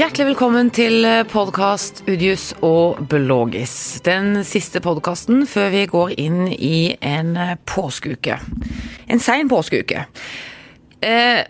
Hjertelig 0.00 0.30
velkommen 0.30 0.70
til 0.72 1.04
podkast 1.28 1.98
Udius 2.08 2.54
og 2.64 3.02
Blågis. 3.10 3.98
Den 4.00 4.38
siste 4.48 4.80
podkasten 4.80 5.42
før 5.44 5.66
vi 5.74 5.82
går 5.90 6.14
inn 6.22 6.38
i 6.48 6.94
en 7.04 7.34
påskeuke. 7.68 8.38
En 9.12 9.20
sein 9.20 9.50
påskeuke. 9.50 10.06
Eh, 11.04 11.42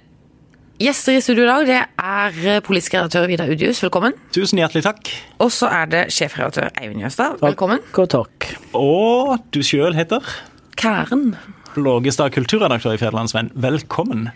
gjester 0.83 1.21
i 1.21 1.22
studio 1.22 1.44
i 1.44 1.53
dag 1.53 1.69
det 1.69 1.78
er 1.78 2.67
politisk 2.67 2.99
redaktør 2.99 3.31
Vidar 3.31 3.54
Udius, 3.54 3.85
velkommen. 3.87 4.19
Tusen 4.35 4.58
hjertelig 4.58 4.82
takk. 4.88 5.14
Og 5.38 5.54
så 5.54 5.71
er 5.71 5.87
det 5.94 6.04
sjefredaktør 6.10 6.72
Eivind 6.74 7.06
Jøstad, 7.06 7.38
velkommen. 7.44 7.85
Takk 7.87 8.03
og 8.03 8.12
takk. 8.17 8.51
Og 8.74 9.37
du 9.54 9.62
sjøl 9.62 9.94
heter? 9.94 10.26
Kæren. 10.74 11.37
Blågestad, 11.76 12.35
kulturredaktør 12.35 12.98
i 12.98 12.98
Federlandsvenn. 12.98 13.54
Velkommen. 13.54 14.32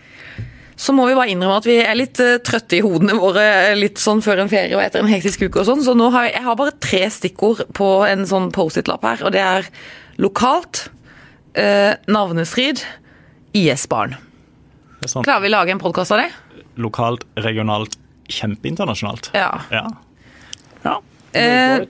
Så 0.75 0.91
må 0.95 1.05
vi 1.07 1.15
bare 1.15 1.31
innrømme 1.31 1.59
at 1.61 1.67
vi 1.67 1.77
er 1.79 1.95
litt 1.95 2.19
uh, 2.19 2.35
trøtte 2.43 2.77
i 2.77 2.83
hodene 2.83 3.15
våre 3.17 3.45
litt 3.79 4.01
sånn 4.01 4.23
før 4.25 4.43
en 4.43 4.51
ferie 4.51 4.75
og 4.75 4.83
etter 4.83 5.03
en 5.03 5.11
hektisk 5.11 5.45
uke 5.47 5.61
og 5.61 5.69
sånn, 5.69 5.83
så 5.85 5.95
nå 5.95 6.09
har 6.13 6.27
jeg, 6.27 6.35
jeg 6.35 6.47
har 6.47 6.59
bare 6.59 6.75
tre 6.83 7.01
stikkord 7.13 7.63
på 7.77 7.89
en 8.07 8.25
sånn 8.27 8.51
Post-It-lapp 8.55 9.07
her, 9.07 9.23
og 9.23 9.35
det 9.35 9.43
er 9.43 9.69
lokalt, 10.21 10.87
uh, 11.55 11.93
navnestrid, 12.11 12.83
IS-barn. 13.55 14.17
Sånn. 15.05 15.23
Klarer 15.23 15.45
vi 15.45 15.51
å 15.51 15.55
lage 15.55 15.75
en 15.75 15.81
podkast 15.81 16.15
av 16.15 16.23
det? 16.23 16.29
Lokalt, 16.81 17.23
regionalt, 17.39 17.95
kjempeinternasjonalt. 18.31 19.31
Ja. 19.37 19.51
ja. 19.71 19.85
Ja. 20.85 20.99
Eh, 21.35 21.83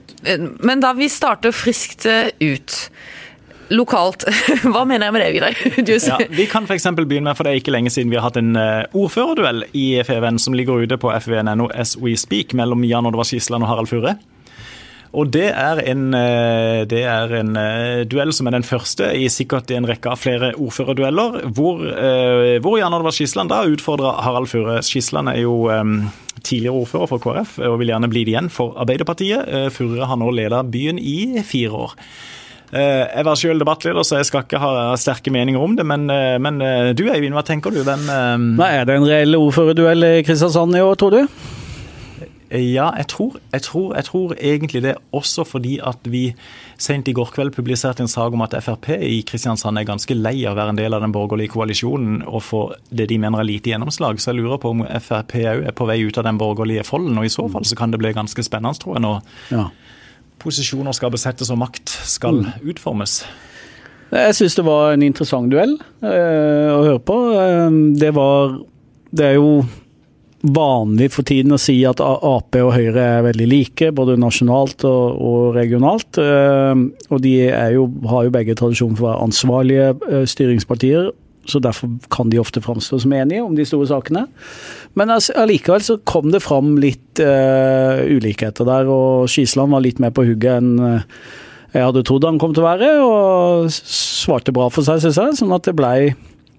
men 0.58 0.82
da 0.82 0.92
vi 0.96 1.08
starter 1.10 1.54
friskt 1.54 2.06
ut 2.06 2.76
lokalt. 3.74 4.26
Hva 4.72 4.84
mener 4.86 5.08
jeg 5.08 5.16
med 5.16 5.24
det, 5.24 5.32
Vidar? 5.36 5.56
Ja, 6.06 6.18
vi 6.30 6.46
kan 6.50 6.66
f.eks. 6.68 6.86
begynne 6.98 7.30
med, 7.30 7.36
for 7.38 7.46
det 7.46 7.52
er 7.52 7.60
ikke 7.62 7.74
lenge 7.74 7.92
siden 7.92 8.12
vi 8.12 8.18
har 8.18 8.28
hatt 8.28 8.38
en 8.40 8.54
uh, 8.58 8.86
ordførerduell 8.96 9.66
i 9.76 9.88
FVN 10.06 10.40
som 10.42 10.56
ligger 10.56 10.84
ute 10.84 10.98
på 11.00 11.10
fvn.no 11.16 11.68
as 11.74 11.96
we 11.98 12.16
speak, 12.18 12.54
mellom 12.54 12.84
Jan 12.86 13.08
Oddvar 13.08 13.26
Skisland 13.26 13.66
og 13.66 13.72
Harald 13.72 13.90
Fure. 13.90 14.16
Og 15.16 15.30
det 15.32 15.48
er 15.48 15.80
en, 15.88 16.10
uh, 16.12 16.84
det 16.88 17.02
er 17.08 17.34
en 17.40 17.56
uh, 17.56 18.04
duell 18.06 18.34
som 18.36 18.50
er 18.50 18.58
den 18.58 18.66
første 18.66 19.10
i 19.16 19.26
sikkert 19.32 19.72
en 19.74 19.88
rekke 19.88 20.12
av 20.12 20.20
flere 20.20 20.52
ordførerdueller, 20.54 21.42
hvor, 21.56 21.82
hvor 22.62 22.78
Jan 22.78 22.94
Oddvar 22.94 23.16
Skisland 23.16 23.50
da 23.50 23.64
utfordrer 23.66 24.22
Harald 24.26 24.50
Fure. 24.52 24.78
Skisland 24.86 25.32
er 25.32 25.42
jo 25.42 25.58
tidligere 26.46 26.76
ordfører 26.84 27.10
for 27.10 27.22
KrF 27.22 27.58
og 27.66 27.80
vil 27.80 27.90
gjerne 27.90 28.10
bli 28.12 28.22
det 28.26 28.34
igjen 28.36 28.52
for 28.52 28.76
Arbeiderpartiet. 28.78 29.72
Fure 29.74 30.06
har 30.06 30.18
nå 30.20 30.30
ledet 30.36 30.66
byen 30.70 31.00
i 31.00 31.42
fire 31.46 31.86
år. 31.86 31.96
Jeg 32.72 33.24
var 33.28 33.38
selv 33.38 33.62
debattleder, 33.62 34.02
så 34.02 34.18
jeg 34.20 34.26
skal 34.28 34.42
ikke 34.42 34.58
ha 34.62 34.70
sterke 34.98 35.30
meninger 35.30 35.62
om 35.62 35.76
det. 35.78 35.86
Men, 35.86 36.08
men 36.42 36.58
du 36.98 37.04
Eivind, 37.12 37.36
hva 37.36 37.44
tenker 37.46 37.70
du? 37.70 37.82
Hvem 37.86 38.08
Nei, 38.58 38.72
Er 38.80 38.88
det 38.88 38.96
en 38.98 39.06
reell 39.06 39.38
ordførerduell 39.38 40.08
i 40.08 40.16
Kristiansand 40.26 40.74
i 40.74 40.82
år, 40.82 40.98
tror 40.98 41.14
du? 41.14 41.36
Ja, 42.50 42.92
jeg 42.94 43.08
tror, 43.10 43.38
jeg, 43.52 43.62
tror, 43.62 43.94
jeg 43.96 44.04
tror, 44.06 44.34
egentlig 44.38 44.82
det. 44.82 44.94
Også 45.12 45.44
fordi 45.44 45.78
at 45.82 45.98
vi 46.06 46.28
sent 46.78 47.08
i 47.08 47.14
går 47.16 47.32
kveld 47.34 47.50
publiserte 47.56 48.04
en 48.04 48.10
sak 48.10 48.32
om 48.32 48.44
at 48.46 48.54
Frp 48.62 48.92
i 49.02 49.24
Kristiansand 49.26 49.78
er 49.78 49.88
ganske 49.88 50.14
lei 50.14 50.44
av 50.44 50.54
å 50.54 50.60
være 50.60 50.74
en 50.74 50.78
del 50.78 50.94
av 50.94 51.02
den 51.02 51.14
borgerlige 51.14 51.56
koalisjonen 51.56 52.20
og 52.22 52.44
få 52.46 52.60
det 52.90 53.08
de 53.10 53.18
mener 53.18 53.42
er 53.42 53.50
lite 53.50 53.72
gjennomslag. 53.72 54.20
Så 54.22 54.30
jeg 54.30 54.44
lurer 54.44 54.62
på 54.62 54.76
om 54.76 54.84
Frp 54.86 55.34
òg 55.42 55.66
er 55.66 55.74
på 55.74 55.88
vei 55.90 55.98
ut 56.06 56.20
av 56.22 56.28
den 56.28 56.38
borgerlige 56.38 56.86
folden. 56.86 57.18
Og 57.18 57.26
i 57.26 57.34
så 57.34 57.48
fall 57.50 57.66
så 57.66 57.78
kan 57.78 57.90
det 57.90 58.00
bli 58.02 58.14
ganske 58.14 58.46
spennende, 58.46 58.78
tror 58.78 58.96
jeg. 58.96 59.06
nå. 59.06 59.16
ja 59.50 59.66
posisjoner 60.46 60.94
skal 60.96 61.12
besettes 61.14 61.50
og 61.52 61.60
makt 61.60 61.92
skal 62.06 62.44
mm. 62.44 62.68
utformes? 62.72 63.20
Jeg 64.14 64.36
syns 64.38 64.54
det 64.54 64.64
var 64.66 64.94
en 64.94 65.02
interessant 65.02 65.50
duell 65.50 65.74
eh, 66.04 66.70
å 66.70 66.84
høre 66.84 67.02
på. 67.02 67.16
Eh, 67.34 67.80
det 67.98 68.12
var 68.14 68.60
Det 69.16 69.24
er 69.32 69.36
jo 69.38 69.64
vanlig 70.46 71.08
for 71.14 71.26
tiden 71.26 71.54
å 71.54 71.58
si 71.58 71.74
at 71.88 72.00
Ap 72.04 72.56
og 72.60 72.72
Høyre 72.74 73.02
er 73.02 73.24
veldig 73.26 73.46
like, 73.50 73.90
både 73.96 74.18
nasjonalt 74.20 74.84
og, 74.86 75.16
og 75.18 75.56
regionalt. 75.56 76.20
Eh, 76.22 76.82
og 77.10 77.22
de 77.24 77.36
jo, 77.74 77.86
har 78.12 78.26
jo 78.26 78.34
begge 78.34 78.56
tradisjon 78.58 78.94
for 78.94 79.06
å 79.06 79.12
være 79.12 79.28
ansvarlige 79.30 79.92
eh, 80.10 80.26
styringspartier 80.28 81.10
så 81.50 81.60
derfor 81.62 81.90
kan 82.12 82.30
de 82.32 82.40
ofte 82.42 82.62
framstå 82.64 83.00
som 83.02 83.14
enige 83.16 83.44
om 83.44 83.56
de 83.56 83.66
store 83.68 83.88
sakene. 83.90 84.26
Men 84.98 85.14
allikevel 85.14 85.84
så 85.84 85.98
kom 86.08 86.30
det 86.34 86.44
fram 86.44 86.76
litt 86.82 87.22
uh, 87.22 88.02
ulikheter 88.06 88.68
der, 88.68 88.90
og 88.90 89.30
Skisland 89.30 89.74
var 89.74 89.84
litt 89.84 90.02
mer 90.02 90.14
på 90.16 90.26
hugget 90.28 90.60
enn 90.60 90.76
uh, 90.82 91.20
jeg 91.76 91.84
hadde 91.84 92.06
trodd 92.08 92.24
han 92.24 92.38
kom 92.40 92.54
til 92.56 92.64
å 92.64 92.70
være, 92.70 92.88
og 93.04 93.66
svarte 93.74 94.54
bra 94.54 94.70
for 94.72 94.86
seg, 94.86 95.02
syns 95.02 95.18
jeg. 95.20 95.36
Sånn 95.42 95.52
at 95.52 95.66
det 95.68 95.76
blei 95.76 96.14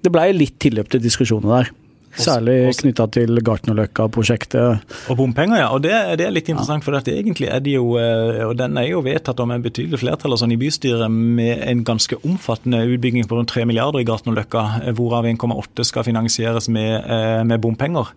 ble 0.08 0.28
litt 0.36 0.60
tilløp 0.62 0.92
til 0.92 1.02
diskusjoner 1.04 1.50
der. 1.52 1.72
Særlig 2.18 2.74
knytta 2.80 3.06
til 3.14 3.40
Gartnerløkka-prosjektet. 3.46 4.96
Og 5.12 5.20
bompenger, 5.20 5.60
ja. 5.62 5.68
Og 5.74 5.84
det, 5.86 5.94
det 6.20 6.28
er 6.28 6.34
litt 6.34 6.50
interessant, 6.50 6.86
for 6.86 6.98
dette 6.98 7.14
egentlig 7.14 7.50
er 7.54 7.62
det 7.64 7.76
jo 7.76 7.94
eh, 8.02 8.42
Og 8.48 8.56
den 8.58 8.78
er 8.80 8.90
jo 8.90 9.04
vedtatt 9.06 9.40
om 9.44 9.54
en 9.54 9.64
betydelig 9.64 10.02
flertall 10.02 10.38
sånn 10.40 10.56
i 10.56 10.60
bystyret 10.60 11.12
med 11.14 11.62
en 11.68 11.86
ganske 11.88 12.20
omfattende 12.24 12.84
utbygging 12.88 13.30
på 13.30 13.38
rundt 13.38 13.54
3 13.54 13.68
milliarder 13.70 14.02
i 14.02 14.08
Gartnerløkka, 14.08 14.66
eh, 14.84 14.92
hvorav 14.98 15.30
1,8 15.30 15.88
skal 15.88 16.08
finansieres 16.08 16.70
med, 16.74 16.94
eh, 17.06 17.44
med 17.48 17.64
bompenger 17.64 18.14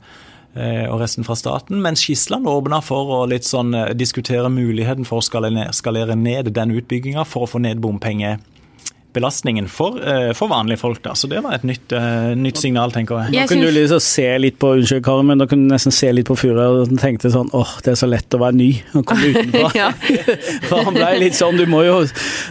og 0.51 0.97
resten 0.99 1.23
fra 1.23 1.37
staten. 1.39 1.79
Mens 1.79 2.01
Skisland 2.03 2.49
åpna 2.51 2.81
for 2.83 3.13
å 3.15 3.19
litt 3.31 3.47
sånn 3.47 3.71
diskutere 3.95 4.49
muligheten 4.51 5.07
for 5.07 5.23
å 5.23 5.23
skalere 5.23 6.17
ned 6.19 6.51
den 6.57 6.73
utbygginga 6.75 7.23
for 7.23 7.47
å 7.47 7.51
få 7.53 7.61
ned 7.63 7.79
bompenger 7.79 8.41
belastningen 9.17 9.69
for, 9.71 9.99
uh, 10.01 10.31
for, 10.37 10.51
vanlige 10.51 10.81
folk. 10.81 11.03
da, 11.03 11.15
så 11.15 11.29
Det 11.31 11.41
var 11.45 11.55
et 11.59 11.67
nytt, 11.67 11.93
uh, 11.93 12.33
nytt 12.37 12.61
signal, 12.61 12.93
tenker 12.93 13.25
jeg. 13.25 13.35
Da 13.35 13.47
kunne 13.51 13.71
du 13.71 13.77
liksom 13.77 14.01
se 14.05 14.27
litt 14.39 14.59
på 14.61 14.75
unnskyld 14.79 15.05
Karin, 15.05 15.29
men 15.31 15.43
da 15.43 15.47
kunne 15.51 15.69
du 15.69 15.75
nesten 15.75 15.95
se 15.95 16.11
litt 16.13 16.29
på 16.31 16.37
Furre 16.39 16.67
og 16.75 16.95
tenkte 17.01 17.31
sånn 17.33 17.51
åh, 17.57 17.77
det 17.85 17.95
er 17.95 18.01
så 18.01 18.09
lett 18.11 18.37
å 18.37 18.41
være 18.43 18.59
ny 18.59 18.71
og 18.99 19.07
komme 19.09 19.33
utenfra. 19.35 19.91
For 20.69 20.85
han 20.87 20.97
ble 20.97 21.11
litt 21.23 21.39
sånn, 21.39 21.59
du 21.59 21.67
må, 21.71 21.83
jo, 21.87 21.99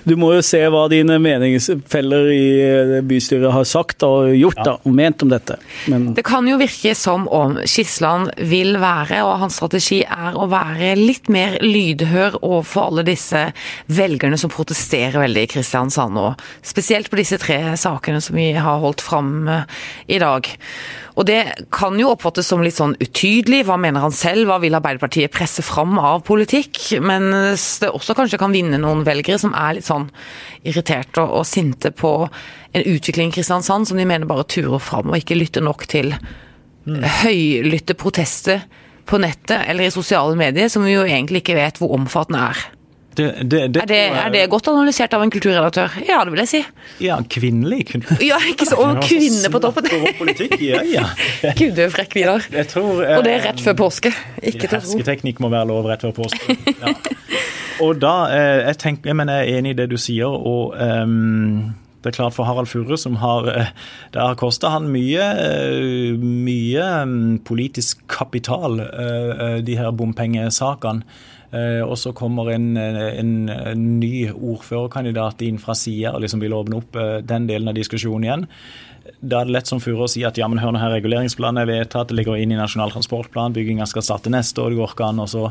du 0.07 0.15
må 0.19 0.33
jo 0.37 0.43
se 0.45 0.61
hva 0.71 0.85
dine 0.91 1.19
meningsfeller 1.21 2.31
i 2.33 2.45
eh, 2.63 2.95
bystyret 3.05 3.53
har 3.53 3.67
sagt 3.67 4.05
og 4.07 4.33
gjort 4.35 4.61
da, 4.65 4.75
og 4.83 4.95
ment 4.95 5.25
om 5.25 5.33
dette. 5.33 5.59
Men... 5.91 6.11
Det 6.17 6.25
kan 6.27 6.47
jo 6.49 6.59
virke 6.59 6.93
som 6.97 7.27
om 7.33 7.57
Skisland 7.69 8.33
vil 8.49 8.77
være, 8.81 9.21
og 9.25 9.39
hans 9.43 9.59
strategi 9.59 10.01
er 10.03 10.37
å 10.37 10.47
være 10.51 10.93
litt 10.99 11.29
mer 11.31 11.59
lydhør 11.63 12.39
overfor 12.41 12.89
alle 12.89 13.05
disse 13.07 13.49
velgerne 13.91 14.37
som 14.39 14.51
protesterer 14.53 15.19
veldig 15.21 15.45
i 15.45 15.51
Kristiansand 15.51 16.15
nå. 16.17 16.27
Spesielt 16.65 17.09
på 17.11 17.19
disse 17.19 17.39
tre 17.41 17.59
sakene 17.79 18.21
som 18.23 18.37
vi 18.39 18.51
har 18.55 18.81
holdt 18.83 19.03
fram 19.05 19.47
eh, 19.47 19.79
i 20.11 20.19
dag. 20.21 20.47
Og 21.19 21.27
det 21.27 21.39
kan 21.75 21.97
jo 21.99 22.13
oppfattes 22.13 22.47
som 22.47 22.63
litt 22.63 22.77
sånn 22.77 22.95
utydelig. 23.01 23.65
Hva 23.67 23.75
mener 23.81 24.05
han 24.05 24.15
selv? 24.15 24.47
Hva 24.47 24.59
vil 24.63 24.77
Arbeiderpartiet 24.77 25.33
presse 25.35 25.65
fram 25.65 25.97
av 25.99 26.23
politikk? 26.27 26.79
Men 27.03 27.31
det 27.33 27.91
også 27.91 28.15
kanskje 28.15 28.39
kan 28.39 28.55
vinne 28.55 28.79
noen 28.79 29.03
velgere 29.07 29.41
som 29.41 29.55
er 29.57 29.77
litt 29.77 29.89
sånn 29.89 30.07
irriterte 30.63 31.23
og, 31.23 31.41
og 31.41 31.47
sinte 31.49 31.91
på 31.95 32.13
en 32.71 32.85
utvikling 32.85 33.31
i 33.31 33.35
Kristiansand 33.39 33.89
som 33.89 33.97
de 33.97 34.07
mener 34.07 34.29
bare 34.29 34.47
turer 34.49 34.81
fram, 34.83 35.09
og 35.09 35.19
ikke 35.19 35.37
lytter 35.39 35.65
nok 35.65 35.87
til 35.89 36.13
mm. 36.13 37.01
høylytte 37.23 37.97
protester 37.99 38.63
på 39.09 39.19
nettet 39.21 39.65
eller 39.65 39.87
i 39.87 39.93
sosiale 39.93 40.37
medier, 40.37 40.69
som 40.69 40.85
vi 40.85 40.93
jo 40.93 41.05
egentlig 41.07 41.43
ikke 41.43 41.57
vet 41.57 41.81
hvor 41.81 41.95
omfattende 41.97 42.51
er. 42.51 42.67
Det, 43.19 43.27
det, 43.43 43.59
det, 43.75 43.81
er, 43.81 43.87
det, 43.89 43.99
er, 44.07 44.29
det, 44.31 44.41
godt 44.51 44.69
analysert 44.71 45.13
av 45.17 45.23
en 45.25 45.31
kulturredaktør? 45.33 45.97
Ja, 46.07 46.21
det 46.23 46.31
vil 46.31 46.43
jeg 46.45 46.51
si. 46.53 46.61
Ja, 47.03 47.17
kvinnelig 47.27 47.81
kultur. 47.91 48.21
Ja, 48.29 48.37
ikke 48.47 48.67
så, 48.69 48.77
og 48.79 49.01
kvinne 49.03 49.51
på 49.51 49.59
toppen. 49.63 49.89
ja, 50.63 50.79
ja. 50.87 51.05
Gud, 51.59 51.73
du 51.75 51.83
er 51.83 51.91
frekk, 51.91 52.15
Vidar. 52.15 52.45
Og 52.79 53.25
det 53.27 53.33
er 53.35 53.43
rett 53.49 53.63
før 53.63 53.75
påske. 53.83 54.13
Ikke 54.39 54.69
til. 54.69 54.77
Hersketeknikk 54.77 55.43
må 55.43 55.51
være 55.51 55.67
lov 55.73 55.89
rett 55.91 56.07
før 56.07 56.15
påske. 56.21 56.55
Ja. 56.79 56.95
Og 57.83 57.99
da, 57.99 58.15
eh, 58.31 58.63
jeg, 58.67 58.79
tenker, 58.79 59.15
mener, 59.15 59.41
jeg 59.41 59.51
er 59.51 59.61
enig 59.61 59.75
i 59.75 59.79
det 59.81 59.89
du 59.91 59.97
sier. 59.99 60.27
og 60.27 60.75
um, 60.79 61.73
det 61.99 62.13
er 62.13 62.15
klart 62.15 62.35
For 62.35 62.47
Harald 62.47 62.69
Furre, 62.71 62.95
som 62.97 63.17
har 63.19 63.49
eh, 63.51 63.71
Det 64.13 64.21
har 64.21 64.37
kosta 64.39 64.71
han 64.71 64.87
mye, 64.91 65.25
eh, 65.43 66.15
mye 66.15 66.85
mm, 67.05 67.41
politisk 67.47 68.05
kapital, 68.07 68.79
de 69.63 69.75
her 69.75 69.91
bompengesakene. 69.91 71.03
Eh, 71.49 71.81
og 71.81 71.95
så 71.97 72.11
kommer 72.13 72.51
en, 72.53 72.75
en, 72.77 73.31
en 73.49 73.85
ny 73.99 74.29
ordførerkandidat 74.29 75.41
inn 75.47 75.57
fra 75.61 75.73
sida 75.77 76.13
og 76.13 76.21
liksom 76.21 76.43
vil 76.43 76.53
åpne 76.53 76.77
opp 76.77 76.99
eh, 76.99 77.15
den 77.25 77.47
delen 77.49 77.71
av 77.71 77.77
diskusjonen 77.77 78.27
igjen. 78.27 78.45
Da 79.19 79.41
er 79.41 79.49
det 79.49 79.51
lett 79.51 79.67
som 79.67 79.81
furu 79.83 80.05
å 80.05 80.07
si 80.07 80.21
at 80.23 80.37
ja, 80.39 80.47
men 80.47 80.61
hør 80.63 80.71
nå 80.71 80.79
her, 80.79 80.93
reguleringsplanen 80.95 81.59
er 81.59 81.67
vedtatt, 81.67 82.07
det 82.07 82.15
ligger 82.15 82.39
inn 82.39 82.53
i 82.55 82.59
Nasjonal 82.59 82.93
transportplan, 82.93 83.51
bygginga 83.55 83.87
skal 83.89 84.05
starte 84.05 84.31
neste 84.31 84.63
år, 84.63 84.71
det 84.71 84.79
går 84.79 84.93
ikke 84.93 85.09
an. 85.09 85.19
Og, 85.19 85.27
så, 85.27 85.49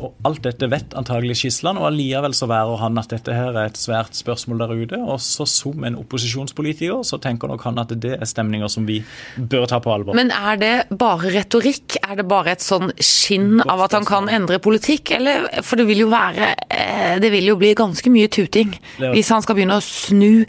og 0.00 0.24
alt 0.24 0.40
dette 0.46 0.68
vet 0.72 0.96
antagelig 0.96 1.36
Skisland, 1.42 1.76
og 1.76 1.90
allikevel 1.90 2.32
så 2.36 2.48
værer 2.48 2.80
han 2.80 2.96
at 3.02 3.12
dette 3.12 3.36
her 3.36 3.52
er 3.52 3.68
et 3.68 3.76
svært 3.76 4.16
spørsmål 4.16 4.64
der 4.64 4.72
ute. 4.72 5.00
Og 5.02 5.20
så 5.20 5.44
som 5.50 5.84
en 5.84 5.98
opposisjonspolitiker 6.00 7.04
så 7.04 7.20
tenker 7.20 7.52
nok 7.52 7.66
han 7.68 7.82
at 7.84 7.92
det 8.00 8.14
er 8.16 8.30
stemninger 8.30 8.72
som 8.72 8.88
vi 8.88 9.02
bør 9.36 9.68
ta 9.68 9.82
på 9.84 9.92
alvor. 9.92 10.16
Men 10.16 10.32
er 10.32 10.62
det 10.62 10.72
bare 10.96 11.34
retorikk? 11.36 11.98
Er 12.06 12.16
det 12.22 12.28
bare 12.32 12.56
et 12.56 12.64
sånn 12.64 12.94
skinn 12.96 13.60
av 13.66 13.84
at 13.90 13.98
han 13.98 14.08
kan 14.08 14.32
endre 14.32 14.56
politikk? 14.64 15.12
Eller, 15.18 15.50
for 15.60 15.76
det 15.76 15.88
vil 15.90 16.06
jo 16.06 16.08
være 16.12 16.54
eh, 16.72 17.20
Det 17.20 17.28
vil 17.32 17.52
jo 17.52 17.58
bli 17.60 17.74
ganske 17.76 18.08
mye 18.12 18.30
tuting 18.32 18.72
hvis 19.02 19.30
han 19.32 19.42
skal 19.44 19.56
begynne 19.58 19.76
å 19.76 19.84
snu 19.84 20.46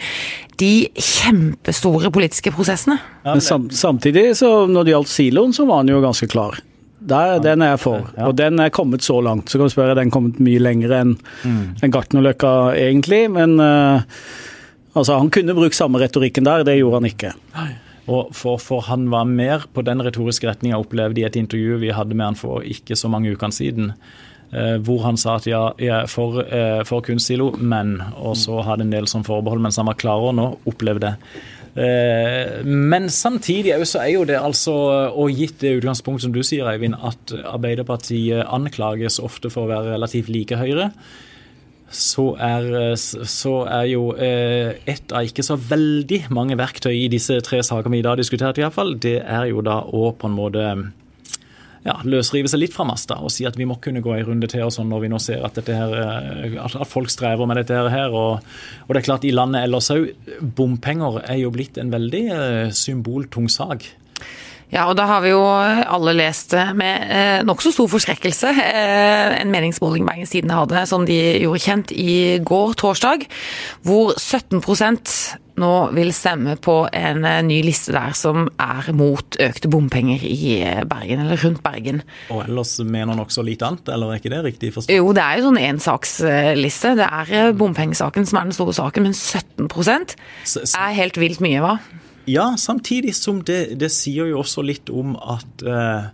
de 0.59 0.73
kjempestore 0.94 2.11
politiske 2.13 2.53
prosessene. 2.53 3.00
Men 3.25 3.41
sam 3.41 3.69
samtidig, 3.73 4.31
så 4.39 4.65
når 4.69 4.85
det 4.85 4.94
gjaldt 4.95 5.11
siloen, 5.11 5.55
så 5.55 5.65
var 5.69 5.83
han 5.83 5.91
jo 5.91 6.01
ganske 6.03 6.29
klar. 6.31 6.59
Der, 7.03 7.39
den 7.44 7.63
er 7.63 7.73
jeg 7.73 7.81
for. 7.83 8.07
Ja. 8.15 8.29
Og 8.29 8.38
den 8.39 8.61
er 8.63 8.71
kommet 8.71 9.03
så 9.03 9.17
langt. 9.23 9.51
Så 9.51 9.59
kan 9.59 9.67
du 9.67 9.73
spørre, 9.73 9.95
den 9.97 10.07
er 10.07 10.13
kommet 10.15 10.39
mye 10.44 10.61
lenger 10.61 10.95
enn 11.01 11.15
Mm. 11.44 11.75
En 11.83 11.91
Gartnerløkka 11.91 12.50
egentlig, 12.79 13.25
men 13.31 13.57
uh, 13.59 14.00
altså, 14.95 15.17
han 15.17 15.29
kunne 15.29 15.55
brukt 15.57 15.75
samme 15.75 16.00
retorikken 16.00 16.45
der, 16.47 16.63
det 16.63 16.77
gjorde 16.77 17.01
han 17.01 17.09
ikke. 17.09 17.33
Og 18.07 18.31
for, 18.35 18.59
for 18.59 18.83
han 18.88 19.09
var 19.11 19.27
mer 19.27 19.65
på 19.73 19.83
den 19.83 20.03
retoriske 20.03 20.47
retninga 20.47 20.79
opplevde 20.79 21.21
i 21.21 21.25
et 21.27 21.35
intervju 21.39 21.81
vi 21.83 21.91
hadde 21.95 22.15
med 22.15 22.31
han 22.31 22.39
for 22.39 22.63
ikke 22.63 22.95
så 23.00 23.11
mange 23.11 23.31
ukene 23.35 23.55
siden. 23.55 23.91
Eh, 24.53 24.77
hvor 24.83 25.03
han 25.07 25.17
sa 25.19 25.38
at 25.39 25.47
ja, 25.50 25.63
jeg 25.81 25.94
er 26.03 26.11
for, 26.11 26.44
eh, 26.44 26.83
for 26.88 27.03
kunstsilo, 27.05 27.51
men 27.59 28.00
Og 28.17 28.38
så 28.38 28.61
hadde 28.65 28.88
en 28.88 28.94
del 28.94 29.07
som 29.07 29.25
forbehold, 29.25 29.61
mens 29.61 29.77
han 29.77 29.89
var 29.89 30.00
klar 30.00 30.21
over 30.21 30.33
nå, 30.38 30.47
opplevde 30.69 31.09
det. 31.09 31.15
Eh, 31.73 32.63
men 32.65 33.09
samtidig 33.09 33.75
så 33.89 34.03
er 34.03 34.13
jo 34.13 34.23
det 34.29 34.38
altså, 34.38 34.73
og 35.09 35.33
gitt 35.33 35.59
det 35.61 35.79
utgangspunktet 35.79 36.27
som 36.27 36.33
du 36.33 36.44
sier, 36.45 36.69
Eivind, 36.69 36.95
at 37.01 37.33
Arbeiderpartiet 37.50 38.45
anklages 38.45 39.19
ofte 39.19 39.50
for 39.50 39.65
å 39.65 39.73
være 39.73 39.95
relativt 39.95 40.29
like 40.29 40.59
Høyre 40.59 40.91
så 41.94 42.31
er, 42.41 42.95
så 42.97 43.51
er 43.69 43.83
jo 43.85 44.15
et 44.17 45.11
av 45.13 45.27
ikke 45.27 45.44
så 45.45 45.53
veldig 45.61 46.23
mange 46.33 46.57
verktøy 46.57 47.03
i 47.03 47.09
disse 47.11 47.38
tre 47.45 47.59
sakene 47.61 47.94
vi 47.94 48.00
i 48.01 48.05
dag 48.07 48.17
har 48.17 48.57
i 48.57 48.63
hvert 48.63 48.73
fall, 48.73 48.95
det 48.97 49.19
er 49.21 49.51
jo 49.51 49.61
da 49.61 49.75
å 49.85 50.07
på 50.17 50.25
en 50.25 50.33
måte 50.33 50.63
ja, 51.83 51.97
løsrive 52.07 52.47
seg 52.51 52.62
litt 52.63 52.75
fra 52.75 52.85
masta 52.88 53.18
og 53.19 53.31
si 53.33 53.47
at 53.47 53.57
vi 53.59 53.68
må 53.68 53.77
kunne 53.83 54.03
gå 54.03 54.13
en 54.15 54.27
runde 54.30 54.50
til 54.51 54.65
og 54.65 54.71
sånn 54.75 54.89
når 54.91 55.03
vi 55.03 55.12
nå 55.12 55.19
ser 55.24 55.44
at, 55.44 55.59
her, 55.68 55.95
eh, 56.00 56.59
at 56.63 56.89
folk 56.89 57.12
strever 57.12 57.50
med 57.50 57.59
dette 57.59 57.81
her. 57.91 58.13
Og, 58.13 58.39
og 58.88 58.94
det 58.94 59.03
er 59.03 59.09
klart, 59.09 59.27
i 59.27 59.35
landet 59.35 59.68
ellers 59.68 59.91
òg, 59.94 60.07
bompenger 60.56 61.21
er 61.25 61.41
jo 61.44 61.51
blitt 61.53 61.80
en 61.81 61.91
veldig 61.94 62.24
eh, 62.38 62.71
symboltung 62.75 63.51
sak. 63.51 63.89
Ja, 64.74 64.88
og 64.89 64.95
da 64.97 65.06
har 65.06 65.21
vi 65.21 65.30
jo 65.30 65.41
alle 65.44 66.15
lest 66.18 66.56
med 66.74 67.12
eh, 67.13 67.44
nokså 67.45 67.69
stor 67.75 67.91
forskrekkelse. 67.91 68.50
Eh, 68.57 69.36
en 69.44 69.51
meningsmåling 69.53 70.07
Bergens 70.07 70.33
Tidende 70.33 70.57
hadde, 70.57 70.86
som 70.89 71.06
de 71.06 71.18
gjorde 71.44 71.62
kjent 71.62 71.94
i 71.94 72.39
går, 72.41 72.74
torsdag, 72.81 73.27
hvor 73.86 74.15
17 74.18 74.63
nå 75.61 75.69
vil 75.94 76.09
stemme 76.15 76.55
på 76.57 76.75
en 76.94 77.25
eh, 77.29 77.41
ny 77.45 77.59
liste 77.65 77.94
der 77.94 78.15
som 78.17 78.47
er 78.59 78.88
mot 78.97 79.38
økte 79.39 79.69
bompenger 79.69 80.23
i 80.25 80.55
eh, 80.65 80.81
Bergen, 80.89 81.21
eller 81.25 81.38
rundt 81.44 81.61
Bergen. 81.65 82.01
Og 82.33 82.44
ellers 82.47 82.71
mener 82.81 83.13
han 83.13 83.21
også 83.21 83.45
litt 83.45 83.61
annet, 83.65 83.91
eller 83.94 84.13
er 84.15 84.21
ikke 84.21 84.31
det 84.33 84.39
riktig 84.47 84.71
forstått? 84.73 84.95
Jo, 84.97 85.11
det 85.13 85.21
er 85.25 85.38
jo 85.41 85.45
sånn 85.50 85.59
ensaksliste. 85.61 86.95
Det 86.97 87.09
er 87.09 87.33
eh, 87.41 87.51
bompengesaken 87.59 88.25
som 88.29 88.39
er 88.41 88.50
den 88.50 88.57
store 88.57 88.73
saken, 88.79 89.05
men 89.09 89.13
17 89.13 89.69
Så- 90.44 90.65
så- 90.65 90.77
er 90.79 90.97
helt 90.97 91.17
vilt 91.21 91.39
mye, 91.44 91.61
hva? 91.61 91.77
Ja, 92.25 92.55
samtidig 92.57 93.13
som 93.15 93.41
det, 93.44 93.77
det 93.77 93.91
sier 93.91 94.27
jo 94.31 94.39
også 94.39 94.63
litt 94.63 94.89
om 94.89 95.15
at 95.17 95.63
eh, 95.67 96.09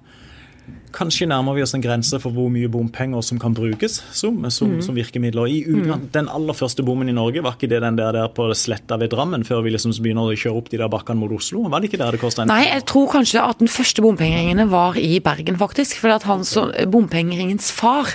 Kanskje 0.95 1.27
nærmer 1.29 1.53
vi 1.57 1.61
oss 1.61 1.73
en 1.77 1.81
grense 1.83 2.17
for 2.21 2.33
hvor 2.33 2.49
mye 2.49 2.67
bompenger 2.71 3.21
som 3.25 3.37
kan 3.39 3.53
brukes 3.53 3.99
som, 4.11 4.39
som, 4.49 4.69
Mm. 4.69 4.81
som 4.85 4.95
virkemidler. 4.95 5.47
I 5.49 5.63
mm. 5.65 6.09
Den 6.13 6.27
aller 6.29 6.53
første 6.53 6.83
bommen 6.85 7.09
i 7.09 7.13
Norge, 7.15 7.41
var 7.43 7.55
ikke 7.57 7.69
det 7.69 7.81
den 7.81 7.95
der, 7.97 8.11
der 8.13 8.27
på 8.33 8.47
Sletta 8.55 8.97
ved 9.01 9.09
Drammen, 9.13 9.43
før 9.45 9.61
vi 9.65 9.71
liksom 9.73 9.91
begynner 10.01 10.29
å 10.29 10.35
kjøre 10.37 10.57
opp 10.57 10.69
de 10.69 10.77
der 10.77 10.89
bakkene 10.89 11.17
mot 11.19 11.31
Oslo? 11.35 11.63
Var 11.69 11.79
det 11.81 11.89
ikke 11.91 11.99
der 12.01 12.11
det 12.17 12.19
kosta 12.21 12.43
en 12.43 12.47
Nei, 12.51 12.65
jeg 12.67 12.85
tror 12.89 13.07
kanskje 13.13 13.41
at 13.41 13.59
den 13.61 13.67
første 13.71 14.01
bompengeringene 14.05 14.67
var 14.69 14.97
i 14.97 15.19
Bergen, 15.19 15.57
faktisk. 15.57 15.97
For 16.01 16.09
at 16.13 16.23
han 16.29 16.43
som 16.45 16.71
bompengeringens 16.89 17.71
far 17.75 18.09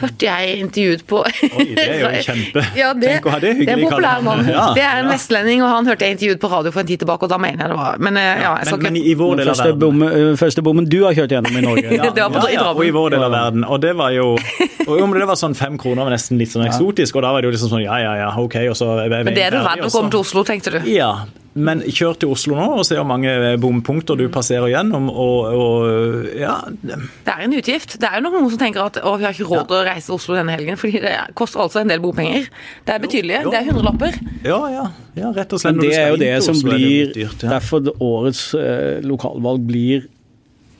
hørte 0.00 0.26
jeg 0.26 0.58
intervjuet 0.64 1.04
på 1.10 1.22
Oi, 1.26 1.66
det 1.74 1.84
er 1.86 2.00
jo 2.00 2.10
kjempe- 2.30 2.64
ja, 2.78 2.92
det, 2.94 3.14
Tenk 3.16 3.26
å 3.30 3.34
ha 3.34 3.40
det 3.42 3.52
hyggelig 3.56 3.66
Det 3.66 3.74
er 3.74 3.82
en 3.82 3.86
populær 3.90 4.24
mann. 4.26 4.44
Ja, 4.50 4.66
det 4.76 4.84
er 4.86 5.00
en 5.02 5.08
ja. 5.08 5.12
vestlending, 5.14 5.62
og 5.66 5.70
han 5.74 5.86
hørte 5.90 6.06
jeg 6.08 6.16
intervjuet 6.18 6.40
på 6.42 6.50
radio 6.52 6.74
for 6.74 6.82
en 6.84 6.90
tid 6.90 7.02
tilbake, 7.04 7.26
og 7.26 7.32
da 7.34 7.38
mener 7.42 7.64
jeg 7.66 7.72
det 7.74 7.78
var 7.80 7.98
Men 8.06 8.16
eh, 8.20 8.42
ja, 8.44 8.52
jeg 8.60 8.70
skal 8.70 8.82
Men, 8.84 8.92
men 8.92 9.02
i, 9.02 9.14
vår 9.20 9.36
del 9.40 9.52
av 9.52 9.60
verden 9.64 9.80
bommen, 9.84 10.08
øh, 10.20 10.32
første 10.40 10.62
bommen 10.66 10.88
du 10.90 10.98
har 11.04 11.16
kjørt 11.16 11.34
gjennom 11.36 11.56
i 11.58 11.64
Norge. 11.64 11.94
Ja, 12.00 12.10
det 12.28 12.36
var 12.36 12.46
på- 12.46 12.52
i 12.52 12.58
Drammen. 12.60 12.76
og 12.76 12.84
i 12.86 12.94
vår 12.94 13.10
del 13.16 13.26
av 13.26 13.34
verden. 13.34 13.64
Og 13.64 13.80
det 13.80 13.96
var 13.96 14.14
jo 14.14 14.28
og 14.88 14.94
jo, 14.98 15.06
men 15.06 15.20
det 15.20 15.28
var 15.30 15.38
sånn 15.40 15.56
fem 15.56 15.78
kroner 15.80 16.08
var 16.08 16.14
nesten 16.14 16.40
litt 16.40 16.52
sånn 16.52 16.66
eksotisk, 16.68 17.16
og 17.16 17.26
da 17.26 17.34
var 17.34 17.42
det 17.42 17.50
jo 17.50 17.56
liksom 17.56 17.74
sånn 17.74 17.84
ja, 17.84 17.98
ja, 18.02 18.16
ja, 18.24 18.30
OK, 18.40 18.56
og 18.70 18.78
så 18.78 18.94
er 18.98 19.12
vi 19.12 19.22
Men 19.30 19.36
det 19.36 19.46
er 19.48 19.56
du 19.56 19.62
redd 19.64 19.86
å 19.86 19.92
komme 19.92 20.12
til 20.12 20.24
Oslo, 20.24 20.44
tenkte 20.46 20.74
du? 20.76 20.80
Ja, 20.90 21.12
men 21.58 21.80
kjør 21.82 22.14
til 22.20 22.30
Oslo 22.30 22.54
nå 22.54 22.66
og 22.78 22.84
se 22.86 22.94
hvor 22.94 23.06
mange 23.08 23.32
bompunkter 23.58 24.18
du 24.18 24.28
passerer 24.30 24.70
gjennom, 24.70 25.08
og, 25.10 25.48
og 25.50 26.28
ja 26.38 26.60
Det 26.70 27.32
er 27.32 27.42
en 27.42 27.56
utgift. 27.58 27.96
Det 27.98 28.06
er 28.06 28.20
jo 28.20 28.28
noen 28.28 28.46
som 28.52 28.60
tenker 28.60 28.84
at 28.84 29.00
å, 29.02 29.16
vi 29.18 29.26
har 29.26 29.34
ikke 29.34 29.48
råd 29.50 29.66
til 29.66 29.78
å 29.80 29.82
reise 29.88 30.06
til 30.06 30.16
Oslo 30.16 30.38
denne 30.38 30.54
helgen, 30.54 30.78
fordi 30.78 31.02
det 31.02 31.16
koster 31.38 31.64
altså 31.64 31.82
en 31.82 31.90
del 31.90 32.02
bompenger. 32.04 32.46
Det 32.86 32.94
er 32.94 33.02
betydelige. 33.02 33.42
jo. 33.42 33.50
Det 33.50 33.60
er 33.60 33.66
hundrelapper. 33.66 34.20
Ja, 34.46 34.60
ja, 34.70 34.86
ja 35.18 35.32
rett 35.34 35.56
og 35.56 35.62
slett. 35.62 35.80
Men 35.80 35.90
det 35.90 35.98
er 35.98 36.14
jo 36.14 36.20
det 36.22 36.32
som 36.46 36.54
Oslo, 36.54 36.70
blir 36.70 37.10
det 37.10 37.18
dyrt, 37.18 37.42
ja. 37.42 37.52
Derfor 37.56 37.90
årets 37.98 38.44
eh, 38.54 39.02
lokalvalg 39.06 39.66
blir 39.66 40.06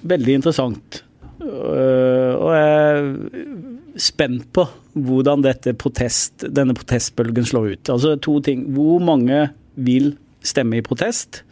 veldig 0.06 0.38
interessant. 0.38 1.02
Øh, 1.40 2.32
og 2.36 2.50
jeg 2.52 2.72
er 2.90 4.00
spent 4.00 4.48
på 4.52 4.66
hvordan 4.92 5.44
protest, 5.78 6.44
denne 6.48 6.74
protestbølgen 6.74 7.46
slår 7.46 7.72
ut. 7.74 7.92
Altså 7.92 8.16
to 8.16 8.40
ting. 8.40 8.66
Hvor 8.74 8.98
mange 8.98 9.48
vil 9.76 10.16
stemme 10.42 10.78
i 10.78 10.84
protest? 10.84 11.44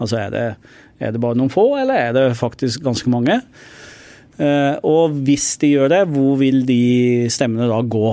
Altså 0.00 0.18
er 0.18 0.30
det, 0.30 0.44
er 1.00 1.14
det 1.14 1.20
bare 1.22 1.38
noen 1.38 1.52
få, 1.52 1.76
eller 1.80 1.94
er 1.94 2.12
det 2.12 2.36
faktisk 2.36 2.82
ganske 2.82 3.10
mange? 3.10 3.40
Eh, 4.38 4.74
og 4.82 5.14
hvis 5.24 5.56
de 5.62 5.74
gjør 5.76 5.92
det, 5.92 6.04
hvor 6.10 6.38
vil 6.40 6.64
de 6.66 7.26
stemmene 7.30 7.70
da 7.70 7.80
gå? 7.80 8.08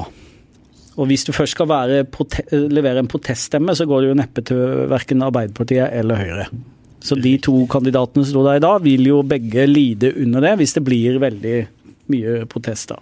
Og 1.00 1.08
hvis 1.08 1.24
du 1.26 1.32
først 1.34 1.56
skal 1.56 1.70
være, 1.72 2.04
levere 2.52 3.02
en 3.02 3.10
proteststemme, 3.10 3.74
så 3.76 3.88
går 3.90 4.02
det 4.02 4.12
jo 4.12 4.20
neppe 4.20 4.44
til 4.46 4.86
verken 4.92 5.24
Arbeiderpartiet 5.26 5.90
eller 5.98 6.20
Høyre. 6.20 6.46
Så 7.02 7.18
de 7.18 7.36
to 7.42 7.64
kandidatene 7.72 8.24
som 8.24 8.36
står 8.36 8.48
der 8.48 8.60
i 8.60 8.66
dag, 8.66 8.82
vil 8.86 9.08
jo 9.10 9.22
begge 9.26 9.68
lide 9.70 10.14
under 10.22 10.44
det, 10.46 10.56
hvis 10.62 10.76
det 10.78 10.86
blir 10.86 11.22
veldig 11.22 11.56
mye 12.14 12.42
protester. 12.50 13.00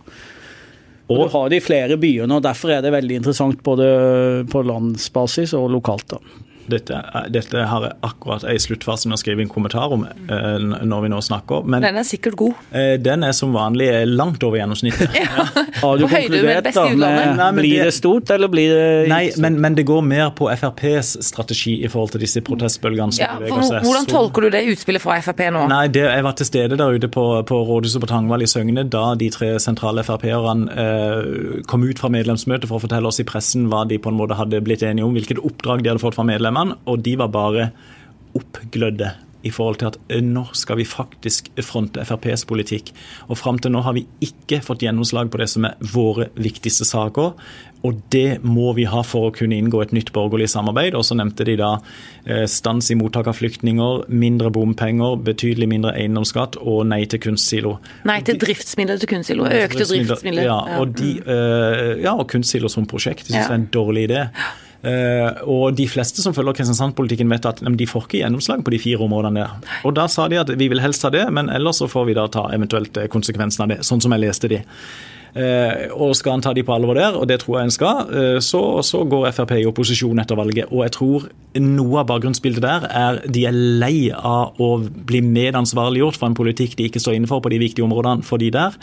Og 1.10 1.24
du 1.25 1.31
har 1.34 1.50
det 1.50 1.57
i 1.57 1.66
flere 1.66 1.98
byer 2.00 2.30
nå, 2.30 2.38
derfor 2.44 2.75
er 2.75 2.84
det 2.86 2.94
veldig 2.94 3.18
interessant 3.19 3.63
både 3.66 3.88
på 4.51 4.62
landsbasis 4.62 5.56
og 5.57 5.72
lokalt. 5.74 6.13
da. 6.13 6.19
Dette, 6.69 7.00
dette 7.33 7.63
har 7.66 7.86
jeg 7.88 7.95
akkurat 8.06 8.44
en 8.45 8.60
sluttfasen 8.62 9.10
med 9.10 9.18
å 9.18 9.21
skrive 9.21 9.42
en 9.42 9.50
kommentar 9.50 9.92
om 9.95 10.04
eh, 10.06 10.57
når 10.86 11.01
vi 11.06 11.10
nå 11.13 11.19
snakker. 11.25 11.63
Men 11.66 11.81
Den 11.81 11.98
er 11.98 12.06
sikkert 12.07 12.36
god. 12.39 12.54
eh, 12.71 12.98
den 13.01 13.24
er 13.25 13.31
som 13.33 13.54
vanlig 13.56 13.88
eh, 13.89 14.06
langt 14.06 14.44
over 14.45 14.60
gjennomsnittet. 14.62 15.10
Har 15.81 15.98
du 15.98 16.06
På 16.06 16.12
høyde 16.13 16.30
med 16.44 16.63
konkludert 16.63 16.63
beste 16.69 16.83
da 16.83 16.89
med 16.94 17.38
Nei, 17.39 17.51
men 17.51 17.60
Blir 17.63 17.77
det- 17.80 17.86
det 17.89 17.94
stort, 17.98 18.30
eller 18.36 18.48
blir 18.51 18.69
det 18.75 19.07
Nei, 19.10 19.21
men, 19.38 19.60
men 19.62 19.75
det 19.75 19.86
går 19.89 20.01
mer 20.06 20.30
på 20.38 20.50
FrPs 20.54 21.16
strategi 21.25 21.77
i 21.83 21.88
forhold 21.89 22.12
til 22.16 22.21
disse 22.25 22.42
protestbølgene 22.45 23.13
som 23.16 23.24
Ja, 23.25 23.31
beveger 23.39 23.56
for, 23.56 23.68
seg. 23.69 23.83
hvordan 23.88 24.06
Så- 24.07 24.13
tolker 24.16 24.42
du 24.42 24.50
det 24.57 24.63
utspillet 24.74 25.01
fra 25.01 25.19
Frp 25.25 25.45
nå? 25.56 25.66
Nei, 25.71 25.88
det, 25.88 26.04
Jeg 26.10 26.24
var 26.24 26.33
til 26.39 26.45
stede 26.50 26.77
der 26.77 26.95
ute 27.00 27.07
på, 27.12 27.25
på 27.50 27.62
rådhuset 27.69 28.02
på 28.04 28.07
Tangvall 28.11 28.44
i 28.45 28.49
Søgne 28.52 28.85
da 28.90 29.16
de 29.19 29.30
tre 29.33 29.54
sentrale 29.59 30.04
Frp-erne 30.04 30.69
eh, 30.69 31.64
kom 31.69 31.83
ut 31.88 31.99
fra 31.99 32.09
medlemsmøtet 32.14 32.68
for 32.69 32.80
å 32.80 32.83
fortelle 32.85 33.07
oss 33.09 33.19
i 33.19 33.28
pressen 33.28 33.68
hva 33.71 33.85
de 33.90 33.97
på 34.02 34.11
en 34.11 34.18
måte 34.19 34.38
hadde 34.40 34.59
blitt 34.66 34.83
enige 34.85 35.06
om, 35.07 35.14
hvilket 35.16 35.40
oppdrag 35.45 35.83
de 35.83 35.90
hadde 35.94 36.02
fått 36.04 36.16
fra 36.18 36.26
medlemmene, 36.59 36.78
og 36.85 37.01
de 37.04 37.16
var 37.18 37.28
bare 37.33 37.71
oppglødde 38.35 39.13
i 39.47 39.51
forhold 39.56 39.78
til 39.80 39.87
at 39.87 39.97
nå 40.21 40.42
skal 40.51 40.75
vi 40.81 40.83
faktisk 40.83 41.47
fronte 41.63 42.04
FrPs 42.04 42.42
politikk. 42.45 42.89
Og 43.31 43.37
fram 43.39 43.56
til 43.63 43.71
nå 43.71 43.80
har 43.85 43.95
vi 43.95 44.01
ikke 44.19 44.59
fått 44.66 44.83
gjennomslag 44.83 45.30
på 45.31 45.39
det 45.39 45.47
som 45.47 45.63
er 45.69 45.78
våre 45.80 46.28
viktigste 46.35 46.83
saker. 46.83 47.31
Og 47.87 48.01
det 48.11 48.42
må 48.44 48.73
vi 48.75 48.83
ha 48.92 48.99
for 49.07 49.30
å 49.30 49.31
kunne 49.31 49.56
inngå 49.56 49.80
et 49.85 49.94
nytt 49.95 50.11
borgerlig 50.11 50.49
samarbeid. 50.51 50.92
Og 50.99 51.07
så 51.07 51.16
nevnte 51.16 51.47
de 51.47 51.56
da 51.56 51.78
stans 52.51 52.92
i 52.92 52.99
mottak 52.99 53.31
av 53.31 53.39
flyktninger, 53.39 54.09
mindre 54.11 54.51
bompenger, 54.51 55.16
betydelig 55.23 55.71
mindre 55.71 55.95
eiendomsskatt 55.95 56.59
og 56.59 56.83
nei 56.92 57.06
til 57.07 57.23
kunstsilo. 57.23 57.78
Nei 58.11 58.19
til 58.28 58.44
driftsmidler 58.44 58.99
til 58.99 59.13
kunstsilo. 59.16 59.47
Økte 59.47 59.87
driftsmidler. 59.87 60.49
Ja, 60.51 60.59
og, 60.81 60.97
de, 60.99 61.16
ja, 62.04 62.11
og 62.19 62.28
kunstsilo 62.35 62.68
som 62.68 62.83
prosjekt. 62.92 63.30
De 63.30 63.37
syns 63.37 63.45
Ja. 63.47 63.47
det 63.47 63.56
er 63.56 63.63
en 63.63 63.71
dårlig 63.71 64.09
idé. 64.11 64.25
Eh, 64.80 65.42
og 65.44 65.76
de 65.76 65.88
fleste 65.92 66.24
som 66.24 66.36
følger 66.36 66.56
Kristiansand-politikken 66.56 67.30
vet 67.31 67.48
at 67.50 67.59
de 67.59 67.90
får 67.90 68.07
ikke 68.07 68.21
gjennomslag 68.21 68.64
på 68.64 68.74
de 68.74 68.80
fire 68.80 69.04
områdene 69.04 69.44
der. 69.44 69.78
Og 69.88 69.95
da 69.98 70.07
sa 70.12 70.30
de 70.31 70.40
at 70.40 70.52
vi 70.56 70.69
vil 70.71 70.83
helst 70.83 71.04
ha 71.04 71.12
det, 71.14 71.26
men 71.36 71.52
ellers 71.52 71.81
så 71.83 71.90
får 71.92 72.09
vi 72.09 72.18
da 72.18 72.30
ta 72.31 72.48
eventuelt 72.56 72.98
eh, 72.98 73.12
konsekvensen 73.12 73.66
av 73.66 73.74
det, 73.74 73.81
sånn 73.88 74.04
som 74.04 74.16
jeg 74.16 74.24
leste 74.24 74.52
de. 74.52 74.64
Eh, 75.30 75.92
og 75.94 76.16
skal 76.18 76.38
han 76.38 76.44
ta 76.45 76.56
de 76.57 76.64
på 76.66 76.74
alvor 76.74 76.98
der, 76.98 77.18
og 77.19 77.28
det 77.30 77.42
tror 77.44 77.59
jeg 77.59 77.68
han 77.68 77.76
skal, 77.76 78.16
så, 78.42 78.64
så 78.86 79.04
går 79.06 79.30
Frp 79.36 79.54
i 79.59 79.68
opposisjon 79.69 80.24
etter 80.24 80.40
valget. 80.40 80.71
Og 80.71 80.86
jeg 80.88 80.95
tror 80.95 81.28
noe 81.59 82.02
av 82.02 82.09
bakgrunnsbildet 82.09 82.64
der 82.64 82.88
er 82.88 83.21
de 83.28 83.45
er 83.50 83.56
lei 83.83 84.09
av 84.16 84.57
å 84.64 84.78
bli 84.80 85.21
medansvarliggjort 85.26 86.18
for 86.18 86.31
en 86.31 86.40
politikk 86.40 86.80
de 86.80 86.88
ikke 86.88 87.04
står 87.04 87.19
inne 87.19 87.30
for 87.30 87.44
på 87.44 87.52
de 87.52 87.62
viktige 87.62 87.86
områdene 87.86 88.26
for 88.26 88.42
de 88.42 88.54
der. 88.56 88.80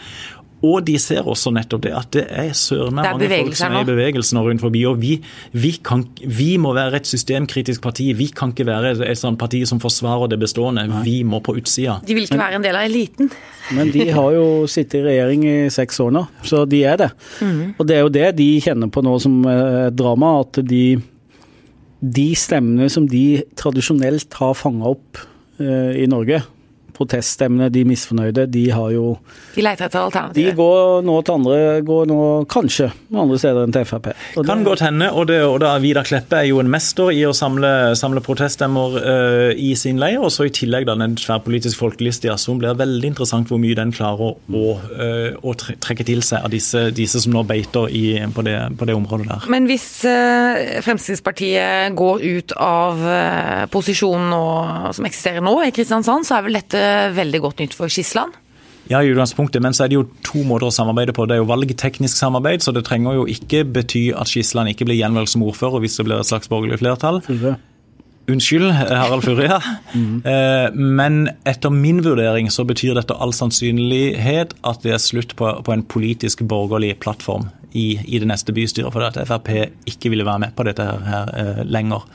Og 0.66 0.82
de 0.86 0.96
ser 1.02 1.26
også 1.26 1.52
nettopp 1.54 1.84
det, 1.86 1.92
at 1.96 2.12
det 2.16 2.24
er 2.26 2.52
søren 2.56 2.96
meg 2.96 3.06
mange 3.06 3.30
folk 3.30 3.58
som 3.58 3.74
er 3.76 3.84
i 3.84 3.88
bevegelsen 3.88 4.16
bevegelse 4.16 4.44
rundt 4.46 4.64
forbi. 4.64 4.84
Og 4.88 5.00
vi, 5.00 5.12
vi, 5.52 5.72
kan, 5.84 6.04
vi 6.22 6.56
må 6.60 6.72
være 6.76 7.00
et 7.00 7.10
systemkritisk 7.10 7.82
parti. 7.84 8.10
Vi 8.16 8.28
kan 8.34 8.52
ikke 8.54 8.66
være 8.68 8.94
et, 8.94 9.04
et 9.12 9.20
sånt 9.20 9.38
parti 9.38 9.62
som 9.68 9.80
forsvarer 9.82 10.30
det 10.32 10.40
bestående. 10.42 10.86
Vi 11.06 11.22
må 11.26 11.40
på 11.44 11.56
utsida. 11.58 12.00
De 12.06 12.16
vil 12.16 12.26
ikke 12.26 12.40
være 12.40 12.60
en 12.60 12.66
del 12.66 12.78
av 12.78 12.88
eliten. 12.88 13.30
Men 13.76 13.90
de 13.94 14.08
har 14.14 14.30
jo 14.36 14.46
sittet 14.70 15.00
i 15.00 15.04
regjering 15.08 15.46
i 15.46 15.56
seks 15.74 15.98
år 16.04 16.12
nå, 16.14 16.22
så 16.46 16.62
de 16.70 16.84
er 16.86 17.00
det. 17.00 17.10
Og 17.76 17.86
det 17.88 17.96
er 17.96 18.04
jo 18.04 18.12
det 18.14 18.28
de 18.38 18.48
kjenner 18.62 18.90
på 18.92 19.02
nå 19.02 19.16
som 19.22 19.40
eh, 19.50 19.86
et 19.88 19.96
drama, 19.98 20.36
at 20.44 20.60
de, 20.66 20.84
de 22.00 22.28
stemmene 22.38 22.86
som 22.92 23.08
de 23.10 23.42
tradisjonelt 23.58 24.38
har 24.38 24.54
fanga 24.58 24.94
opp 24.94 25.24
eh, 25.58 26.04
i 26.04 26.06
Norge 26.10 26.44
proteststemmene, 26.96 27.68
de 27.72 27.84
misfornøyde, 27.88 28.46
de 28.52 28.64
har 28.74 28.90
jo 28.94 29.18
De 29.54 29.62
leter 29.64 29.86
etter 29.88 30.32
De 30.36 30.46
går 30.56 31.02
nå 31.06 31.16
til 31.24 31.34
andre 31.36 31.58
Går 31.86 32.06
nå 32.10 32.20
kanskje 32.50 32.90
andre 33.16 33.38
steder 33.40 33.64
enn 33.66 33.72
til 33.74 33.84
Frp. 33.88 34.08
Og 34.36 34.46
Kan 34.46 34.58
det- 34.58 34.66
godt 34.66 34.80
hende, 34.84 35.10
og, 35.12 35.26
det, 35.28 35.42
og 35.44 35.60
da 35.60 35.76
Vidar 35.78 36.04
Kleppe 36.04 36.36
er 36.40 36.48
jo 36.50 36.60
en 36.60 36.70
mester 36.70 37.10
i 37.14 37.22
å 37.24 37.32
samle, 37.36 37.94
samle 37.96 38.20
proteststemmer 38.20 38.96
uh, 39.00 39.52
i 39.56 39.74
sin 39.78 39.98
leir. 40.00 40.18
Og 40.20 40.30
så 40.34 40.46
i 40.46 40.52
tillegg 40.54 40.86
da 40.88 40.94
den 40.98 41.16
tverrpolitiske 41.16 42.26
i 42.26 42.32
Assum 42.32 42.58
blir 42.60 42.76
veldig 42.76 43.10
interessant 43.12 43.48
hvor 43.48 43.60
mye 43.62 43.76
den 43.78 43.92
klarer 43.92 44.34
å, 44.36 44.64
uh, 44.76 45.36
å 45.42 45.54
trekke 45.56 46.04
til 46.06 46.22
seg 46.26 46.44
av 46.44 46.50
disse, 46.52 46.90
disse 46.96 47.20
som 47.22 47.32
nå 47.32 47.44
beiter 47.48 47.88
i, 47.88 48.04
på, 48.34 48.44
det, 48.46 48.56
på 48.78 48.88
det 48.88 48.96
området 48.96 49.28
der. 49.30 49.48
Men 49.52 49.68
hvis 49.70 49.88
uh, 50.04 50.80
Fremskrittspartiet 50.86 51.94
går 51.96 52.24
ut 52.26 52.56
av 52.60 53.00
posisjonen 53.72 54.30
nå- 54.30 54.92
som 54.96 55.06
eksisterer 55.08 55.44
nå 55.44 55.54
i 55.64 55.72
Kristiansand, 55.74 56.26
så 56.26 56.38
er 56.38 56.46
vel 56.46 56.58
dette 56.60 56.85
veldig 57.16 57.40
godt 57.44 57.62
nytt 57.64 57.76
for 57.76 57.92
Skisland? 57.92 58.34
Ja, 58.86 59.00
i 59.02 59.10
utgangspunktet, 59.10 59.62
men 59.62 59.74
så 59.74 59.84
er 59.84 59.90
det 59.90 59.96
jo 59.98 60.04
to 60.26 60.44
måter 60.46 60.68
å 60.68 60.74
samarbeide 60.74 61.14
på. 61.14 61.26
Det 61.26 61.34
er 61.34 61.40
jo 61.42 61.48
valgteknisk 61.48 62.18
samarbeid, 62.20 62.62
så 62.62 62.74
det 62.74 62.84
trenger 62.86 63.18
jo 63.18 63.24
ikke 63.30 63.64
bety 63.66 64.12
at 64.14 64.30
Skisland 64.30 64.70
ikke 64.70 64.86
blir 64.86 65.00
gjenvalgt 65.00 65.32
som 65.32 65.42
ordfører 65.46 65.82
hvis 65.82 65.98
det 65.98 66.06
blir 66.06 66.22
et 66.22 66.28
slags 66.28 66.50
borgerlig 66.52 66.78
flertall. 66.84 67.18
Furre. 67.26 67.56
Unnskyld, 68.30 68.70
Harald 68.74 69.22
Furria. 69.22 69.60
mm 69.94 70.22
-hmm. 70.24 70.74
Men 70.74 71.28
etter 71.46 71.70
min 71.70 72.04
vurdering 72.04 72.50
så 72.50 72.64
betyr 72.64 72.94
dette 72.94 73.14
all 73.14 73.32
sannsynlighet 73.32 74.54
at 74.64 74.82
det 74.82 74.92
er 74.92 74.98
slutt 74.98 75.36
på, 75.36 75.62
på 75.64 75.72
en 75.72 75.82
politisk 75.82 76.42
borgerlig 76.42 76.98
plattform 76.98 77.48
i, 77.76 77.86
i 78.08 78.20
det 78.22 78.28
neste 78.30 78.54
bystyret, 78.56 78.92
for 78.94 79.04
at 79.06 79.18
Frp 79.28 79.50
ikke 79.88 80.10
ville 80.12 80.26
være 80.26 80.42
med 80.46 80.54
på 80.56 80.64
dette 80.66 80.86
her, 80.86 81.02
her 81.06 81.32
eh, 81.36 81.60
lenger. 81.68 82.06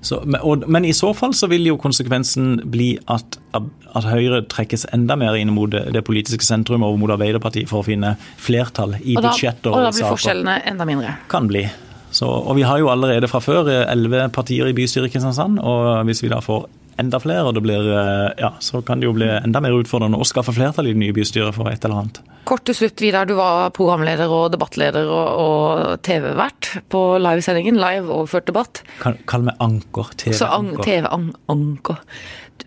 Så, 0.00 0.20
men, 0.24 0.38
og, 0.46 0.64
men 0.70 0.86
i 0.86 0.94
så 0.96 1.10
fall 1.16 1.34
så 1.34 1.48
vil 1.50 1.66
jo 1.66 1.78
konsekvensen 1.80 2.60
bli 2.70 2.92
at, 3.10 3.38
at 3.58 4.06
Høyre 4.06 4.44
trekkes 4.50 4.86
enda 4.94 5.16
mer 5.18 5.36
inn 5.38 5.50
mot 5.54 5.72
det, 5.72 6.04
politiske 6.06 6.46
sentrum 6.46 6.86
over 6.86 7.00
mot 7.00 7.12
Arbeiderpartiet 7.16 7.68
for 7.70 7.82
å 7.82 7.88
finne 7.88 8.14
flertall 8.38 8.96
i 9.00 9.16
Og 9.16 9.20
saker. 9.20 9.28
budsjetter 9.28 9.74
og 9.74 9.84
da 9.88 9.92
blir 9.96 10.10
forskjellene 10.14 10.56
enda 10.70 10.86
mindre. 10.88 11.18
Kan 11.32 11.50
bli. 11.50 11.66
Så, 12.14 12.24
og 12.24 12.56
vi 12.56 12.64
har 12.64 12.78
jo 12.80 12.88
allerede 12.92 13.28
fra 13.28 13.42
før 13.44 13.68
eh, 13.68 13.84
elleve 13.92 14.28
partier 14.32 14.70
i 14.70 14.76
bystyret 14.76 15.10
i 15.10 15.16
Kristiansand. 15.16 15.58
Og 15.60 16.06
hvis 16.08 16.22
vi 16.24 16.30
da 16.32 16.40
får 16.44 16.68
enda 16.98 17.20
flere, 17.22 17.46
og 17.48 17.54
det 17.56 17.62
blir, 17.64 17.86
eh, 17.94 18.32
ja, 18.42 18.52
så 18.64 18.82
kan 18.84 19.00
det 19.00 19.08
jo 19.08 19.14
bli 19.16 19.28
enda 19.28 19.62
mer 19.64 19.76
utfordrende 19.76 20.18
å 20.18 20.26
skaffe 20.26 20.54
flertall 20.56 20.88
i 20.88 20.94
det 20.94 21.02
nye 21.02 21.16
bystyret 21.16 21.56
for 21.56 21.70
et 21.70 21.84
eller 21.84 22.02
annet. 22.02 22.20
Kort 22.48 22.64
til 22.64 22.74
slutt, 22.74 23.00
Vidar. 23.04 23.28
Du 23.28 23.34
var 23.36 23.70
programleder 23.76 24.30
og 24.32 24.52
debattleder 24.54 25.08
og, 25.12 25.28
og 25.44 26.02
TV-vert 26.06 26.70
på 26.88 27.02
livesendingen. 27.20 27.76
Live 27.76 28.08
overført 28.08 28.48
debatt. 28.48 28.82
Kall, 29.02 29.18
kall 29.28 29.44
meg 29.50 29.58
anker. 29.60 30.14
TV-anker. 30.16 30.84
TV-anker. 30.86 32.00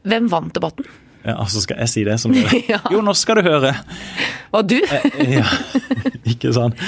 Hvem 0.06 0.30
vant 0.30 0.54
debatten? 0.54 0.86
Ja, 1.22 1.36
altså 1.38 1.62
skal 1.62 1.78
jeg 1.84 1.92
si 1.92 2.04
det 2.08 2.18
som 2.22 2.34
det? 2.34 2.48
Ja. 2.72 2.80
Jo, 2.92 3.02
nå 3.06 3.14
skal 3.18 3.42
du 3.42 3.46
høre. 3.46 3.74
Og 4.58 4.66
du? 4.70 4.78
Ja, 4.82 5.46
ikke 6.32 6.54
sant. 6.56 6.80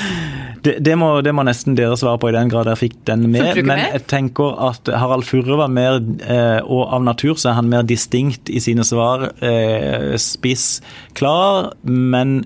Det, 0.64 0.78
det, 0.84 0.96
må, 1.00 1.10
det 1.26 1.34
må 1.36 1.46
nesten 1.46 1.78
dere 1.78 1.98
svare 2.00 2.20
på 2.22 2.32
i 2.32 2.36
den 2.36 2.50
grad 2.52 2.68
dere 2.70 2.80
fikk 2.80 2.98
den 3.10 3.28
med. 3.30 3.52
Men 3.62 3.74
med? 3.74 3.84
jeg 3.98 4.06
tenker 4.10 4.58
at 4.70 4.90
Harald 4.96 5.28
Furre 5.28 5.60
var 5.60 5.72
mer, 5.72 6.00
eh, 6.24 6.60
og 6.64 6.88
av 6.96 7.06
natur 7.06 7.36
så 7.36 7.52
er 7.52 7.60
han 7.60 7.70
mer 7.72 7.86
distinkt 7.88 8.50
i 8.50 8.64
sine 8.64 8.86
svar. 8.88 9.30
Eh, 9.44 10.16
spiss, 10.22 10.82
klar, 11.20 11.74
men 11.84 12.42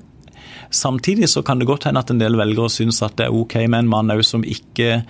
samtidig 0.73 1.29
så 1.31 1.43
kan 1.45 1.61
det 1.61 1.69
godt 1.69 1.87
hende 1.87 2.03
at 2.03 2.11
en 2.11 2.19
del 2.19 2.35
velgere 2.39 2.71
syns 2.73 2.99
at 3.05 3.15
det 3.19 3.29
er 3.29 3.35
ok 3.35 3.61
med 3.69 3.85
en 3.85 3.91
mann 3.93 4.11
òg 4.11 4.25
som 4.27 4.43
ikke 4.43 5.01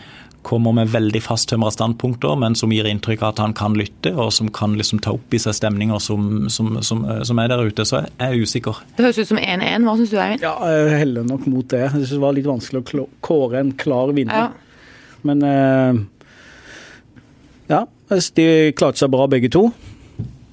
kommer 0.45 0.71
med 0.71 0.91
veldig 0.93 1.19
fasttømra 1.25 1.71
standpunkter, 1.73 2.35
men 2.39 2.55
som 2.55 2.71
gir 2.71 2.87
inntrykk 2.87 3.23
av 3.23 3.33
at 3.33 3.41
han 3.43 3.55
kan 3.57 3.75
lytte, 3.77 4.13
og 4.15 4.29
som 4.35 4.51
kan 4.53 4.77
liksom 4.79 5.01
ta 5.03 5.15
opp 5.17 5.33
i 5.35 5.39
seg 5.41 5.55
stemninger 5.57 5.99
som, 6.03 6.45
som, 6.53 6.77
som, 6.85 7.03
som 7.27 7.41
er 7.43 7.51
der 7.51 7.65
ute. 7.67 7.85
Så 7.87 8.03
jeg 8.03 8.13
er 8.23 8.37
usikker. 8.37 8.79
Det 8.95 9.07
høres 9.07 9.19
ut 9.19 9.31
som 9.33 9.41
1-1. 9.41 9.87
Hva 9.87 9.97
syns 9.99 10.13
du, 10.13 10.19
Eivind? 10.21 10.45
Ja, 10.45 10.53
jeg 10.71 11.01
heller 11.01 11.27
nok 11.27 11.49
mot 11.51 11.67
det. 11.73 11.81
Jeg 11.87 11.95
synes 11.97 12.13
det 12.15 12.21
var 12.23 12.37
litt 12.37 12.47
vanskelig 12.47 12.83
å 12.83 13.07
kåre 13.25 13.59
en 13.63 13.73
klar 13.79 14.13
vinner. 14.15 14.47
Ja. 14.47 15.17
Men 15.27 15.43
eh, 15.43 15.99
ja, 17.73 17.83
de 18.39 18.47
klarte 18.77 19.03
seg 19.03 19.11
bra 19.11 19.27
begge 19.31 19.51
to. 19.51 19.67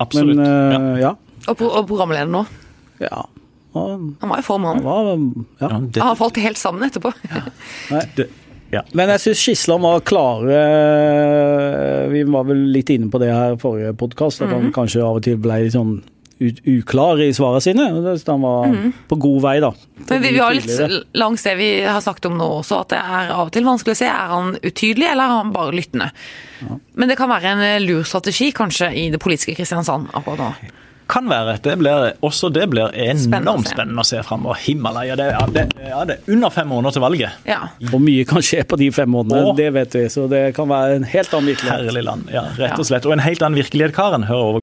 Absolutt. 0.03 0.41
Men 0.41 0.49
ja. 0.49 0.81
eh, 0.81 1.01
ja. 1.05 1.15
Og, 1.45 1.57
pro 1.61 1.71
og 1.71 1.87
programleder 1.91 2.33
nå. 2.33 2.45
ja. 3.05 3.25
Han 3.75 4.15
var 4.31 4.39
i 4.39 4.43
form, 4.47 4.65
han. 4.69 4.85
ja. 4.87 4.99
Ja, 5.59 5.69
det, 5.83 5.99
Han 5.99 6.13
har 6.13 6.15
falt 6.15 6.37
helt 6.39 6.59
sammen 6.61 6.87
etterpå. 6.87 7.11
det, 8.17 8.29
ja. 8.73 8.83
Men 8.93 9.09
jeg 9.15 9.21
syns 9.21 9.39
Skisland 9.45 9.83
var 9.83 10.01
klare 10.01 10.63
Vi 12.13 12.23
var 12.25 12.45
vel 12.49 12.65
litt 12.75 12.91
inne 12.91 13.11
på 13.13 13.21
det 13.23 13.31
her 13.33 13.55
i 13.55 13.61
forrige 13.61 13.95
podkast, 13.99 14.43
at 14.43 14.49
Mhm. 14.49 14.55
han 14.63 14.73
kanskje 14.73 15.03
av 15.05 15.17
og 15.17 15.23
til 15.23 15.37
ble 15.37 15.65
litt 15.65 15.73
sånn 15.77 16.03
uklar 16.45 17.21
i 17.23 17.31
svarene 17.33 17.63
sine. 17.63 17.85
Så 18.19 18.27
han 18.33 18.43
var 18.43 18.67
på 19.09 19.17
god 19.23 19.43
vei, 19.43 19.61
da. 19.61 19.71
Mhm. 19.71 20.07
Men 20.11 20.23
vi, 20.23 20.31
vi 20.33 20.39
har 20.39 20.53
litt 20.53 21.05
langs 21.15 21.43
det 21.43 21.57
vi 21.57 21.69
har 21.87 22.01
sagt 22.01 22.27
om 22.27 22.37
nå 22.37 22.49
også, 22.61 22.81
at 22.81 22.89
det 22.89 22.99
er 22.99 23.31
av 23.33 23.47
og 23.47 23.53
til 23.53 23.65
vanskelig 23.65 23.95
å 23.95 23.97
se. 24.03 24.07
Er 24.11 24.29
han 24.35 24.57
utydelig, 24.63 25.07
eller 25.13 25.25
er 25.25 25.37
han 25.39 25.53
bare 25.53 25.73
lyttende? 25.73 26.11
Men 26.97 27.09
det 27.09 27.17
kan 27.17 27.29
være 27.31 27.45
en 27.55 27.61
eh, 27.61 27.79
lur 27.81 28.03
strategi, 28.03 28.51
kanskje, 28.53 28.91
i 28.93 29.11
det 29.11 29.21
politiske 29.21 29.55
Kristiansand 29.57 30.09
akkurat 30.13 30.39
nå. 30.39 30.51
Kan 31.15 31.29
være. 31.31 31.57
Det 31.63 31.77
blir, 31.79 32.09
også 32.27 32.49
det 32.51 32.65
blir 32.73 32.91
Spennende 32.91 33.39
å 33.39 33.43
enormt 33.45 33.69
se. 33.69 33.75
spennende 33.77 34.03
å 34.03 34.09
se 34.09 34.23
framover. 34.27 34.59
Himalaya. 34.65 35.15
Det, 35.21 35.29
ja, 35.31 35.45
det, 35.55 35.65
ja, 35.79 36.01
det 36.11 36.17
er 36.19 36.33
under 36.35 36.51
fem 36.51 36.67
måneder 36.73 36.97
til 36.97 37.05
valget. 37.05 37.37
Ja. 37.47 37.61
Og 37.93 38.01
mye 38.03 38.25
kan 38.27 38.43
skje 38.43 38.65
på 38.67 38.79
de 38.81 38.91
fem 38.93 39.13
månedene, 39.15 39.55
det 39.59 39.69
vet 39.77 39.95
vi. 39.95 40.05
Så 40.11 40.27
det 40.33 40.43
kan 40.59 40.67
være 40.73 40.99
en 40.99 41.07
helt 41.07 41.31
annen 41.37 41.53
virkelighet. 41.53 41.87
Herlig 41.87 42.03
land. 42.09 42.27
Ja, 42.35 42.49
rett 42.59 42.79
og 42.83 42.89
slett. 42.91 43.07
Og 43.07 43.15
en 43.15 43.23
helt 43.23 43.47
annen 43.47 43.61
virkelighet, 43.63 43.95
Karen. 43.95 44.27
Hør 44.27 44.43
over. 44.49 44.61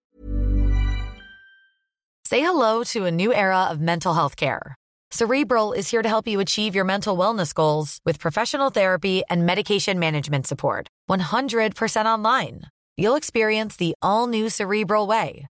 Say 2.27 2.39
hello 2.39 2.83
to 2.83 3.05
a 3.05 3.11
new 3.11 3.33
era 3.33 3.67
of 3.71 3.79
mental 3.79 4.13
health 4.13 4.35
care. 4.35 4.75
Cerebral 5.11 5.73
is 5.73 5.89
here 5.91 6.01
to 6.01 6.07
help 6.07 6.27
you 6.27 6.39
achieve 6.39 6.73
your 6.73 6.85
mental 6.85 7.17
wellness 7.17 7.53
goals 7.53 7.99
with 8.05 8.17
professional 8.19 8.69
therapy 8.69 9.23
and 9.29 9.45
medication 9.45 9.99
management 9.99 10.47
support. 10.47 10.87
100% 11.09 12.05
online. 12.05 12.61
You'll 12.97 13.17
experience 13.17 13.75
the 13.75 13.93
all 14.01 14.27
new 14.27 14.49
Cerebral 14.49 15.07
Way, 15.07 15.47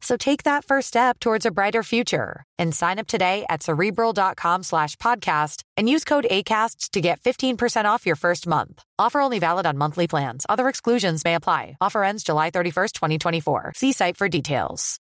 So 0.00 0.16
take 0.16 0.44
that 0.44 0.64
first 0.64 0.88
step 0.88 1.18
towards 1.18 1.44
a 1.44 1.50
brighter 1.50 1.82
future 1.82 2.44
and 2.58 2.74
sign 2.74 2.98
up 2.98 3.06
today 3.08 3.44
at 3.48 3.62
cerebral.com 3.62 4.62
slash 4.62 4.96
podcast 4.96 5.62
and 5.76 5.88
use 5.90 6.04
code 6.04 6.26
ACAST 6.30 6.90
to 6.92 7.00
get 7.00 7.20
15% 7.20 7.84
off 7.84 8.06
your 8.06 8.16
first 8.16 8.46
month. 8.46 8.82
Offer 8.98 9.20
only 9.20 9.38
valid 9.40 9.66
on 9.66 9.76
monthly 9.76 10.06
plans. 10.06 10.46
Other 10.48 10.68
exclusions 10.68 11.24
may 11.24 11.34
apply. 11.34 11.76
Offer 11.80 12.04
ends 12.04 12.22
July 12.22 12.50
31st, 12.50 12.92
2024. 12.92 13.72
See 13.76 13.92
site 13.92 14.16
for 14.16 14.28
details. 14.28 14.98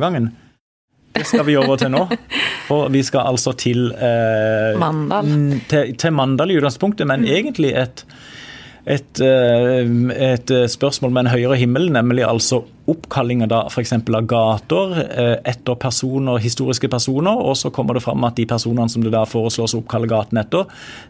gangen. 0.00 0.36
Det 1.14 1.24
skal 1.26 1.46
vi 1.46 1.56
over 1.56 1.76
til 1.76 1.90
nå. 1.90 2.04
For 2.68 2.88
vi 2.92 3.00
skal 3.02 3.24
altså 3.26 3.52
til 3.58 3.88
eh, 3.96 4.76
Mandal. 4.78 5.24
mm, 5.26 5.60
Til, 5.68 5.96
til 5.98 6.12
Mandal 6.12 6.50
i 6.52 6.56
utgangspunktet, 6.60 7.06
men 7.06 7.24
egentlig 7.24 7.72
et 7.80 8.04
et, 8.88 9.20
eh, 9.20 9.84
et 10.32 10.50
eh, 10.50 10.66
spørsmål 10.70 11.12
med 11.12 11.26
en 11.26 11.32
høyere 11.34 11.58
himmel, 11.60 11.90
nemlig 11.92 12.24
altså 12.24 12.62
oppkallinger 12.88 13.50
da 13.50 13.58
f.eks. 13.68 13.92
av 13.92 14.24
gater 14.30 14.94
eh, 15.04 15.34
etter 15.50 15.76
personer, 15.76 16.40
historiske 16.40 16.88
personer, 16.88 17.36
og 17.36 17.52
så 17.60 17.68
kommer 17.74 17.98
det 17.98 18.04
fram 18.06 18.24
at 18.24 18.38
de 18.38 18.46
personene 18.48 18.88
som 18.88 19.04
det 19.04 19.12
da 19.12 19.26
foreslås 19.28 19.76
å 19.76 19.82
oppkalle 19.82 20.08
gaten 20.08 20.40
etter, 20.40 20.64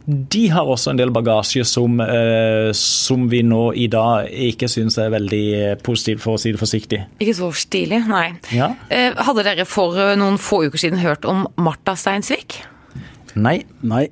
de 0.06 0.44
har 0.50 0.66
også 0.66 0.90
en 0.90 0.99
del 0.99 1.14
bagasje 1.14 1.62
som, 1.68 2.02
som 2.75 3.28
vi 3.30 3.44
nå 3.47 3.62
i 3.78 3.87
dag 3.92 4.26
ikke 4.49 4.66
syns 4.70 4.99
er 4.99 5.14
veldig 5.14 5.44
positivt, 5.87 6.25
for 6.25 6.35
å 6.35 6.42
si 6.42 6.50
det 6.54 6.62
forsiktig. 6.62 7.04
Ikke 7.23 7.37
så 7.38 7.52
stilig, 7.54 8.02
nei. 8.11 8.26
Ja. 8.54 8.73
Eh, 8.90 9.12
Hadde 9.28 9.47
dere 9.47 9.68
for 9.68 9.94
noen 10.18 10.40
få 10.42 10.64
uker 10.66 10.82
siden 10.82 10.99
hørt 11.04 11.28
om 11.28 11.47
Martha 11.62 11.94
Steinsvik? 11.99 12.58
Nei. 13.38 13.61
Nei. 13.87 14.08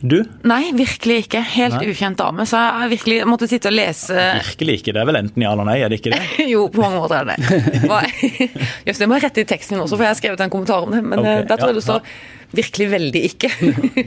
Du? 0.00 0.18
Nei, 0.46 0.70
virkelig 0.78 1.24
ikke. 1.24 1.40
Helt 1.56 1.74
Nei. 1.80 1.88
ukjent 1.90 2.20
dame. 2.20 2.46
Så 2.46 2.60
jeg 2.60 2.92
virkelig 2.94 3.18
måtte 3.28 3.48
sitte 3.50 3.72
og 3.72 3.74
lese 3.74 4.14
Virkelig 4.14 4.78
ikke. 4.80 4.94
Det 4.94 5.02
er 5.02 5.08
vel 5.10 5.20
enten 5.20 5.44
ja 5.44 5.52
eller 5.54 5.68
nei, 5.68 5.78
er 5.82 5.92
det 5.92 6.00
ikke 6.00 6.14
det? 6.14 6.22
Jo, 6.52 6.66
på 6.72 6.84
mange 6.84 7.02
måter 7.02 7.22
er 7.22 7.30
det 7.32 7.38
det. 7.38 8.48
Jøss, 8.86 9.00
det 9.02 9.10
må 9.10 9.18
jeg 9.18 9.26
rette 9.26 9.44
i 9.44 9.48
teksten 9.48 9.76
min 9.76 9.84
også, 9.84 9.98
for 9.98 10.06
jeg 10.06 10.14
har 10.14 10.20
skrevet 10.20 10.44
en 10.46 10.54
kommentar 10.54 10.86
om 10.86 10.94
det. 10.94 11.02
Men 11.02 11.22
Ok, 11.22 11.26
eh, 11.26 11.44
der 11.48 11.60
tror 11.60 11.72
jeg 11.72 11.76
ja, 11.76 11.80
det 11.80 11.86
står 11.88 12.58
virkelig 12.58 12.90
veldig 12.94 13.22
ikke. 13.32 13.52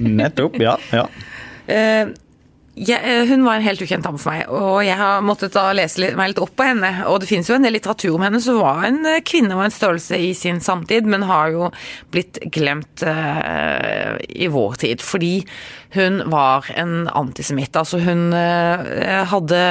Nettopp. 0.02 0.60
Ja. 0.64 0.78
ja. 0.96 1.08
Eh, 2.75 2.84
jeg, 2.88 3.01
eh, 3.04 3.25
hun 3.28 3.44
var 3.44 3.56
en 3.56 3.66
helt 3.66 3.82
ukjent 3.82 4.04
dame 4.04 4.20
for 4.20 4.32
meg, 4.32 4.48
og 4.50 4.84
jeg 4.86 4.98
har 4.98 5.22
måttet 5.22 5.54
da 5.54 5.72
lese 5.74 6.13
meg 6.16 6.32
litt 6.32 6.42
opp 6.42 6.56
på 6.56 6.63
henne. 6.63 7.06
Og 7.08 7.20
det 7.22 7.28
finnes 7.30 7.50
jo 7.50 7.56
en 7.56 7.63
del 7.63 7.74
litteratur 7.74 8.16
om 8.16 8.22
henne 8.25 8.42
som 8.42 8.60
var 8.60 8.86
en 8.88 9.06
eh, 9.06 9.22
kvinne 9.22 9.56
og 9.56 9.66
en 9.66 9.72
størrelse 9.75 10.18
i 10.18 10.34
sin 10.34 10.62
samtid, 10.62 11.06
men 11.06 11.28
har 11.30 11.51
jo 11.51 11.72
blitt 12.12 12.40
glemt 12.51 13.04
uh, 13.04 14.18
i 14.28 14.48
vår 14.51 14.75
tid. 14.82 15.01
Fordi 15.01 15.46
hun 15.96 16.22
var 16.32 16.68
en 16.75 17.08
antisemitt. 17.08 17.75
Altså 17.75 18.00
hun 18.01 18.32
uh, 18.34 19.25
hadde 19.32 19.62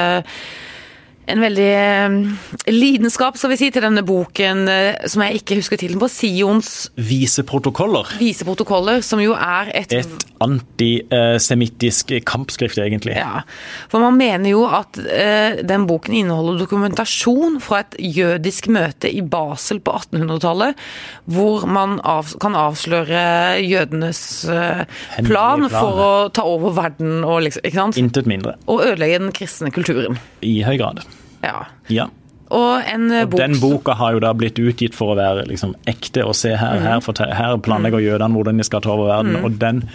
en 1.31 1.43
veldig 1.43 2.71
lidenskap, 2.71 3.37
skal 3.39 3.53
vi 3.53 3.59
si, 3.61 3.69
til 3.73 3.85
denne 3.85 4.03
boken 4.05 4.65
eh, 4.71 5.07
som 5.09 5.23
jeg 5.25 5.41
ikke 5.41 5.57
husker 5.59 5.79
tittelen 5.79 6.01
på, 6.01 6.09
Sions 6.11 6.91
Viseprotokoller. 6.99 8.15
Viseprotokoller, 8.21 9.01
som 9.05 9.21
jo 9.23 9.35
er 9.37 9.71
et 9.81 9.95
Et 10.01 10.27
antisemittisk 10.41 12.13
kampskrift, 12.25 12.79
egentlig. 12.81 13.15
Ja, 13.19 13.43
for 13.91 14.01
man 14.03 14.17
mener 14.17 14.49
jo 14.49 14.63
at 14.65 14.97
eh, 14.97 15.61
den 15.67 15.85
boken 15.89 16.15
inneholder 16.17 16.63
dokumentasjon 16.63 17.59
fra 17.63 17.83
et 17.83 17.97
jødisk 18.01 18.71
møte 18.73 19.11
i 19.11 19.21
Basel 19.21 19.81
på 19.83 19.93
1800-tallet, 19.99 20.81
hvor 21.29 21.67
man 21.69 21.99
av, 22.07 22.33
kan 22.41 22.57
avsløre 22.57 23.61
jødenes 23.61 24.21
eh, 24.49 24.83
plan 25.27 25.67
for 25.69 26.01
å 26.01 26.11
ta 26.33 26.45
over 26.47 26.75
verden 26.77 27.21
og 27.21 27.43
liksom, 27.45 27.65
ikke 27.67 27.83
sant? 27.83 28.01
Intet 28.01 28.29
mindre. 28.29 28.57
Og 28.67 28.85
ødelegge 28.87 29.21
den 29.21 29.35
kristne 29.35 29.73
kulturen. 29.73 30.19
I 30.41 30.61
høy 30.65 30.77
grad. 30.81 31.05
Ja. 31.43 31.65
Ja. 31.89 32.07
Og 32.51 32.81
eh, 32.83 33.21
Og 33.23 33.29
bok 33.31 33.39
den 33.39 33.59
boka 33.61 33.95
har 33.95 34.15
jo 34.15 34.23
da 34.23 34.33
blitt 34.35 34.59
utgitt 34.59 34.95
for 34.97 35.13
å 35.13 35.19
være 35.19 35.45
liksom 35.47 35.75
ekte 35.87 36.25
og 36.27 36.35
se 36.35 36.51
her, 36.59 36.81
her, 36.83 36.99
her 37.37 37.59
planlegger 37.63 38.03
jødene 38.03 38.35
hvordan 38.35 38.59
de 38.59 38.67
skal 38.67 38.83
ta 38.83 38.91
over 38.91 39.07
verden. 39.13 39.37
Og 39.45 39.55
den 39.61 39.85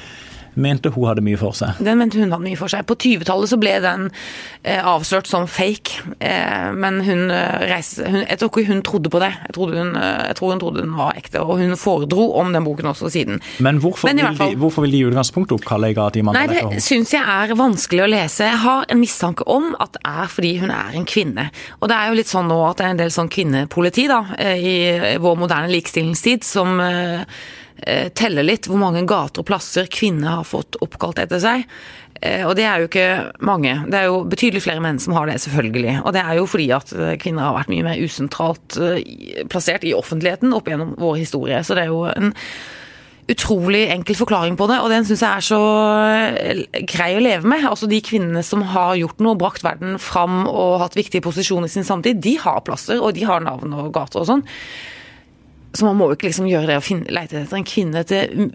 mente 0.56 0.90
hun 0.94 1.06
hadde 1.08 1.24
mye 1.24 1.38
for 1.40 1.56
seg. 1.56 1.78
Den 1.84 1.98
mente 2.00 2.18
hun 2.20 2.32
hadde 2.32 2.44
mye 2.46 2.58
for 2.58 2.72
seg. 2.72 2.86
På 2.88 2.96
20-tallet 2.96 3.50
så 3.52 3.58
ble 3.60 3.74
den 3.84 4.08
eh, 4.62 4.80
avslørt 4.80 5.28
som 5.30 5.46
fake, 5.50 6.02
eh, 6.20 6.70
men 6.76 7.00
hun 7.06 7.26
eh, 7.30 7.66
reiste 7.70 8.06
hun, 8.08 8.22
Jeg 8.26 8.40
tror 8.40 8.52
ikke 8.52 8.66
hun 8.72 8.82
trodde 8.86 9.12
på 9.12 9.20
det. 9.22 9.32
Jeg, 9.46 9.56
hun, 9.56 9.92
eh, 9.96 10.22
jeg 10.30 10.38
tror 10.40 10.54
hun 10.54 10.62
trodde 10.62 10.84
den 10.84 10.96
var 10.96 11.16
ekte, 11.20 11.42
og 11.44 11.60
hun 11.60 11.76
foredro 11.80 12.30
om 12.40 12.52
den 12.56 12.64
boken 12.66 12.90
også 12.92 13.10
siden. 13.12 13.40
Men 13.60 13.80
hvorfor, 13.84 14.08
Men 14.08 14.22
vil, 14.22 14.36
fall- 14.38 14.54
de, 14.54 14.60
hvorfor 14.64 14.86
vil 14.86 14.96
de 14.96 15.02
i 15.04 15.08
utgangspunktet 15.10 15.56
oppkalle 15.58 15.92
til 16.12 16.24
Nei, 16.26 16.46
det 16.50 16.82
syns 16.84 17.12
jeg 17.14 17.22
er 17.22 17.54
vanskelig 17.56 18.02
å 18.04 18.08
lese. 18.10 18.46
Jeg 18.48 18.60
har 18.64 18.86
en 18.90 19.00
mistanke 19.00 19.46
om 19.50 19.74
at 19.80 19.94
det 19.96 20.02
er 20.04 20.32
fordi 20.32 20.54
hun 20.62 20.72
er 20.74 20.96
en 20.98 21.06
kvinne. 21.08 21.48
Og 21.80 21.88
det 21.90 21.96
er 21.96 22.10
jo 22.10 22.18
litt 22.18 22.30
sånn 22.30 22.48
nå 22.50 22.58
at 22.70 22.80
det 22.80 22.86
er 22.86 22.94
en 22.94 23.00
del 23.04 23.12
sånn 23.14 23.30
kvinnepoliti 23.32 24.06
da, 24.10 24.22
eh, 24.38 24.56
i 24.56 24.76
vår 25.22 25.38
moderne 25.38 25.70
likestillingstid 25.72 26.44
som 26.46 26.80
eh, 26.80 27.24
eh, 27.82 28.08
teller 28.16 28.46
litt 28.46 28.68
hvor 28.70 28.80
mange 28.80 29.02
gater 29.08 29.42
og 29.42 29.48
plasser 29.48 29.88
kvinner 29.92 30.38
har 30.40 30.48
fått 30.48 30.78
oppkalt 30.84 31.18
etter 31.22 31.42
seg. 31.42 31.66
Eh, 32.22 32.46
Og 32.48 32.54
det 32.56 32.64
er 32.64 32.80
jo 32.80 32.88
ikke 32.88 33.08
mange. 33.44 33.74
Det 33.90 33.98
er 34.00 34.08
jo 34.08 34.22
betydelig 34.24 34.62
flere 34.64 34.80
menn 34.80 34.98
som 35.02 35.12
har 35.18 35.26
det, 35.28 35.36
selvfølgelig. 35.44 35.98
Og 36.04 36.12
det 36.16 36.22
er 36.24 36.38
jo 36.38 36.46
fordi 36.48 36.70
at 36.72 36.92
eh, 36.96 37.16
kvinner 37.20 37.48
har 37.50 37.58
vært 37.58 37.74
mye 37.74 37.84
mer 37.90 38.00
usentralt 38.00 38.78
plassert 39.52 39.84
i 39.84 39.92
offentligheten 39.96 40.54
opp 40.56 40.68
gjennom 40.72 40.96
vår 40.96 41.20
historie. 41.20 41.60
Så 41.66 41.76
det 41.76 41.84
er 41.86 41.92
jo 41.92 42.06
en 42.08 42.32
utrolig 43.26 43.88
enkel 43.90 44.14
forklaring 44.14 44.54
på 44.54 44.68
det, 44.70 44.76
og 44.78 44.92
den 44.92 45.02
syns 45.02 45.24
jeg 45.24 45.40
er 45.40 45.42
så 45.42 45.56
grei 46.92 47.08
å 47.16 47.22
leve 47.24 47.48
med. 47.50 47.64
Altså 47.66 47.88
De 47.90 47.98
kvinnene 48.04 48.42
som 48.46 48.62
har 48.70 48.94
gjort 49.00 49.18
noe, 49.24 49.34
brakt 49.40 49.64
verden 49.66 49.96
fram 49.98 50.44
og 50.46 50.76
hatt 50.84 50.94
viktige 50.94 51.24
posisjoner 51.26 51.66
i 51.66 51.74
sin 51.74 51.86
samtid, 51.86 52.20
de 52.22 52.36
har 52.38 52.60
plasser, 52.66 53.00
og 53.02 53.16
de 53.18 53.26
har 53.26 53.42
navn 53.42 53.74
og 53.74 53.90
gater 53.96 54.22
og 54.22 54.28
sånn. 54.30 54.44
Så 55.76 55.84
man 55.84 55.98
må 55.98 56.08
jo 56.10 56.16
ikke 56.16 56.30
liksom 56.30 56.48
gjøre 56.48 56.70
det 56.70 56.76
og 56.80 56.84
finne, 56.86 57.10
lete 57.12 57.42
etter 57.42 57.58
en 57.58 57.66
kvinne 57.68 58.02
til 58.08 58.48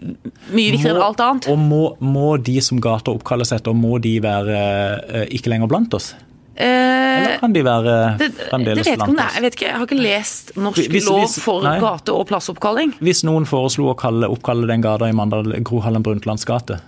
mye 0.50 0.72
viktigere 0.74 0.96
enn 0.96 1.04
alt 1.06 1.22
annet. 1.22 1.48
Og 1.52 1.60
må, 1.60 1.82
må 2.02 2.32
de 2.42 2.56
som 2.64 2.80
gata 2.82 3.14
oppkalles 3.14 3.54
etter, 3.54 3.76
må 3.78 4.00
de 4.02 4.16
være 4.24 4.60
uh, 5.06 5.24
ikke 5.30 5.52
lenger 5.54 5.70
blant 5.70 5.94
oss? 5.98 6.12
Eh, 6.52 6.66
Eller 6.68 7.38
kan 7.40 7.54
de 7.54 7.62
være 7.64 7.92
det, 8.20 8.26
fremdeles 8.50 8.88
blant 8.90 9.14
oss? 9.14 9.36
Jeg 9.38 9.42
vet 9.46 9.54
ikke, 9.56 9.68
jeg 9.70 9.78
har 9.80 9.86
ikke 9.86 10.00
lest 10.02 10.50
norsk 10.60 10.90
Hvis- 10.92 11.06
lov 11.08 11.20
hvis- 11.22 11.38
for 11.40 11.62
nei. 11.64 11.78
gate- 11.80 12.12
og 12.12 12.26
plassoppkalling. 12.28 12.92
Hvis 13.00 13.22
noen 13.24 13.46
foreslo 13.48 13.88
å 13.92 13.96
kalle, 13.96 14.28
oppkalle 14.28 14.66
den 14.68 14.82
gata 14.84 15.08
i 15.08 15.14
Mandal 15.16 15.48
Gro 15.64 15.80
Harlem 15.80 16.02
Brundtlands 16.04 16.44
gate 16.44 16.80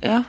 Ja. 0.00 0.22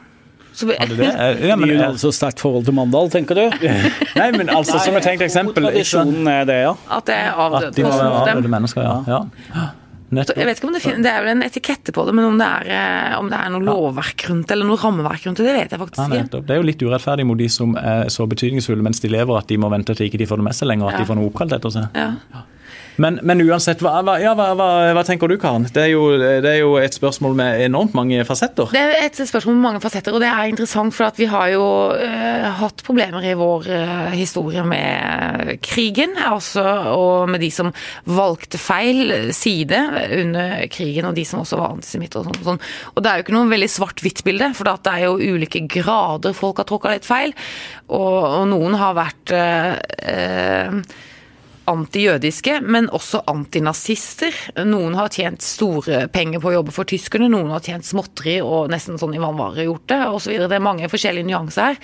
Så, 0.53 0.67
vi- 0.69 0.77
Hadde 0.79 0.97
det? 0.99 1.11
Ja, 1.47 1.55
men, 1.57 1.67
Mye 1.69 1.79
eh, 1.81 1.87
altså 1.89 2.11
sterkt 2.13 2.39
forhold 2.43 2.65
til 2.67 2.75
Mandal, 2.77 3.09
tenker 3.13 3.35
du? 3.39 3.45
nei, 4.19 4.27
men 4.37 4.49
altså, 4.53 4.77
som 4.83 4.95
et 4.99 5.05
tenkt 5.07 5.25
eksempel? 5.25 5.65
Tradisjonen 5.65 6.27
er 6.29 6.43
det, 6.49 6.59
ja. 6.67 6.75
at 6.97 7.07
det 7.09 7.15
er 7.15 7.39
At 7.59 7.71
de 7.75 7.87
avdøde 7.89 8.51
mennesker, 8.53 8.85
ja. 8.85 8.99
ja. 9.09 9.71
Nettopp. 10.13 10.37
Jeg 10.37 10.45
vet 10.45 10.59
ikke 10.59 10.67
om 10.69 10.75
det, 10.75 10.81
finner, 10.83 11.01
det 11.01 11.09
er 11.09 11.23
vel 11.25 11.31
en 11.31 11.41
etikette 11.41 11.93
på 11.95 12.03
det, 12.05 12.13
men 12.13 12.27
om 12.27 12.35
det 12.37 12.45
er, 12.45 12.67
eh, 12.69 13.15
om 13.17 13.31
det 13.31 13.39
er 13.39 13.49
noe 13.49 13.65
lovverk 13.65 14.27
rundt 14.29 14.45
det, 14.45 14.53
eller 14.53 14.69
noe 14.69 14.77
rammeverk 14.77 15.25
rundt 15.25 15.41
det, 15.41 15.47
det 15.49 15.55
vet 15.57 15.73
jeg 15.73 15.81
faktisk 15.81 16.01
Ja, 16.03 16.19
ikke. 16.21 16.41
Det 16.45 16.53
er 16.53 16.59
jo 16.61 16.67
litt 16.69 16.83
urettferdig 16.85 17.25
mot 17.25 17.39
de 17.39 17.47
som 17.49 17.73
er 17.81 18.11
så 18.13 18.27
betydningsfulle 18.29 18.85
mens 18.85 19.01
de 19.01 19.09
lever, 19.09 19.39
at 19.41 19.49
de 19.49 19.57
må 19.57 19.71
vente 19.73 19.95
til 19.97 20.05
ikke 20.11 20.21
de 20.21 20.27
får 20.29 20.37
det 20.43 20.45
med 20.51 20.57
seg 20.59 20.69
lenger, 20.69 20.91
at 20.91 20.99
Ja. 20.99 21.01
de 21.01 21.09
får 21.09 21.17
noe 21.17 21.31
oppkalt 21.31 21.55
etter 21.57 21.73
seg. 21.73 21.97
Ja. 21.97 22.43
Men, 23.01 23.17
men 23.25 23.41
uansett, 23.41 23.81
hva, 23.81 24.01
hva, 24.05 24.17
ja, 24.21 24.33
hva, 24.37 24.51
hva, 24.53 25.03
tenker 25.05 25.31
du, 25.31 25.37
Karen? 25.41 25.65
Det 25.73 25.81
er, 25.81 25.91
jo, 25.93 26.03
det 26.19 26.49
er 26.49 26.59
jo 26.61 26.75
et 26.81 26.93
spørsmål 26.93 27.35
med 27.37 27.63
enormt 27.65 27.95
mange 27.97 28.21
fasetter. 28.27 28.69
Det 28.73 28.81
er 28.81 29.07
et 29.07 29.17
spørsmål 29.17 29.57
med 29.57 29.65
mange 29.65 29.81
fasetter, 29.83 30.13
og 30.13 30.21
det 30.21 30.29
er 30.29 30.51
interessant, 30.51 30.93
for 30.93 31.09
vi 31.17 31.27
har 31.31 31.49
jo 31.53 31.65
uh, 31.97 32.47
hatt 32.59 32.83
problemer 32.85 33.25
i 33.25 33.35
vår 33.39 33.69
uh, 33.71 34.13
historie 34.13 34.63
med 34.67 35.55
krigen, 35.65 36.15
altså, 36.21 36.63
og 36.93 37.31
med 37.33 37.41
de 37.43 37.49
som 37.53 37.71
valgte 38.05 38.61
feil 38.61 39.31
side 39.35 39.79
under 40.19 40.67
krigen, 40.73 41.09
og 41.09 41.17
de 41.17 41.25
som 41.27 41.41
også 41.43 41.59
var 41.59 41.77
antisemitter 41.77 42.21
og 42.21 42.29
sånn. 42.29 42.41
og 42.41 42.51
sånn. 42.51 42.61
Det 42.99 43.09
er 43.09 43.19
jo 43.19 43.25
ikke 43.25 43.37
noe 43.37 43.53
veldig 43.53 43.71
svart-hvitt-bilde, 43.73 44.51
for 44.57 44.69
at 44.73 44.85
det 44.85 44.93
er 44.97 45.07
jo 45.07 45.33
ulike 45.33 45.63
grader 45.71 46.37
folk 46.37 46.61
har 46.61 46.69
tråkka 46.69 46.93
litt 46.93 47.09
feil, 47.09 47.33
og, 47.89 48.21
og 48.43 48.45
noen 48.53 48.77
har 48.79 48.95
vært 48.97 49.33
uh, 49.33 49.73
eh, 50.13 51.09
antijødiske, 51.69 52.57
men 52.61 52.89
også 52.93 53.23
antinazister. 53.31 54.35
Noen 54.67 54.97
har 54.99 55.13
tjent 55.13 55.43
store 55.45 56.07
penger 56.13 56.43
på 56.43 56.51
å 56.51 56.57
jobbe 56.57 56.75
for 56.75 56.89
tyskerne, 56.89 57.31
noen 57.31 57.53
har 57.53 57.63
tjent 57.63 57.87
småtteri 57.87 58.39
og 58.43 58.71
nesten 58.73 58.99
sånn 59.01 59.15
i 59.15 59.23
vannvare 59.23 59.67
gjort 59.67 59.87
det, 59.91 60.01
osv. 60.17 60.35
Det 60.43 60.59
er 60.59 60.69
mange 60.71 60.91
forskjellige 60.91 61.29
nyanser 61.31 61.73
her. 61.73 61.81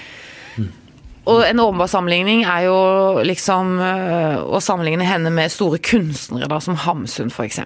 Og 1.30 1.44
en 1.46 1.60
åpenbar 1.62 1.90
sammenligning 1.92 2.42
er 2.48 2.64
jo 2.66 2.78
liksom 3.28 3.76
øh, 3.84 4.38
å 4.56 4.62
sammenligne 4.64 5.06
henne 5.06 5.30
med 5.34 5.52
store 5.54 5.78
kunstnere, 5.84 6.48
da, 6.50 6.58
som 6.64 6.78
Hamsun 6.80 7.30
f.eks. 7.30 7.60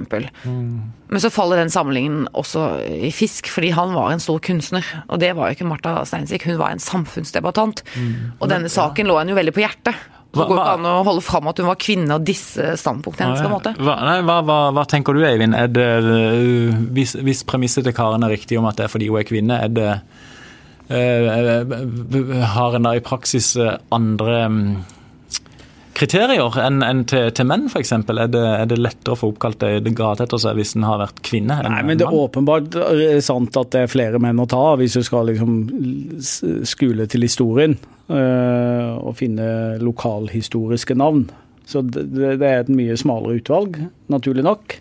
Men 0.44 1.22
så 1.24 1.32
faller 1.32 1.62
den 1.62 1.72
sammenligningen 1.72 2.26
også 2.36 2.66
i 3.08 3.12
fisk, 3.16 3.48
fordi 3.54 3.72
han 3.78 3.94
var 3.96 4.12
en 4.12 4.24
stor 4.24 4.42
kunstner. 4.44 4.84
Og 5.08 5.22
det 5.24 5.32
var 5.38 5.48
jo 5.48 5.58
ikke 5.58 5.70
Martha 5.70 5.96
Steinsvik, 6.10 6.48
hun 6.50 6.60
var 6.60 6.74
en 6.74 6.84
samfunnsdebattant. 6.84 7.86
Og 8.42 8.52
denne 8.52 8.72
saken 8.74 9.08
lå 9.08 9.22
henne 9.22 9.32
jo 9.36 9.40
veldig 9.40 9.56
på 9.56 9.64
hjertet. 9.64 10.02
Så 10.34 10.48
går 10.50 10.58
det 10.58 10.62
ikke 10.64 10.78
an 10.80 10.90
å 10.90 10.94
holde 11.06 11.22
fram 11.22 11.50
at 11.52 11.60
hun 11.62 11.70
var 11.70 11.78
kvinne 11.78 12.16
og 12.18 12.24
disse 12.26 12.74
standpunktene 12.82 13.36
hennes, 13.36 13.52
måte. 13.52 13.76
Hva, 13.78 13.96
nei, 14.02 14.16
hva, 14.26 14.40
hva, 14.48 14.58
hva 14.74 14.86
tenker 14.90 15.14
du, 15.14 15.22
Eivind? 15.28 15.54
Er 15.54 15.70
det, 15.70 15.90
uh, 16.02 16.74
hvis, 16.96 17.14
hvis 17.22 17.44
premisset 17.46 17.86
til 17.86 17.94
Karen 17.96 18.26
er 18.26 18.34
riktig 18.34 18.58
om 18.58 18.66
at 18.70 18.80
det 18.80 18.88
er 18.88 18.94
fordi 18.94 19.12
hun 19.12 19.22
er 19.22 19.30
kvinne, 19.30 19.60
er 19.62 19.70
det 19.74 19.92
uh, 20.90 21.24
Har 22.56 22.80
en 22.80 22.90
da 22.90 22.96
i 22.98 23.06
praksis 23.06 23.54
andre 23.94 24.40
um, 24.50 24.60
kriterier 25.94 26.58
enn 26.64 26.82
enn 26.86 27.04
til, 27.10 27.28
til 27.38 27.46
menn, 27.50 27.68
f.eks.? 27.70 27.92
Er, 27.96 28.28
det- 28.34 28.44
er 28.44 28.66
det 28.70 28.80
lettere 28.82 29.14
å 29.16 29.20
få 29.20 29.30
oppkalt 29.34 29.64
ei 29.68 29.80
gate 29.94 30.26
etter 30.26 30.42
seg 30.42 30.58
hvis 30.58 30.76
en 30.78 30.86
har 30.88 31.00
vært 31.04 31.22
kvinne? 31.26 31.60
enn 31.64 31.72
Nei, 31.76 31.82
men 31.88 31.98
det 32.02 32.08
er 32.08 32.12
mann? 32.12 32.26
åpenbart 32.28 32.78
eh, 32.82 33.20
sant 33.24 33.56
at 33.62 33.72
det 33.76 33.86
er 33.86 33.92
flere 33.94 34.20
menn 34.24 34.40
å 34.42 34.48
ta 34.50 34.60
av, 34.74 34.80
hvis 34.82 34.98
du 34.98 35.04
skal 35.06 35.30
liksom 35.32 35.58
skule 36.68 37.08
til 37.12 37.28
historien 37.30 37.78
Øh, 38.12 38.98
og 39.00 39.14
finne 39.16 39.46
lokalhistoriske 39.80 40.94
navn. 41.00 41.22
Så 41.66 41.80
det, 41.88 42.04
det 42.12 42.44
er 42.44 42.60
et 42.66 42.70
mye 42.70 42.98
smalere 43.00 43.38
utvalg, 43.40 43.78
naturlig 44.12 44.44
nok. 44.44 44.76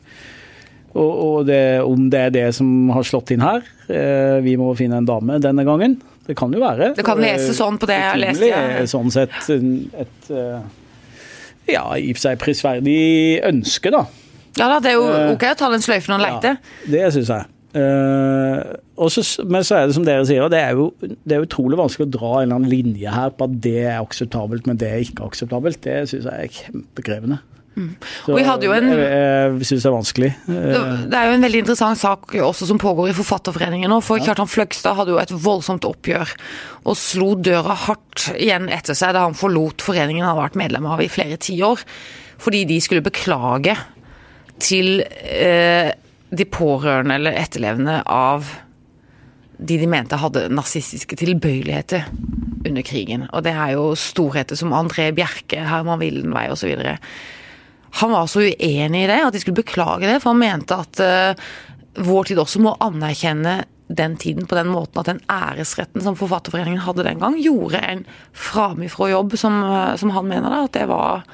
Og, 0.99 1.13
og 1.29 1.47
det, 1.47 1.61
om 1.87 2.09
det 2.11 2.19
er 2.27 2.35
det 2.35 2.43
som 2.59 2.91
har 2.93 3.07
slått 3.07 3.31
inn 3.33 3.45
her, 3.47 3.63
øh, 3.87 4.41
vi 4.45 4.57
må 4.61 4.73
finne 4.77 4.99
en 5.01 5.07
dame 5.09 5.39
denne 5.41 5.65
gangen. 5.65 5.95
Det 6.27 6.35
kan 6.37 6.53
jo 6.53 6.61
være. 6.67 6.91
Det 6.99 7.07
kan 7.07 7.23
lese 7.23 7.55
sånn 7.57 7.79
på 7.81 7.89
det 7.89 8.01
jeg 8.01 8.11
har 8.11 8.21
lest, 8.27 8.45
ja. 8.51 8.61
Sånn 8.91 9.15
sett 9.15 9.39
et, 9.55 9.95
et 10.03 10.33
ja, 11.71 11.85
i 11.97 12.11
og 12.11 12.19
for 12.19 12.27
seg 12.27 12.43
prisverdig 12.43 13.01
ønske, 13.49 13.93
da. 13.95 14.07
Ja 14.59 14.69
da, 14.69 14.79
det 14.85 14.93
er 14.93 14.99
jo 14.99 15.09
Eh, 15.09 15.33
ok 15.33 15.49
å 15.53 15.59
ta 15.59 15.73
den 15.73 15.85
sløyfen 15.85 16.17
og 16.17 16.23
leite. 16.23 16.57
Ja, 16.59 16.93
det 16.95 17.11
syns 17.17 17.33
jeg. 17.33 17.49
Uh, 17.73 18.75
også, 19.01 19.23
men 19.49 19.65
så 19.65 19.79
er 19.79 19.87
det 19.89 19.95
som 19.97 20.05
dere 20.05 20.27
sier, 20.29 20.45
det 20.53 20.59
er 20.61 20.77
jo 20.77 20.91
det 21.01 21.39
er 21.39 21.47
utrolig 21.47 21.79
vanskelig 21.81 22.05
å 22.05 22.13
dra 22.19 22.33
en 22.35 22.43
eller 22.43 22.59
annen 22.59 22.69
linje 22.69 23.15
her 23.15 23.33
på 23.33 23.49
at 23.49 23.55
det 23.65 23.79
er 23.87 24.03
akseptabelt, 24.03 24.69
men 24.69 24.77
det 24.81 24.91
er 24.91 25.07
ikke 25.07 25.25
akseptabelt. 25.31 25.81
Det 25.87 26.03
syns 26.11 26.29
jeg 26.29 26.51
er 26.51 26.53
kjempekrevende. 26.59 27.41
Så 27.73 27.81
Mm. 27.81 27.95
Og 28.29 28.37
vi 28.37 28.43
hadde 28.45 28.67
jo 28.67 28.73
en- 28.77 28.89
Jeg, 28.93 29.59
jeg 29.59 29.67
syns 29.67 29.83
det 29.83 29.87
er 29.89 29.95
vanskelig. 29.97 30.31
Det 30.47 31.15
er 31.17 31.25
jo 31.31 31.33
en 31.39 31.41
veldig 31.47 31.61
interessant 31.63 31.99
sak 31.99 32.35
også 32.37 32.67
som 32.69 32.79
pågår 32.79 33.09
i 33.09 33.15
Forfatterforeningen 33.17 33.89
nå. 33.89 34.03
For 34.03 34.19
Kjartan 34.21 34.47
Fløgstad 34.51 34.95
hadde 34.99 35.09
jo 35.15 35.19
et 35.23 35.31
voldsomt 35.33 35.87
oppgjør 35.89 36.29
og 36.85 36.97
slo 36.97 37.35
døra 37.35 37.75
hardt 37.87 38.27
igjen 38.37 38.69
etter 38.69 38.93
seg 38.95 39.15
da 39.17 39.23
han 39.25 39.33
forlot 39.39 39.81
foreningen 39.81 40.21
han 40.25 40.35
hadde 40.37 40.51
vært 40.51 40.61
medlem 40.61 40.87
av 40.87 41.01
i 41.01 41.09
flere 41.09 41.39
tiår. 41.41 41.81
Fordi 42.43 42.65
de 42.69 42.79
skulle 42.81 43.01
beklage 43.07 43.77
til 44.61 45.01
eh, 45.23 45.93
de 46.31 46.45
pårørende 46.45 47.15
eller 47.17 47.33
etterlevende 47.41 48.03
av 48.07 48.45
de 49.63 49.79
de 49.79 49.87
mente 49.87 50.17
hadde 50.19 50.49
nazistiske 50.51 51.17
tilbøyeligheter 51.17 52.05
under 52.67 52.83
krigen. 52.83 53.29
Og 53.33 53.45
det 53.45 53.53
er 53.55 53.73
jo 53.77 53.93
storheter 53.99 54.57
som 54.59 54.73
André 54.75 55.11
Bjerke, 55.15 55.61
Herman 55.69 56.01
Wildenvey 56.03 56.51
osv. 56.51 56.75
Han 58.01 58.15
var 58.15 58.31
så 58.31 58.41
uenig 58.41 59.05
i 59.05 59.11
det 59.11 59.21
at 59.27 59.35
de 59.35 59.43
skulle 59.43 59.61
beklage 59.61 60.09
det, 60.09 60.21
for 60.23 60.33
han 60.33 60.41
mente 60.41 60.79
at 60.81 61.03
uh, 61.05 61.45
vår 62.01 62.31
tid 62.31 62.41
også 62.41 62.63
må 62.65 62.75
anerkjenne 62.81 63.63
den 63.93 64.15
tiden 64.17 64.47
på 64.49 64.57
den 64.57 64.71
måten 64.73 65.03
at 65.03 65.11
den 65.11 65.21
æresretten 65.29 66.01
som 66.01 66.17
Forfatterforeningen 66.17 66.81
hadde 66.87 67.05
den 67.05 67.21
gang, 67.21 67.37
gjorde 67.37 67.83
en 67.85 68.07
framifrå 68.33 69.11
jobb, 69.13 69.37
som, 69.41 69.61
uh, 69.67 69.93
som 70.01 70.15
han 70.17 70.29
mener 70.31 70.49
da, 70.49 70.65
at 70.67 70.77
det 70.79 70.89
var 70.91 71.27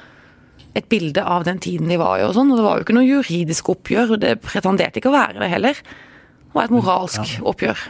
et 0.77 0.89
bilde 0.91 1.23
av 1.23 1.47
den 1.47 1.61
tiden 1.63 1.89
de 1.89 1.97
var 1.99 2.19
i 2.19 2.25
og 2.27 2.35
sånn. 2.35 2.51
Og 2.51 2.59
det 2.59 2.65
var 2.67 2.77
jo 2.77 2.85
ikke 2.87 2.97
noe 2.97 3.07
juridisk 3.07 3.71
oppgjør, 3.73 4.17
det 4.21 4.35
pretenderte 4.43 5.01
ikke 5.01 5.11
å 5.13 5.15
være 5.15 5.39
det 5.41 5.53
heller. 5.53 5.79
Det 5.79 6.57
var 6.57 6.67
et 6.67 6.75
moralsk 6.75 7.23
ja. 7.23 7.45
oppgjør. 7.49 7.87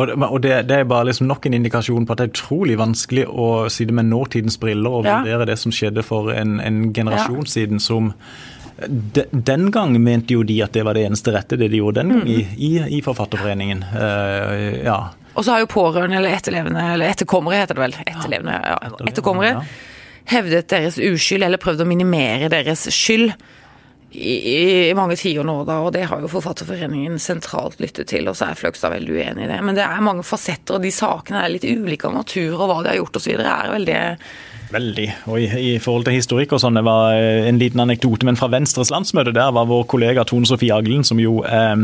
Og 0.00 0.38
det, 0.42 0.54
det, 0.70 0.76
er 0.78 0.88
bare 0.88 1.08
liksom 1.10 1.28
nok 1.28 1.46
en 1.46 1.56
indikasjon 1.58 2.06
på 2.06 2.14
at 2.14 2.22
det 2.22 2.28
er 2.28 2.32
utrolig 2.32 2.78
vanskelig 2.80 3.26
å 3.28 3.50
sitte 3.72 3.94
med 3.96 4.08
nåtidens 4.08 4.56
briller 4.60 5.00
og 5.00 5.04
vurdere 5.08 5.48
det 5.50 5.58
som 5.60 5.74
skjedde 5.74 6.04
for 6.06 6.32
en, 6.32 6.58
en 6.64 6.80
generasjon 6.96 7.44
ja. 7.44 7.52
siden, 7.52 7.82
som 7.82 8.14
de, 8.88 9.26
den 9.32 9.70
gang 9.74 9.96
mente 10.02 10.34
jo 10.34 10.42
de 10.46 10.56
at 10.64 10.72
det 10.72 10.84
var 10.86 10.96
det 10.96 11.04
eneste 11.08 11.34
rette, 11.34 11.58
det 11.60 11.68
de 11.72 11.80
gjorde 11.82 12.00
den 12.00 12.14
gang 12.14 12.24
mm. 12.24 12.32
i, 12.32 12.40
i, 12.56 12.72
i, 12.96 13.02
Forfatterforeningen. 13.04 13.84
Uh, 13.92 14.80
ja. 14.86 14.98
Og 15.34 15.44
så 15.44 15.54
har 15.54 15.64
jo 15.64 15.70
pårørende, 15.70 16.16
eller 16.16 16.36
etterlevende, 16.38 16.84
eller 16.94 17.12
etterkommere 17.12 17.60
heter 17.60 17.76
det 17.76 17.84
vel, 17.84 17.96
etterlevende, 18.06 18.56
ja, 18.72 18.78
etterkommere, 19.10 19.64
hevdet 20.30 20.70
deres 20.72 20.98
uskyld 21.00 21.44
eller 21.46 21.60
prøvd 21.60 21.84
å 21.84 21.88
minimere 21.88 22.50
deres 22.52 22.86
skyld 22.94 23.34
i, 24.12 24.88
i 24.90 24.94
mange 24.98 25.14
tiår 25.18 25.46
nå, 25.46 25.56
da, 25.68 25.78
og 25.86 25.92
det 25.94 26.06
har 26.10 26.22
jo 26.22 26.30
Forfatterforeningen 26.30 27.18
sentralt 27.22 27.78
lyttet 27.82 28.10
til, 28.10 28.26
og 28.30 28.38
så 28.38 28.50
er 28.50 28.58
Fløgstad 28.58 28.94
veldig 28.94 29.14
uenig 29.14 29.46
i 29.46 29.50
det. 29.50 29.58
Men 29.66 29.78
det 29.78 29.84
er 29.86 30.02
mange 30.04 30.24
fasetter, 30.26 30.78
og 30.78 30.84
de 30.84 30.90
sakene 30.94 31.44
er 31.44 31.52
litt 31.54 31.66
ulike 31.68 32.08
av 32.08 32.16
natur, 32.18 32.56
og 32.56 32.66
hva 32.66 32.80
de 32.82 32.92
har 32.92 32.98
gjort 32.98 33.20
osv. 33.20 33.36
er 33.38 33.74
veldig 33.76 34.00
Veldig. 34.70 35.06
Og 35.26 35.40
i, 35.42 35.46
i, 35.58 35.70
forhold 35.82 36.04
til 36.06 36.14
historikk 36.14 36.52
og 36.54 36.60
sånn, 36.62 36.78
det 36.78 36.84
var 36.86 37.16
eh, 37.18 37.48
en 37.48 37.58
liten 37.58 37.82
anekdote, 37.82 38.26
men 38.26 38.38
fra 38.38 38.46
Venstres 38.52 38.92
landsmøte 38.94 39.34
der 39.34 39.50
var 39.54 39.66
vår 39.66 39.82
kollega 39.90 40.22
Tone 40.28 40.46
Sofie 40.46 40.74
Aglen, 40.74 41.02
som 41.06 41.18
jo 41.18 41.40
eh, 41.42 41.74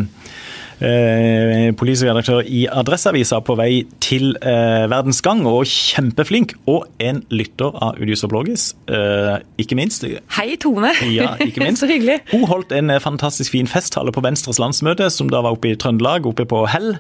eh, 0.81 1.73
politisk 1.77 2.07
redaktør 2.09 2.43
i 2.45 2.67
Adresseavisa 2.71 3.41
på 3.45 3.57
vei 3.59 3.71
til 4.05 4.35
eh, 4.41 4.87
Verdens 4.91 5.23
Gang, 5.25 5.45
og 5.49 5.67
kjempeflink. 5.71 6.57
Og 6.71 6.87
en 7.03 7.23
lytter 7.31 7.77
av 7.83 8.01
Udius 8.01 8.25
og 8.27 8.33
Blågis, 8.35 8.71
eh, 8.89 9.37
ikke 9.63 9.79
minst. 9.79 10.07
Hei, 10.37 10.49
Tone. 10.63 10.93
Ja, 11.13 11.35
ikke 11.41 11.65
minst. 11.65 11.81
Så 11.85 11.91
hyggelig. 11.91 12.21
Hun 12.33 12.47
holdt 12.49 12.73
en 12.77 12.91
eh, 12.91 13.03
fantastisk 13.03 13.53
fin 13.57 13.69
festtale 13.71 14.15
på 14.15 14.25
Venstres 14.25 14.61
landsmøte, 14.63 15.11
som 15.13 15.31
da 15.33 15.43
var 15.45 15.57
oppe 15.57 15.73
i 15.73 15.79
Trøndelag, 15.79 16.27
oppe 16.29 16.49
på 16.49 16.65
Hell. 16.73 16.97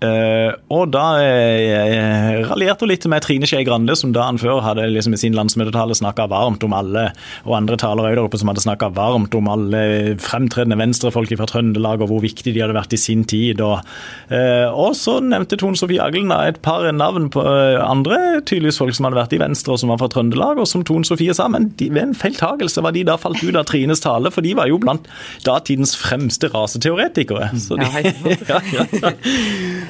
Uh, 0.00 0.56
og 0.72 0.86
da 0.94 1.02
uh, 1.20 2.46
raljerte 2.48 2.86
hun 2.86 2.88
litt 2.88 3.04
med 3.10 3.20
Trine 3.20 3.48
Skei 3.48 3.66
Grande, 3.68 3.92
som 3.98 4.14
da 4.16 4.24
han 4.30 4.38
før 4.40 4.62
hadde 4.64 4.86
liksom 4.94 5.12
i 5.12 5.20
sin 5.20 5.36
landsmøtetale 5.36 5.92
snakka 5.98 6.24
varmt 6.32 6.64
om 6.64 6.72
alle, 6.72 7.10
og 7.44 7.56
andre 7.58 7.76
talere 7.80 8.14
der 8.14 8.22
oppe 8.22 8.40
som 8.40 8.48
hadde 8.48 8.64
snakka 8.64 8.88
varmt 8.96 9.36
om 9.36 9.50
alle 9.52 9.82
fremtredende 10.22 10.78
venstrefolk 10.80 11.34
fra 11.36 11.48
Trøndelag, 11.50 12.00
og 12.00 12.14
hvor 12.14 12.24
viktig 12.24 12.54
de 12.54 12.62
hadde 12.64 12.78
vært 12.78 12.96
i 12.96 13.00
sin 13.00 13.26
tid. 13.28 13.60
Og, 13.60 13.84
uh, 14.32 14.68
og 14.72 14.96
så 14.96 15.18
nevnte 15.20 15.60
Tone 15.60 15.76
Sofie 15.76 16.00
Aglen 16.00 16.32
et 16.32 16.62
par 16.64 16.86
navn 16.96 17.28
på 17.32 17.44
andre 17.44 18.40
tydeligvis 18.46 18.80
folk 18.80 18.96
som 18.96 19.08
hadde 19.08 19.20
vært 19.20 19.36
i 19.36 19.42
Venstre 19.42 19.74
og 19.74 19.82
som 19.82 19.92
var 19.92 20.00
fra 20.00 20.08
Trøndelag, 20.14 20.62
og 20.64 20.68
som 20.70 20.84
Tone 20.86 21.04
Sofie 21.04 21.36
sa, 21.36 21.50
men 21.52 21.68
de, 21.76 21.90
ved 21.92 22.06
en 22.06 22.16
feiltagelse 22.16 22.80
var 22.86 22.96
de 22.96 23.04
da 23.04 23.18
falt 23.20 23.44
ut 23.44 23.58
av 23.58 23.68
Trines 23.68 24.00
tale, 24.00 24.32
for 24.32 24.46
de 24.46 24.56
var 24.56 24.72
jo 24.72 24.80
blant 24.80 25.04
datidens 25.44 25.92
fremste 26.00 26.48
raseteoretikere. 26.54 27.52
Så 27.60 27.76
de, 27.76 27.90
ja, 28.48 28.64
ja, 28.72 28.88
ja. 28.96 29.14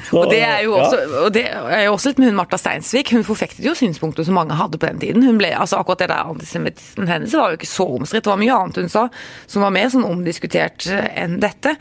Og 0.11 0.29
det 0.31 0.41
er 0.43 0.63
jo 0.65 0.75
også, 0.77 0.99
og 1.25 1.33
det 1.35 1.43
er 1.49 1.83
jo 1.85 1.93
også 1.95 2.11
litt 2.11 2.21
med 2.21 2.31
hun 2.31 2.39
Martha 2.39 2.59
Steinsvik. 2.59 3.11
Hun 3.15 3.25
forfektet 3.27 3.65
jo 3.65 3.75
synspunkter 3.77 4.25
som 4.27 4.37
mange 4.37 4.57
hadde 4.57 4.79
på 4.81 4.89
den 4.89 5.01
tiden. 5.01 5.25
Hun 5.27 5.39
ble, 5.41 5.51
altså 5.55 5.81
Akkurat 5.81 6.03
det 6.03 6.09
der 6.11 6.31
antisemittismen 6.31 7.09
hennes 7.11 7.35
var 7.37 7.53
jo 7.53 7.59
ikke 7.59 7.69
så 7.69 7.87
omstridt. 7.97 8.25
Det 8.25 8.33
var 8.33 8.41
mye 8.41 8.57
annet 8.57 8.81
hun 8.81 8.91
sa 8.91 9.05
som 9.49 9.65
var 9.65 9.73
mer 9.75 9.91
sånn 9.93 10.07
omdiskutert 10.07 10.87
eh, 10.91 11.07
enn 11.23 11.39
dette. 11.43 11.75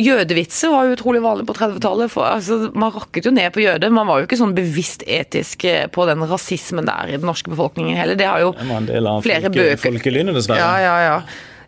Jødevitser 0.00 0.72
var 0.72 0.88
jo 0.88 0.96
utrolig 0.96 1.22
vanlig 1.22 1.46
på 1.46 1.54
30-tallet. 1.54 2.14
Altså, 2.18 2.58
man 2.74 2.92
rakket 2.94 3.28
jo 3.28 3.32
ned 3.34 3.52
på 3.54 3.62
jøder. 3.62 3.94
Man 3.94 4.08
var 4.10 4.20
jo 4.20 4.28
ikke 4.28 4.40
sånn 4.40 4.54
bevisst 4.56 5.04
etisk 5.06 5.66
eh, 5.70 5.86
på 5.92 6.06
den 6.10 6.24
rasismen 6.30 6.88
der 6.88 7.12
i 7.12 7.18
den 7.18 7.28
norske 7.28 7.52
befolkningen 7.52 7.98
heller. 7.98 8.18
Det 8.18 8.28
har 8.28 8.42
jo 8.42 8.54
flere 9.24 9.52
bøker 9.54 9.82
Folkelynet, 9.84 10.34
dessverre. 10.34 10.62
Ja, 10.62 10.78
ja, 10.82 10.96
ja. 11.04 11.18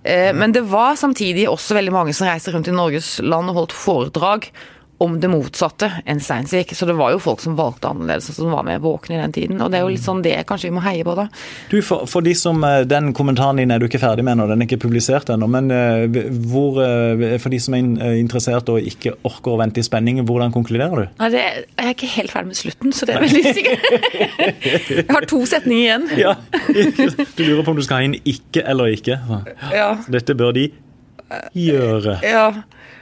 Eh, 0.06 0.32
men 0.34 0.52
det 0.54 0.64
var 0.70 0.98
samtidig 0.98 1.48
også 1.50 1.74
veldig 1.78 1.94
mange 1.94 2.14
som 2.14 2.28
reiste 2.28 2.54
rundt 2.54 2.70
i 2.70 2.74
Norges 2.74 3.16
land 3.22 3.50
og 3.50 3.60
holdt 3.60 3.74
foredrag 3.74 4.50
om 4.98 5.18
det 5.20 5.28
motsatte 5.28 5.90
enn 6.08 6.20
Steinsvik. 6.22 6.72
Så 6.76 6.86
det 6.88 6.96
var 6.96 7.12
jo 7.12 7.20
folk 7.20 7.42
som 7.44 7.56
valgte 7.58 7.90
annerledes, 7.90 8.30
som 8.36 8.52
var 8.52 8.64
med 8.66 8.80
våkne 8.84 9.16
i 9.16 9.20
den 9.20 9.34
tiden. 9.34 9.60
Og 9.60 9.70
det 9.72 9.80
er 9.80 9.84
jo 9.84 9.92
litt 9.92 10.04
sånn 10.04 10.22
det 10.24 10.36
kanskje 10.48 10.70
vi 10.70 10.76
må 10.78 10.84
heie 10.84 11.04
på, 11.04 11.16
da. 11.18 11.26
Du, 11.70 11.76
for, 11.84 12.06
for 12.08 12.24
de 12.24 12.32
som, 12.38 12.62
eh, 12.64 12.84
Den 12.88 13.12
kommentaren 13.16 13.60
din 13.60 13.72
er 13.74 13.80
du 13.80 13.86
ikke 13.88 14.00
ferdig 14.00 14.24
med 14.24 14.38
nå, 14.38 14.46
den 14.48 14.62
er 14.62 14.68
ikke 14.68 14.80
publisert 14.86 15.28
ennå. 15.32 15.48
Men 15.50 15.68
uh, 15.72 16.06
hvor, 16.48 16.80
uh, 16.80 17.36
for 17.42 17.52
de 17.52 17.60
som 17.60 17.76
er 17.76 18.16
interessert 18.16 18.70
og 18.72 18.80
ikke 18.80 19.16
orker 19.26 19.54
å 19.54 19.60
vente 19.60 19.82
i 19.82 19.86
spenning, 19.86 20.22
hvordan 20.26 20.54
konkluderer 20.54 21.04
du? 21.04 21.12
Nei, 21.20 21.30
det, 21.34 21.44
Jeg 21.76 21.90
er 21.90 21.94
ikke 21.94 22.12
helt 22.16 22.32
ferdig 22.32 22.52
med 22.52 22.60
slutten, 22.62 22.96
så 22.96 23.08
det 23.08 23.16
er 23.16 23.26
veldig 23.26 23.54
sikkert. 23.58 23.86
jeg 24.96 25.06
har 25.10 25.28
to 25.28 25.42
setninger 25.48 25.84
igjen. 25.84 26.08
ja, 26.24 26.34
Du 27.36 27.44
lurer 27.44 27.62
på 27.66 27.74
om 27.74 27.78
du 27.78 27.84
skal 27.84 28.00
ha 28.00 28.08
inn 28.08 28.16
ikke 28.24 28.64
eller 28.64 28.96
ikke. 28.96 29.20
Ja. 29.74 29.92
Dette 30.12 30.36
bør 30.38 30.56
de 30.56 30.70
gjøre. 31.56 32.18
Ja. 32.24 32.48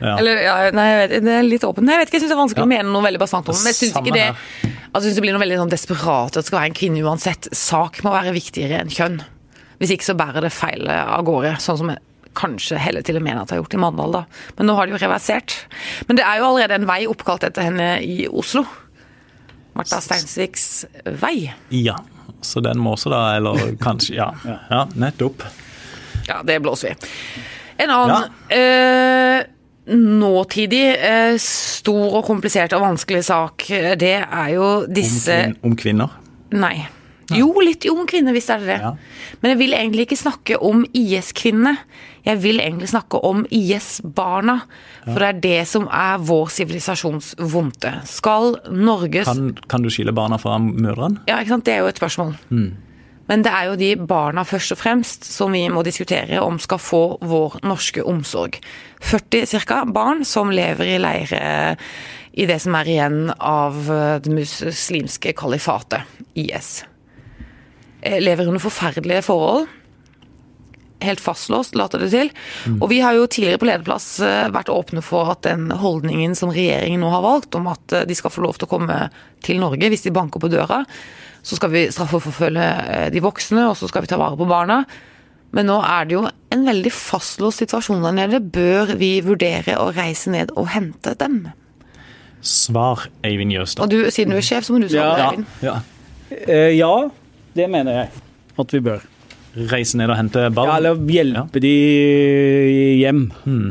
Ja. 0.00 0.16
Eller, 0.18 0.40
ja, 0.42 0.54
nei, 0.74 0.84
jeg 0.90 0.96
vet, 1.00 1.12
det 1.24 1.34
er 1.38 1.44
litt 1.46 1.64
åpent. 1.64 1.88
Jeg 1.88 2.00
vet 2.00 2.10
ikke, 2.10 2.18
jeg 2.18 2.24
syns 2.24 2.32
det 2.32 2.37
er 2.37 2.40
vanskelig 2.40 2.64
ja. 2.64 2.66
å 2.66 2.72
mene 2.72 2.90
noe 2.90 3.04
veldig 3.04 3.20
bastant 3.22 3.50
om. 3.52 3.56
Men 3.56 3.70
jeg 3.70 3.78
syns 3.78 4.00
ikke 4.00 4.16
det 4.16 4.24
altså, 4.26 5.04
synes 5.06 5.18
det 5.18 5.24
blir 5.24 5.37
noe 5.37 5.42
veldig 5.44 5.60
sånn 5.62 5.72
desperat 5.72 6.34
at 6.34 6.40
det 6.40 6.48
skal 6.48 6.58
være 6.58 6.70
en 6.72 6.76
kvinne 6.80 7.04
uansett. 7.06 7.48
Sak 7.56 8.00
må 8.06 8.12
være 8.14 8.34
viktigere 8.34 8.82
enn 8.82 8.92
kjønn. 8.92 9.20
Hvis 9.80 9.94
ikke 9.94 10.08
så 10.08 10.16
bærer 10.18 10.46
det 10.46 10.52
feil 10.54 10.90
av 10.90 11.24
gårde. 11.26 11.54
Sånn 11.62 11.80
som 11.80 11.92
jeg 11.92 12.02
kanskje 12.34 12.78
heller 12.82 13.04
til 13.06 13.18
og 13.20 13.24
med 13.24 13.38
at 13.38 13.48
det 13.48 13.56
har 13.56 13.62
gjort 13.62 13.76
i 13.76 13.82
Mandal, 13.84 14.16
da. 14.16 14.22
Men 14.58 14.68
nå 14.68 14.78
har 14.78 14.88
de 14.88 14.96
jo 14.96 15.02
reversert. 15.02 15.54
Men 16.08 16.18
det 16.18 16.26
er 16.26 16.40
jo 16.40 16.48
allerede 16.50 16.80
en 16.80 16.88
vei 16.90 17.04
oppkalt 17.10 17.46
etter 17.46 17.68
henne 17.68 17.88
i 18.02 18.24
Oslo. 18.26 18.64
Martha 19.74 20.00
Steinsviks 20.02 20.84
vei. 21.22 21.52
Ja. 21.74 21.98
Så 22.44 22.60
den 22.60 22.80
må 22.82 22.92
også 22.94 23.08
da, 23.08 23.22
eller 23.38 23.72
kanskje 23.80 24.18
Ja, 24.18 24.32
ja 24.74 24.84
nettopp. 24.98 25.46
Ja, 26.28 26.42
det 26.46 26.60
blåser 26.64 26.92
vi. 26.92 27.12
En 27.82 27.90
annen 27.90 28.26
ja. 28.50 28.58
øh, 28.58 29.44
nåtidig, 29.94 30.84
eh, 30.96 31.37
stor 31.38 32.20
og 32.20 32.26
komplisert 32.26 32.72
og 32.76 32.84
vanskelig 32.87 33.24
sak, 33.26 33.66
eh, 33.70 33.94
det 34.00 34.16
er 34.24 34.50
jo 34.54 34.68
disse 34.87 35.40
Om, 35.50 35.56
om 35.70 35.76
kvinner? 35.76 36.20
Nei. 36.54 36.76
Jo, 37.32 37.48
litt 37.64 37.87
om 37.88 38.04
kvinner, 38.08 38.34
hvis 38.37 38.48
det 38.50 38.56
er 38.56 38.66
det. 38.68 38.80
Ja. 38.82 38.90
Men 39.40 39.54
jeg 39.54 39.60
vil 39.62 39.76
egentlig 39.76 40.04
ikke 40.08 40.20
snakke 40.20 40.58
om 40.60 40.84
IS-kvinnene. 40.92 41.78
Jeg 42.24 42.40
vil 42.42 42.60
egentlig 42.60 42.90
snakke 42.92 43.20
om 43.24 43.44
IS-barna. 43.52 44.58
For 45.06 45.20
det 45.20 45.28
er 45.28 45.40
det 45.44 45.58
som 45.68 45.88
er 45.88 46.20
vår 46.24 46.52
sivilisasjons 46.52 47.34
vondte. 47.52 47.94
Skal 48.08 48.58
Norges 48.72 49.28
kan, 49.28 49.52
kan, 49.68 49.84
du 49.84 49.92
skille 49.92 50.14
barna 50.16 50.38
fra 50.40 50.58
mødrene? 50.60 51.24
Ja, 51.28 51.40
ikke 51.40 51.56
sant. 51.56 51.66
Det 51.68 51.76
er 51.76 51.84
jo 51.84 51.92
et 51.92 52.00
spørsmål. 52.00 52.34
Mm. 52.50 52.70
Men 53.30 53.44
det 53.44 53.52
er 53.56 53.68
jo 53.70 53.76
de 53.80 53.90
barna 53.96 54.44
først 54.44 54.74
og 54.74 54.80
fremst 54.82 55.28
som 55.28 55.54
vi 55.56 55.62
må 55.72 55.84
diskutere 55.87 56.42
om 56.44 56.58
skal 56.60 56.82
få 56.82 57.04
vår 57.24 57.60
norske 57.64 58.04
omsorg. 58.04 58.58
40 59.00 59.64
ca. 59.64 59.84
barn 59.88 60.24
som 60.28 60.52
lever 60.52 60.96
i 60.96 60.98
leire 61.00 61.44
i 62.34 62.48
det 62.50 62.58
som 62.60 62.74
er 62.76 62.90
igjen 62.90 63.30
av 63.38 63.78
det 64.24 64.32
muslimske 64.32 65.32
kalifatet, 65.38 66.02
IS. 66.34 66.82
Eh, 68.04 68.20
lever 68.20 68.46
under 68.46 68.60
forferdelige 68.60 69.22
forhold. 69.22 69.66
Helt 71.00 71.20
fastlåst, 71.20 71.74
later 71.74 72.04
det 72.04 72.10
til. 72.12 72.30
Mm. 72.66 72.76
Og 72.82 72.88
vi 72.90 73.00
har 73.00 73.16
jo 73.16 73.26
tidligere 73.26 73.60
på 73.62 73.68
lederplass 73.68 74.08
eh, 74.20 74.48
vært 74.52 74.72
åpne 74.72 75.00
for 75.04 75.32
at 75.32 75.44
den 75.46 75.70
holdningen 75.72 76.37
som 76.37 76.52
regjeringen 76.52 77.00
nå 77.00 77.12
har 77.12 77.24
valgt, 77.24 77.56
om 77.56 77.70
at 77.72 77.96
eh, 77.96 78.04
de 78.08 78.16
skal 78.16 78.32
få 78.32 78.44
lov 78.44 78.58
til 78.60 78.68
å 78.68 78.74
komme 78.74 78.98
til 79.44 79.60
Norge 79.62 79.88
hvis 79.88 80.04
de 80.04 80.12
banker 80.12 80.42
på 80.42 80.52
døra, 80.52 80.82
så 81.44 81.59
skal 81.59 81.72
vi 81.74 81.88
straffeforfølge 81.92 82.68
eh, 82.88 83.09
de 83.12 83.20
voksne, 83.24 83.66
og 83.68 83.76
så 83.76 83.88
skal 83.90 84.04
vi 84.04 84.11
ta 84.11 84.18
vare 84.20 84.38
på 84.40 84.48
barna. 84.48 84.83
Men 85.54 85.68
nå 85.70 85.76
er 85.87 86.09
det 86.09 86.16
jo 86.16 86.24
en 86.26 86.64
veldig 86.66 86.90
fastlåst 86.94 87.62
situasjon 87.62 88.02
der 88.02 88.16
nede. 88.16 88.40
Bør 88.40 88.94
vi 88.98 89.18
vurdere 89.22 89.76
å 89.78 89.90
reise 89.94 90.33
ned 90.35 90.54
og 90.59 90.72
hente 90.74 91.14
dem? 91.20 91.44
Svar, 92.44 93.07
Eivind 93.24 93.54
Jøstad. 93.54 93.85
Og 93.85 93.92
du, 93.92 94.11
siden 94.12 94.35
du 94.35 94.40
er 94.40 94.46
sjef, 94.46 94.66
så 94.66 94.74
må 94.74 94.83
du 94.83 94.88
svare, 94.90 95.20
ja, 95.20 95.28
Eivind. 95.30 95.52
Ja. 95.64 95.76
Uh, 96.35 96.70
ja, 96.74 96.94
det 97.54 97.68
mener 97.70 98.00
jeg 98.00 98.24
at 98.64 98.74
vi 98.74 98.80
bør. 98.88 99.04
Reise 99.70 100.00
ned 100.00 100.11
og 100.11 100.18
hente 100.18 100.48
barn? 100.50 100.72
Ja, 100.72 100.80
eller 100.80 100.98
hjelpe 101.14 101.61
ja. 101.61 101.62
de 101.62 101.74
hjem. 103.04 103.24
Hmm. 103.44 103.70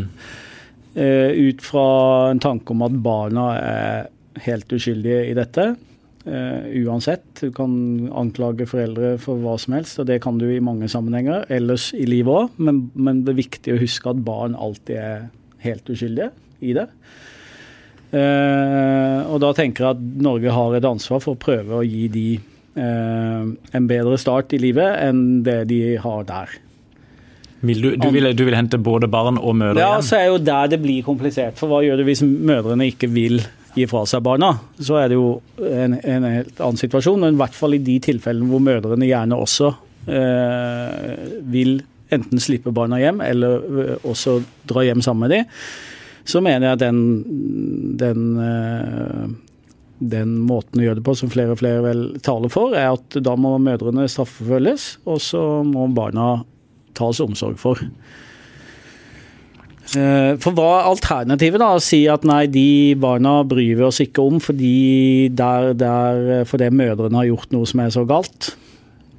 Uh, 0.93 1.49
ut 1.49 1.65
fra 1.65 1.87
en 2.31 2.41
tanke 2.43 2.71
om 2.71 2.85
at 2.85 2.95
barna 3.03 3.47
er 3.59 4.45
helt 4.45 4.71
uskyldige 4.77 5.25
i 5.31 5.35
dette. 5.37 5.73
Uh, 6.23 6.69
uansett. 6.87 7.25
Du 7.41 7.49
kan 7.51 7.71
anklage 8.15 8.63
foreldre 8.69 9.17
for 9.19 9.41
hva 9.43 9.57
som 9.59 9.73
helst, 9.75 9.97
og 9.99 10.07
det 10.07 10.21
kan 10.23 10.37
du 10.39 10.45
i 10.47 10.61
mange 10.63 10.87
sammenhenger. 10.87 11.43
Ellers 11.51 11.89
i 11.97 12.05
livet 12.07 12.31
òg, 12.31 12.61
men, 12.63 12.85
men, 12.95 13.25
det 13.27 13.33
er 13.33 13.41
viktig 13.41 13.73
å 13.73 13.81
huske 13.81 14.13
at 14.13 14.21
barn 14.23 14.55
alltid 14.55 15.01
er 15.01 15.25
helt 15.65 15.91
uskyldige 15.91 16.29
i 16.63 16.77
det. 16.77 16.87
Uh, 18.13 19.25
og 19.33 19.41
da 19.43 19.49
tenker 19.57 19.83
jeg 19.83 19.97
at 19.97 20.05
Norge 20.23 20.53
har 20.55 20.77
et 20.77 20.87
ansvar 20.87 21.19
for 21.23 21.35
å 21.35 21.41
prøve 21.43 21.81
å 21.81 21.83
gi 21.83 22.05
de 22.13 22.27
uh, 22.77 23.49
en 23.75 23.89
bedre 23.89 24.19
start 24.21 24.55
i 24.55 24.61
livet 24.63 25.01
enn 25.03 25.41
det 25.43 25.63
de 25.73 25.81
har 25.99 26.23
der. 26.29 26.53
Vil 27.63 27.83
du, 27.83 27.89
du, 27.99 28.07
vil, 28.15 28.29
du 28.31 28.45
vil 28.47 28.55
hente 28.55 28.79
både 28.79 29.07
barn 29.11 29.35
og 29.39 29.55
mødre 29.59 29.79
Ja, 29.79 29.97
hjem? 29.97 30.07
så 30.07 30.21
er 30.21 30.25
jo 30.31 30.39
der 30.39 30.71
det 30.71 30.79
blir 30.83 31.03
komplisert. 31.03 31.59
For 31.59 31.71
hva 31.71 31.83
gjør 31.83 31.99
du 31.99 32.07
hvis 32.07 32.23
mødrene 32.23 32.87
ikke 32.91 33.11
vil 33.11 33.41
gi 33.75 33.87
fra 33.89 34.03
seg 34.09 34.23
barna? 34.25 34.51
Så 34.79 34.97
er 35.01 35.11
det 35.11 35.17
jo 35.19 35.37
en, 35.57 35.97
en 35.99 36.27
helt 36.29 36.59
annen 36.59 36.81
situasjon. 36.81 37.21
Men 37.23 37.37
i 37.37 37.41
hvert 37.41 37.57
fall 37.57 37.77
i 37.77 37.81
de 37.83 37.97
tilfellene 38.03 38.49
hvor 38.51 38.63
mødrene 38.63 39.09
gjerne 39.09 39.39
også 39.39 39.71
eh, 40.07 41.39
vil 41.53 41.79
enten 42.13 42.41
slippe 42.43 42.73
barna 42.75 42.99
hjem, 43.01 43.23
eller 43.25 43.63
eh, 43.85 43.95
også 44.05 44.37
dra 44.69 44.85
hjem 44.85 45.01
sammen 45.05 45.25
med 45.25 45.35
dem, 45.37 45.57
så 46.23 46.39
mener 46.43 46.69
jeg 46.69 46.77
at 46.77 46.83
den, 46.85 47.01
den 47.99 48.29
eh, 48.39 49.33
den 50.03 50.35
måten 50.47 50.81
å 50.81 50.87
gjøre 50.87 50.99
det 50.99 51.05
på, 51.05 51.15
som 51.15 51.31
flere 51.31 51.53
og 51.55 51.61
flere 51.61 51.83
vel 51.85 52.01
taler 52.25 52.51
for, 52.51 52.75
er 52.75 52.93
at 52.95 53.17
da 53.23 53.35
må 53.39 53.55
mødrene 53.61 54.07
straffeforfølges, 54.11 54.87
og 55.09 55.21
så 55.23 55.43
må 55.67 55.87
barna 55.95 56.43
tas 56.97 57.21
omsorg 57.23 57.59
for. 57.61 57.79
Eh, 59.93 60.33
For 60.39 60.55
hva 60.55 60.67
er 60.79 60.89
alternativet? 60.93 61.59
da? 61.59 61.73
Å 61.75 61.81
si 61.83 62.05
at 62.09 62.23
nei, 62.27 62.45
de 62.47 62.95
barna 62.99 63.41
bryr 63.47 63.75
vi 63.77 63.83
oss 63.83 63.99
ikke 64.03 64.23
om 64.23 64.39
fordi, 64.41 65.27
der, 65.35 65.73
der, 65.77 66.45
fordi 66.49 66.69
mødrene 66.71 67.19
har 67.19 67.27
gjort 67.29 67.51
noe 67.55 67.67
som 67.69 67.83
er 67.83 67.91
så 67.93 68.05
galt. 68.07 68.53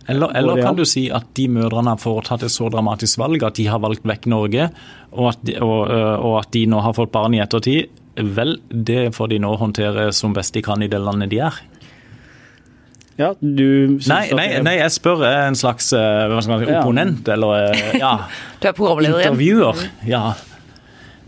Eller, 0.09 0.33
eller 0.37 0.59
kan 0.61 0.77
du 0.77 0.83
si 0.89 1.07
at 1.13 1.31
de 1.37 1.47
mødrene 1.49 1.95
har 1.95 2.01
foretatt 2.01 2.43
et 2.45 2.53
så 2.53 2.67
dramatisk 2.73 3.21
valg 3.23 3.45
at 3.47 3.57
de 3.57 3.65
har 3.73 3.81
valgt 3.81 4.05
vekk 4.05 4.27
Norge, 4.33 4.67
og 5.17 5.29
at 5.31 5.45
de, 5.49 5.55
og, 5.65 5.87
øh, 5.89 6.17
og 6.21 6.35
at 6.43 6.51
de 6.53 6.65
nå 6.69 6.81
har 6.85 6.93
fått 6.97 7.13
barn 7.15 7.33
i 7.37 7.41
ettertid? 7.45 7.89
Vel, 8.21 8.59
det 8.69 9.15
får 9.17 9.31
de 9.33 9.39
nå 9.43 9.55
håndtere 9.59 10.11
som 10.13 10.35
best 10.37 10.53
de 10.55 10.61
kan 10.63 10.83
i 10.85 10.89
det 10.93 11.01
landet 11.01 11.33
de 11.33 11.41
er. 11.47 11.57
Ja, 13.17 13.31
du 13.41 13.97
Nei, 14.11 14.25
nei, 14.35 14.47
nei 14.67 14.75
jeg 14.81 14.91
spør 14.91 15.21
jeg 15.23 15.49
en 15.53 15.57
slags 15.59 15.93
hva 15.95 16.41
skal 16.43 16.51
man 16.53 16.65
si, 16.65 16.71
Ja. 16.73 16.81
opponent, 16.83 17.29
eller 17.31 17.71
øh, 17.71 17.95
ja, 18.01 18.13
Du 18.61 18.69
er 18.69 18.75
programleder 18.77 19.21
igjen. 19.23 19.33
intervjuer. 19.37 19.85
Ja. 20.11 20.25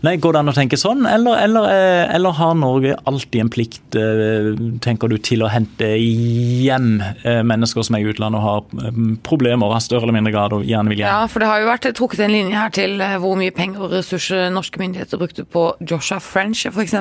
Nei, 0.05 0.13
Går 0.21 0.35
det 0.35 0.39
an 0.43 0.51
å 0.51 0.53
tenke 0.53 0.77
sånn, 0.77 1.07
eller, 1.09 1.39
eller, 1.41 1.67
eh, 1.73 2.15
eller 2.15 2.35
har 2.37 2.53
Norge 2.53 2.93
alltid 3.09 3.41
en 3.41 3.49
plikt, 3.49 3.95
eh, 3.97 4.51
tenker 4.83 5.09
du, 5.09 5.15
til 5.17 5.41
å 5.41 5.49
hente 5.49 5.87
hjem 5.97 7.01
eh, 7.23 7.39
mennesker 7.41 7.81
som 7.87 7.97
er 7.97 8.03
i 8.05 8.11
utlandet 8.11 8.37
og 8.37 8.45
har 8.45 8.91
problemer 9.25 9.73
av 9.73 9.81
større 9.81 10.05
eller 10.05 10.13
mindre 10.19 10.35
grad 10.35 10.53
og 10.53 10.67
gjerne 10.69 10.93
vil 10.93 11.01
hjem? 11.01 11.09
Ja, 11.09 11.25
for 11.31 11.41
det 11.41 11.49
har 11.49 11.63
jo 11.63 11.69
vært 11.71 11.87
trukket 11.97 12.21
en 12.27 12.35
linje 12.35 12.59
her 12.59 12.75
til 12.77 13.01
hvor 13.23 13.39
mye 13.41 13.55
penger 13.57 13.87
og 13.87 13.95
ressurser 13.97 14.51
norske 14.53 14.77
myndigheter 14.81 15.17
brukte 15.17 15.47
på 15.49 15.65
Joshua 15.81 16.19
French 16.21 16.67
f.eks. 16.69 16.93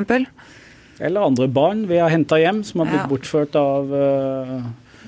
Eller 0.96 1.20
andre 1.20 1.48
barn 1.52 1.84
vi 1.90 1.98
har 2.00 2.08
henta 2.08 2.38
hjem, 2.40 2.62
som 2.64 2.80
har 2.80 2.88
blitt 2.88 3.02
Ja. 3.04 3.10
bortført 3.10 3.56
av 3.60 3.92
uh, 3.92 4.62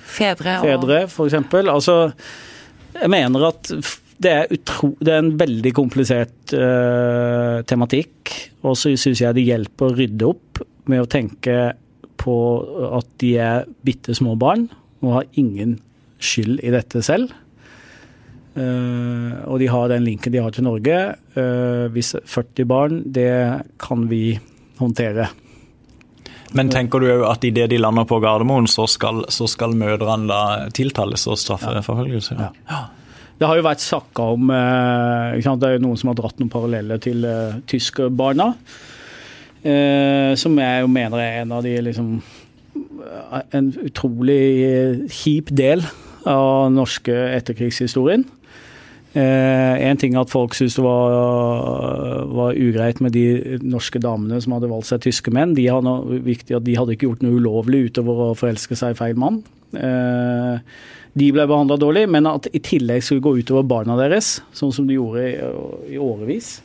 Fedre 0.09 0.59
og 0.61 0.68
fedre, 0.68 1.01
f.eks. 1.09 1.38
Altså, 1.72 1.96
jeg 2.98 3.11
mener 3.12 3.48
at 3.48 3.72
det 4.18 4.31
er, 4.31 4.48
utro, 4.54 4.92
det 4.98 5.12
er 5.14 5.20
en 5.22 5.35
veldig 5.38 5.72
komplisert 5.76 6.54
uh, 6.59 7.61
tematikk, 7.68 8.33
og 8.66 8.74
så 8.78 8.92
syns 8.98 9.22
jeg 9.22 9.37
det 9.37 9.46
hjelper 9.46 9.87
å 9.87 9.94
rydde 9.94 10.26
opp 10.26 10.62
med 10.90 11.04
å 11.04 11.11
tenke 11.11 11.59
på 12.18 12.37
at 12.98 13.11
de 13.22 13.37
er 13.38 13.68
bitte 13.87 14.16
små 14.18 14.35
barn 14.40 14.66
og 15.04 15.20
har 15.20 15.28
ingen 15.38 15.76
skyld 16.18 16.64
i 16.66 16.72
dette 16.74 17.02
selv. 17.07 17.31
Uh, 18.59 19.38
og 19.46 19.61
de 19.62 19.68
har 19.70 19.90
den 19.92 20.07
linken 20.09 20.35
de 20.35 20.42
har 20.42 20.54
til 20.54 20.66
Norge. 20.66 20.96
Uh, 21.38 21.87
hvis 21.94 22.16
40 22.18 22.66
barn, 22.66 23.02
det 23.07 23.31
kan 23.78 24.09
vi 24.11 24.33
håndtere. 24.81 25.28
Men 26.59 26.70
tenker 26.72 27.02
du 27.02 27.11
òg 27.12 27.26
at 27.28 27.44
idet 27.44 27.68
de 27.70 27.78
lander 27.78 28.07
på 28.09 28.18
Gardermoen, 28.24 28.66
så 28.70 28.88
skal, 28.90 29.26
så 29.31 29.46
skal 29.50 29.76
mødrene 29.78 30.72
tiltales 30.74 31.28
og 31.28 31.38
straffeforfølges? 31.38 32.33
Ja. 32.35 32.50
Ja. 32.66 32.87
Det 33.38 33.46
har 33.46 33.59
jo 33.59 33.66
vært 33.66 33.83
snakka 33.85 34.24
om 34.35 34.51
eh? 34.51 35.38
Det 35.38 35.68
er 35.68 35.77
jo 35.77 35.85
noen 35.85 35.98
som 36.01 36.11
har 36.11 36.18
dratt 36.18 36.40
noen 36.40 36.51
paralleller 36.53 36.98
til 37.03 37.22
uh, 37.22 37.61
tyskerbarna. 37.70 38.51
Uh, 39.62 40.35
som 40.38 40.59
jeg 40.59 40.83
jo 40.83 40.90
mener 40.90 41.22
er 41.22 41.40
en 41.42 41.55
av 41.57 41.64
de 41.66 41.72
liksom 41.83 42.11
eh, 42.20 43.40
En 43.59 43.72
utrolig 43.83 44.42
eh, 44.62 45.01
kjip 45.11 45.51
del 45.51 45.83
av 46.29 46.68
norske 46.70 47.14
etterkrigshistorien. 47.35 48.27
Eh, 49.16 49.88
en 49.88 49.96
ting 49.96 50.18
at 50.20 50.31
folk 50.31 50.53
syntes 50.55 50.77
det 50.77 50.85
var, 50.85 52.27
var 52.29 52.59
ugreit 52.59 53.01
med 53.01 53.14
de 53.16 53.57
norske 53.64 54.01
damene 54.03 54.40
som 54.44 54.55
hadde 54.55 54.68
valgt 54.70 54.90
seg 54.90 55.03
tyske 55.07 55.33
menn. 55.35 55.57
De 55.57 55.64
hadde, 55.70 55.94
viktig 56.27 56.61
de 56.66 56.77
hadde 56.77 56.94
ikke 56.94 57.09
gjort 57.09 57.24
noe 57.24 57.40
ulovlig 57.40 57.87
utover 57.88 58.29
å 58.29 58.37
forelske 58.38 58.77
seg 58.79 58.94
i 58.94 58.98
feil 58.98 59.18
mann. 59.18 59.40
Eh, 59.72 60.61
de 61.18 61.28
ble 61.35 61.46
behandla 61.48 61.78
dårlig, 61.81 62.07
men 62.11 62.28
at 62.31 62.48
i 62.54 62.61
tillegg 62.64 63.04
skulle 63.04 63.24
gå 63.24 63.35
utover 63.40 63.66
barna 63.68 63.96
deres, 63.98 64.38
sånn 64.57 64.74
som 64.74 64.88
de 64.88 64.98
gjorde 64.98 65.24
i, 65.88 65.98
årevis, 66.02 66.59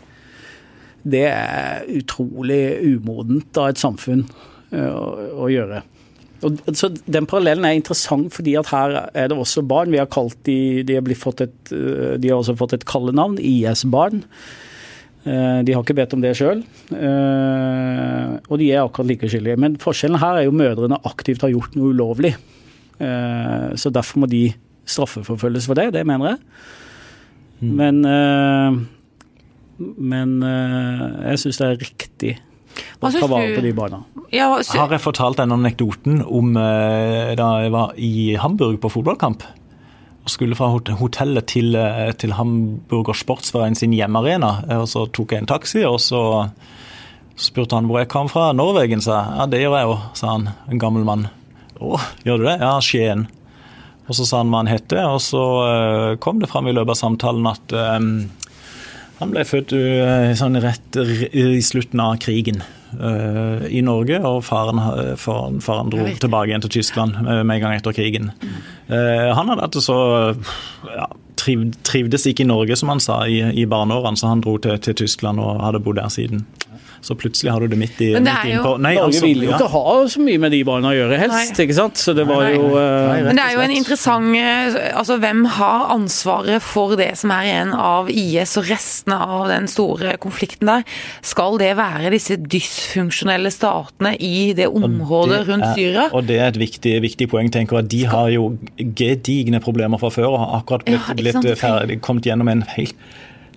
det 1.04 1.26
er 1.30 1.88
utrolig 1.92 2.62
umodent 2.86 3.60
av 3.60 3.74
et 3.74 3.82
samfunn 3.82 4.24
eh, 4.72 4.88
å, 4.88 5.08
å 5.46 5.50
gjøre. 5.52 5.82
Og, 6.44 6.60
så 6.76 6.90
Den 7.08 7.28
parallellen 7.30 7.66
er 7.68 7.78
interessant 7.78 8.32
fordi 8.36 8.56
at 8.60 8.72
her 8.72 8.98
er 9.12 9.32
det 9.32 9.38
også 9.40 9.64
barn. 9.68 9.92
Vi 9.94 10.00
har 10.00 10.12
kalt 10.12 10.38
de, 10.48 10.84
de, 10.88 10.98
har, 11.00 11.16
fått 11.20 11.44
et, 11.46 11.58
eh, 11.76 12.16
de 12.20 12.32
har 12.32 12.40
også 12.40 12.56
fått 12.60 12.78
et 12.78 12.88
kallenavn, 12.88 13.40
IS-barn. 13.40 14.24
Eh, 15.24 15.60
De 15.64 15.76
har 15.76 15.84
ikke 15.84 16.00
bedt 16.00 16.16
om 16.16 16.24
det 16.24 16.36
sjøl, 16.40 16.64
og 16.94 18.58
de 18.60 18.72
er 18.72 18.84
akkurat 18.84 19.08
like 19.12 19.30
skyldige. 19.32 19.60
Men 19.60 19.80
forskjellen 19.80 20.20
her 20.24 20.40
er 20.40 20.48
jo 20.48 20.56
mødrene 20.56 21.00
aktivt 21.08 21.44
har 21.44 21.52
gjort 21.54 21.80
noe 21.80 21.96
ulovlig. 21.96 22.36
Eh, 23.00 23.76
Så 23.76 23.90
derfor 23.94 24.24
må 24.24 24.30
de 24.30 24.54
straffeforfølges 24.86 25.68
for 25.70 25.80
det, 25.80 25.94
det 25.94 26.06
mener 26.06 26.34
jeg. 26.34 26.40
Men, 27.64 28.04
eh, 28.06 28.80
men 29.98 30.44
eh, 30.44 31.06
jeg 31.32 31.40
syns 31.40 31.62
det 31.62 31.68
er 31.70 31.82
riktig 31.82 32.34
å 33.00 33.08
ta 33.08 33.12
synes 33.14 33.30
vare 33.32 33.56
på 33.56 33.64
de 33.64 33.74
barna. 33.74 34.04
Ja, 34.34 34.50
så, 34.62 34.80
Har 34.82 34.92
jeg 34.92 35.04
fortalt 35.04 35.38
denne 35.40 35.56
anekdoten 35.56 36.24
om 36.26 36.54
da 36.58 37.50
jeg 37.64 37.72
var 37.72 37.94
i 37.98 38.36
Hamburg 38.36 38.80
på 38.82 38.92
fotballkamp? 38.92 39.44
Og 40.24 40.32
skulle 40.32 40.56
fra 40.56 40.70
hotellet 40.72 41.46
til, 41.52 41.76
til 42.18 42.32
Hamburger 42.34 43.14
Sportsverein 43.14 43.76
sin 43.76 43.92
hjemmearena. 43.94 44.64
Og 44.80 44.88
så 44.88 45.04
tok 45.12 45.34
jeg 45.36 45.44
en 45.44 45.50
taxi, 45.52 45.84
og 45.84 46.00
så 46.00 46.22
spurte 47.36 47.76
han 47.76 47.90
hvor 47.90 48.00
jeg 48.00 48.10
kom 48.14 48.30
fra. 48.32 48.52
Norvegen, 48.56 49.02
sa 49.04 49.18
jeg. 49.20 49.38
Ja, 49.38 49.46
det 49.52 49.62
gjør 49.66 49.78
jeg 49.78 49.90
jo, 49.90 49.98
sa 50.16 50.32
han. 50.38 50.50
En 50.72 50.80
gammel 50.82 51.04
mann. 51.08 51.28
Å, 51.82 51.98
gjør 52.28 52.42
du 52.42 52.46
det? 52.50 52.58
Ja, 52.62 52.76
Skien. 52.84 53.28
Og 54.04 54.18
så 54.18 54.28
sa 54.28 54.42
han 54.42 54.52
hva 54.52 54.64
han 54.64 54.72
het, 54.72 54.92
og 55.00 55.20
så 55.24 55.44
eh, 55.64 56.14
kom 56.24 56.42
det 56.42 56.52
fram 56.52 56.68
i 56.68 56.74
løpet 56.76 56.92
av 56.92 57.00
samtalen 57.00 57.46
at 57.48 57.76
um, 57.96 58.10
han 59.22 59.32
ble 59.32 59.46
født 59.48 59.72
uh, 59.78 60.34
sånn 60.36 60.60
rett 60.60 60.98
i 61.00 61.62
slutten 61.64 62.02
av 62.04 62.18
krigen 62.24 62.60
uh, 62.98 63.64
i 63.70 63.80
Norge, 63.86 64.20
og 64.28 64.42
faren, 64.44 64.82
faren, 65.22 65.62
faren 65.64 65.94
dro 65.94 66.08
tilbake 66.20 66.52
igjen 66.52 66.66
til 66.66 66.74
Tyskland 66.80 67.16
uh, 67.22 67.42
med 67.46 67.56
en 67.60 67.64
gang 67.64 67.78
etter 67.78 67.96
krigen. 67.96 68.34
Han 68.90 69.50
hadde 69.50 69.64
hatt 69.64 69.78
det 69.78 69.86
så 69.86 69.98
ja, 70.90 71.08
triv, 71.40 71.70
trivdes 71.88 72.28
ikke 72.30 72.44
i 72.44 72.50
Norge, 72.50 72.76
som 72.80 72.92
han 72.92 73.02
sa, 73.04 73.22
i, 73.30 73.40
i 73.56 73.64
barneårene, 73.70 74.20
så 74.20 74.34
han 74.34 74.44
dro 74.44 74.58
til, 74.62 74.76
til 74.84 74.98
Tyskland 75.06 75.42
og 75.42 75.64
hadde 75.64 75.82
bodd 75.86 76.02
der 76.02 76.12
siden. 76.14 76.44
Så 77.04 77.18
plutselig 77.20 77.52
har 77.52 77.60
du 77.60 77.68
det 77.68 77.78
midt, 77.78 77.98
i, 78.00 78.14
Men 78.16 78.24
det 78.24 78.32
midt 78.32 78.46
er 78.46 78.50
jo- 78.54 78.62
innpå. 78.64 78.74
Nei, 78.80 78.94
Norge 78.96 79.08
altså, 79.12 79.22
ville 79.28 79.44
jo 79.44 79.50
ja. 79.52 79.58
ikke 79.58 79.72
ha 79.74 79.96
så 80.08 80.22
mye 80.24 80.40
med 80.40 80.52
de 80.56 80.62
barna 80.64 80.88
å 80.88 80.96
gjøre, 80.96 81.18
helst. 81.20 81.52
Nei. 81.58 81.66
ikke 81.66 81.76
sant? 81.76 81.96
Så 82.00 82.14
det 82.16 82.26
var 82.30 82.44
Nei. 82.46 82.54
jo 82.56 82.70
nei, 82.72 83.22
Men 83.28 83.36
det 83.36 83.44
er 83.44 83.54
jo 83.58 83.64
en 83.66 83.72
interessant 83.76 84.36
eh, 84.40 84.78
Altså, 84.96 85.18
hvem 85.20 85.42
har 85.58 85.90
ansvaret 85.98 86.62
for 86.64 86.96
det 86.96 87.10
som 87.20 87.32
er 87.36 87.44
igjen 87.50 87.74
av 87.76 88.10
IS 88.10 88.56
og 88.62 88.70
restene 88.72 89.18
av 89.20 89.48
den 89.52 89.68
store 89.68 90.16
konflikten 90.24 90.72
der? 90.72 90.84
Skal 91.22 91.58
det 91.60 91.74
være 91.78 92.10
disse 92.16 92.38
dysfunksjonelle 92.38 93.52
statene 93.52 94.16
i 94.20 94.54
det 94.56 94.68
området 94.72 95.42
Det 95.44 95.48
rundt 95.50 95.64
er- 95.68 95.76
Syria? 95.76 96.08
Og 96.14 96.26
det 96.28 96.40
er 96.40 96.48
et 96.48 96.58
viktig, 96.62 96.96
viktig 97.04 97.28
poeng. 97.30 97.52
tenker 97.52 97.82
jeg. 97.82 97.90
De 97.90 98.04
har 98.06 98.30
jo 98.30 98.58
gedigne 98.96 99.60
problemer 99.60 100.00
fra 100.00 100.10
før 100.10 100.32
og 100.34 100.40
har 100.40 100.62
akkurat 100.62 100.86
blitt, 100.86 101.34
Ja, 101.34 101.42
blitt 101.42 101.58
ferdig, 101.60 102.00
kommet 102.02 102.24
gjennom 102.24 102.48
en 102.50 102.62
helt, 102.78 102.96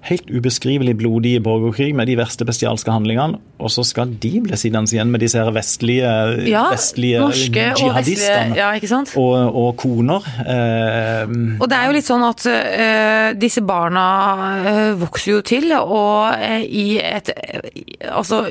helt 0.07 0.31
ubeskrivelig 0.31 0.97
blodig 1.01 1.37
borgerkrig 1.43 1.95
med 1.97 2.09
de 2.11 2.17
verste 2.19 2.47
bestialske 2.49 2.93
handlingene. 2.93 3.41
Og 3.57 3.71
så 3.73 3.83
skal 3.89 4.11
de 4.21 4.31
bli 4.45 4.57
sittende 4.59 4.93
igjen 4.93 5.09
med 5.09 5.23
disse 5.25 5.41
her 5.41 5.49
vestlige, 5.55 6.11
Ja, 6.51 6.67
vestlige 6.71 7.23
norske 7.23 7.63
og 7.81 7.95
vestlige 7.97 8.57
Ja, 8.59 8.69
og, 9.17 9.57
og 9.57 9.71
koner. 9.81 10.27
Eh, 10.45 11.33
Og 11.57 11.65
det 11.71 11.79
er 11.79 11.89
jo 11.89 11.95
litt 11.97 12.09
sånn 12.09 12.25
at 12.27 12.45
eh, 12.51 13.31
disse 13.41 13.65
barna 13.65 14.05
eh, 14.61 14.93
vokser 15.01 15.39
jo 15.39 15.41
til, 15.47 15.73
og 15.79 16.37
eh, 16.37 16.63
i 16.67 16.87
et 17.01 17.33
Altså, 18.07 18.43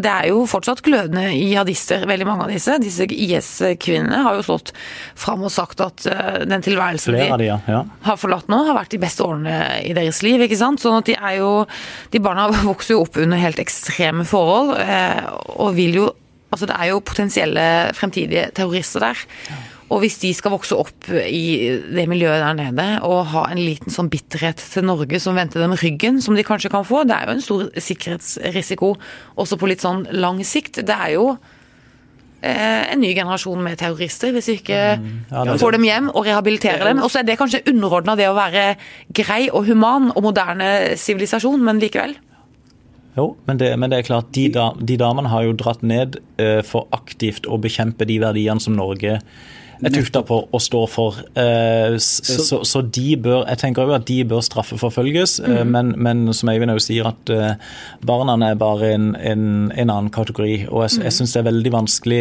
det 0.00 0.08
er 0.08 0.28
jo 0.30 0.44
fortsatt 0.48 0.80
glødende 0.86 1.26
jihadister, 1.34 2.06
veldig 2.08 2.26
mange 2.26 2.46
av 2.46 2.52
disse. 2.54 2.78
Disse 2.82 3.04
IS-kvinnene 3.10 4.22
har 4.24 4.38
jo 4.38 4.44
stått 4.46 4.72
fram 5.18 5.42
og 5.42 5.52
sagt 5.52 5.82
at 5.84 6.06
eh, 6.06 6.44
den 6.48 6.62
tilværelsen 6.64 7.12
flere 7.12 7.38
de 7.40 7.50
de, 7.50 7.72
ja. 7.74 7.82
har 8.06 8.20
forlatt 8.20 8.48
nå, 8.52 8.62
har 8.68 8.78
vært 8.78 8.94
de 8.94 9.00
beste 9.02 9.26
årene 9.26 9.58
i 9.82 9.92
deres 9.96 10.22
liv. 10.24 10.46
ikke 10.46 10.58
sant? 10.58 10.80
Sånn 10.82 11.01
at 11.02 11.10
de 11.10 11.18
er 11.18 11.38
jo 11.40 11.52
De 12.12 12.22
barna 12.22 12.48
vokser 12.70 12.96
jo 12.96 13.04
opp 13.04 13.18
under 13.20 13.40
helt 13.40 13.60
ekstreme 13.62 14.26
forhold, 14.28 14.76
eh, 14.80 15.22
og 15.58 15.76
vil 15.78 16.02
jo 16.02 16.10
Altså 16.52 16.66
det 16.68 16.74
er 16.76 16.90
jo 16.90 16.98
potensielle 17.00 17.62
fremtidige 17.96 18.50
terrorister 18.52 19.00
der. 19.00 19.20
Og 19.92 20.00
hvis 20.00 20.18
de 20.22 20.30
skal 20.36 20.54
vokse 20.54 20.76
opp 20.76 21.08
i 21.12 21.78
det 21.92 22.04
miljøet 22.08 22.40
der 22.40 22.56
nede 22.56 22.86
og 23.04 23.30
ha 23.34 23.46
en 23.52 23.60
liten 23.60 23.92
sånn 23.92 24.08
bitterhet 24.12 24.60
til 24.60 24.86
Norge 24.88 25.20
som 25.20 25.36
venter 25.36 25.60
dem 25.60 25.72
ryggen, 25.76 26.20
som 26.24 26.36
de 26.36 26.44
kanskje 26.44 26.70
kan 26.72 26.86
få, 26.88 27.02
det 27.08 27.16
er 27.16 27.28
jo 27.28 27.34
en 27.36 27.44
stor 27.44 27.64
sikkerhetsrisiko 27.88 28.94
også 29.40 29.58
på 29.60 29.68
litt 29.68 29.84
sånn 29.84 30.06
lang 30.12 30.40
sikt. 30.48 30.80
Det 30.84 30.96
er 30.96 31.16
jo 31.18 31.26
en 32.42 33.00
ny 33.00 33.12
generasjon 33.14 33.62
med 33.62 33.78
terrorister, 33.78 34.32
hvis 34.34 34.48
vi 34.50 34.58
ikke 34.58 34.80
Mm. 34.98 35.24
Ja, 35.30 35.44
det 35.46 35.60
får 35.60 35.76
dem 35.76 35.84
hjem 35.86 36.08
og 36.10 36.26
rehabiliterer 36.26 36.84
dem. 36.88 37.02
Og 37.02 37.10
så 37.10 37.20
er 37.20 37.28
det 37.28 37.38
kanskje 37.38 37.62
underordna 37.70 38.16
det 38.18 38.26
å 38.28 38.34
være 38.34 38.76
grei 39.14 39.48
og 39.52 39.66
human 39.66 40.10
og 40.16 40.22
moderne 40.22 40.96
sivilisasjon, 40.98 41.62
men 41.62 41.80
likevel. 41.80 42.16
Jo, 43.16 43.36
men 43.46 43.58
det, 43.60 43.78
men 43.78 43.92
det 43.92 43.98
er 44.00 44.08
klart, 44.08 44.30
de, 44.32 44.48
de 44.52 44.96
damene 44.96 45.28
har 45.28 45.44
jo 45.44 45.52
dratt 45.52 45.82
ned 45.84 46.16
eh, 46.40 46.62
for 46.64 46.88
aktivt 46.96 47.46
å 47.46 47.60
bekjempe 47.60 48.08
de 48.08 48.18
verdiene 48.22 48.60
som 48.60 48.76
Norge 48.78 49.18
tufta 49.90 50.20
på 50.22 50.36
og 50.54 50.60
står 50.62 50.84
for. 50.86 51.16
Eh, 51.34 51.96
s- 51.98 52.22
så, 52.46 52.60
så 52.62 52.82
de 52.86 53.16
bør 53.18 53.40
Jeg 53.48 53.58
tenker 53.58 53.82
jo 53.82 53.94
at 53.96 54.04
de 54.06 54.20
bør 54.24 54.40
straffeforfølges, 54.46 55.40
eh, 55.42 55.64
men, 55.66 55.90
men 55.98 56.32
som 56.32 56.48
Eivind 56.52 56.70
også 56.70 56.86
sier, 56.92 57.08
at 57.10 57.32
eh, 57.34 57.56
barna 58.06 58.36
er 58.46 58.54
bare 58.54 58.92
en, 58.94 59.08
en, 59.16 59.72
en 59.74 59.90
annen 59.90 60.10
kategori. 60.14 60.68
Og 60.70 60.84
jeg, 60.86 61.02
jeg 61.02 61.12
syns 61.18 61.32
det 61.34 61.40
er 61.42 61.48
veldig 61.50 61.72
vanskelig 61.74 62.20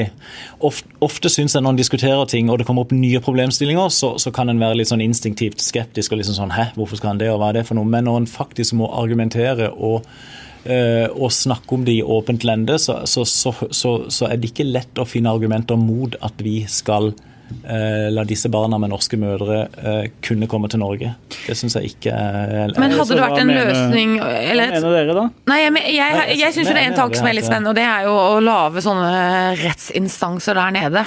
Ofte, 0.59 0.89
ofte 1.01 1.29
syns 1.29 1.53
jeg 1.53 1.61
når 1.61 1.69
en 1.75 1.81
diskuterer 1.83 2.25
ting 2.25 2.49
og 2.49 2.57
det 2.57 2.65
kommer 2.67 2.81
opp 2.85 2.91
nye 2.97 3.19
problemstillinger, 3.21 3.89
så, 3.93 4.15
så 4.17 4.31
kan 4.33 4.49
en 4.49 4.59
være 4.61 4.77
litt 4.81 4.89
sånn 4.89 5.01
instinktivt 5.05 5.61
skeptisk 5.61 6.11
og 6.13 6.17
liksom 6.21 6.35
sånn 6.37 6.51
Hæ, 6.57 6.71
hvorfor 6.75 6.97
skal 6.97 7.13
han 7.13 7.21
det, 7.21 7.29
og 7.29 7.39
hva 7.41 7.49
er 7.53 7.59
det 7.61 7.67
for 7.69 7.77
noe? 7.77 7.85
Men 7.85 8.05
når 8.09 8.23
en 8.23 8.27
faktisk 8.29 8.73
må 8.81 8.89
argumentere 8.89 9.69
og 9.73 10.05
og 11.17 11.31
snakke 11.33 11.73
om 11.73 11.81
det 11.87 11.95
i 11.97 12.03
åpent 12.05 12.43
lende, 12.45 12.75
så, 12.77 12.99
så, 13.09 13.23
så, 13.25 13.49
så, 13.73 13.91
så 14.13 14.27
er 14.29 14.37
det 14.37 14.51
ikke 14.51 14.67
lett 14.69 14.99
å 15.01 15.07
finne 15.09 15.31
argumenter 15.33 15.73
mot 15.81 16.13
at 16.21 16.37
vi 16.45 16.59
skal 16.69 17.15
la 18.11 18.23
disse 18.27 18.49
barna 18.51 18.77
med 18.81 18.89
norske 18.93 19.17
mødre 19.19 19.57
eh, 19.77 20.09
kunne 20.25 20.47
komme 20.51 20.69
til 20.71 20.79
Norge. 20.81 21.13
Det 21.47 21.55
syns 21.57 21.75
jeg 21.79 21.91
ikke 21.95 22.11
er 22.15 22.73
Men 22.79 22.91
hadde 22.95 23.15
det 23.15 23.21
vært 23.21 23.41
en 23.41 23.47
mener- 23.47 23.71
løsning 23.71 24.15
eller 24.19 24.71
Hva 24.75 24.81
mener 24.81 24.95
dere, 24.97 25.15
da? 25.17 25.25
Nei, 25.51 25.59
jeg, 25.63 25.73
men- 25.77 25.89
jeg, 25.89 26.15
jeg, 26.19 26.39
jeg 26.39 26.53
syns 26.57 26.67
det 26.71 26.77
er 26.77 26.87
en 26.89 26.95
tak 26.95 27.03
tanke 27.05 27.21
som 27.21 27.27
er 27.31 27.37
litt 27.37 27.45
spennende, 27.49 27.69
og 27.73 27.75
det 27.79 27.87
er 27.87 28.07
jo 28.07 28.15
å 28.15 28.39
lage 28.43 28.83
sånne 28.85 29.11
rettsinstanser 29.63 30.53
der 30.61 30.71
nede. 30.77 31.05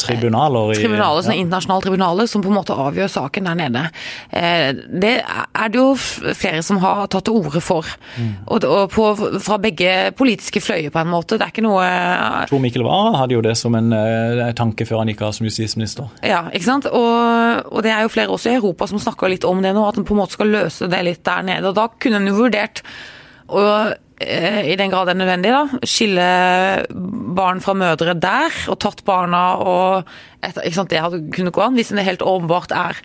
Tribunaler 0.00 0.72
i 0.74 0.78
Tribunaler, 0.78 1.24
sånne 1.24 1.36
ja. 1.38 1.44
internasjonale 1.44 1.84
tribunaler 1.86 2.28
som 2.30 2.42
på 2.44 2.50
en 2.50 2.56
måte 2.58 2.76
avgjør 2.84 3.10
saken 3.12 3.48
der 3.48 3.58
nede. 3.58 3.84
Eh, 4.30 4.70
Det 4.74 5.14
er 5.24 5.72
det 5.72 5.80
jo 5.80 5.94
flere 5.96 6.62
som 6.66 6.80
har 6.82 7.06
tatt 7.12 7.26
til 7.28 7.38
orde 7.40 7.62
for. 7.64 7.88
Mm. 8.18 8.32
Og, 8.46 8.66
på, 8.92 9.06
fra 9.44 9.58
begge 9.62 10.12
politiske 10.18 10.60
fløyer, 10.64 10.90
på 10.94 11.02
en 11.02 11.12
måte. 11.12 11.38
Det 11.38 11.46
er 11.46 11.54
ikke 11.54 11.66
noe 11.66 11.86
Tor 12.50 12.62
Mikkel 12.62 12.84
Wara 12.86 13.14
hadde 13.22 13.36
jo 13.36 13.42
det 13.44 13.56
som 13.60 13.74
en 13.78 13.92
eh, 13.96 14.52
tanke 14.56 14.86
før 14.88 15.02
han 15.02 15.12
gikk 15.12 15.24
av 15.26 15.34
som 15.36 15.48
justisminister. 15.48 16.10
Ja, 16.26 16.44
ikke 16.52 16.68
sant. 16.68 16.88
Og, 16.90 17.64
og 17.70 17.84
det 17.86 17.94
er 17.94 18.04
jo 18.04 18.12
flere 18.12 18.34
også 18.34 18.52
i 18.52 18.58
Europa 18.58 18.88
som 18.90 19.02
snakker 19.02 19.32
litt 19.32 19.46
om 19.48 19.62
det 19.64 19.74
nå, 19.74 19.84
at 19.88 20.00
en 20.00 20.06
på 20.06 20.16
en 20.16 20.22
måte 20.24 20.38
skal 20.38 20.52
løse 20.52 20.90
det 20.90 21.02
litt 21.06 21.24
der 21.26 21.44
nede. 21.46 21.70
Og 21.70 21.78
da 21.78 21.88
kunne 21.92 22.20
en 22.20 22.30
jo 22.30 22.38
vurdert 22.38 22.84
å 23.52 23.64
eh, 24.22 24.60
i 24.70 24.76
den 24.80 24.92
grad 24.92 25.08
det 25.08 25.14
er 25.14 25.20
nødvendig, 25.20 25.52
da, 25.54 25.86
skille 25.88 26.28
barn 27.36 27.62
fra 27.64 27.76
mødre 27.76 28.16
der, 28.16 28.56
og 28.70 28.80
tatt 28.84 29.04
barna 29.06 29.44
og 29.60 30.10
et, 30.44 30.56
ikke 30.56 30.76
sant, 30.76 30.92
Det 30.92 31.02
kunnet 31.34 31.54
gå 31.54 31.64
an, 31.64 31.76
hvis 31.78 31.92
det 31.94 32.06
helt 32.06 32.24
åpenbart 32.24 32.74
er 32.76 33.00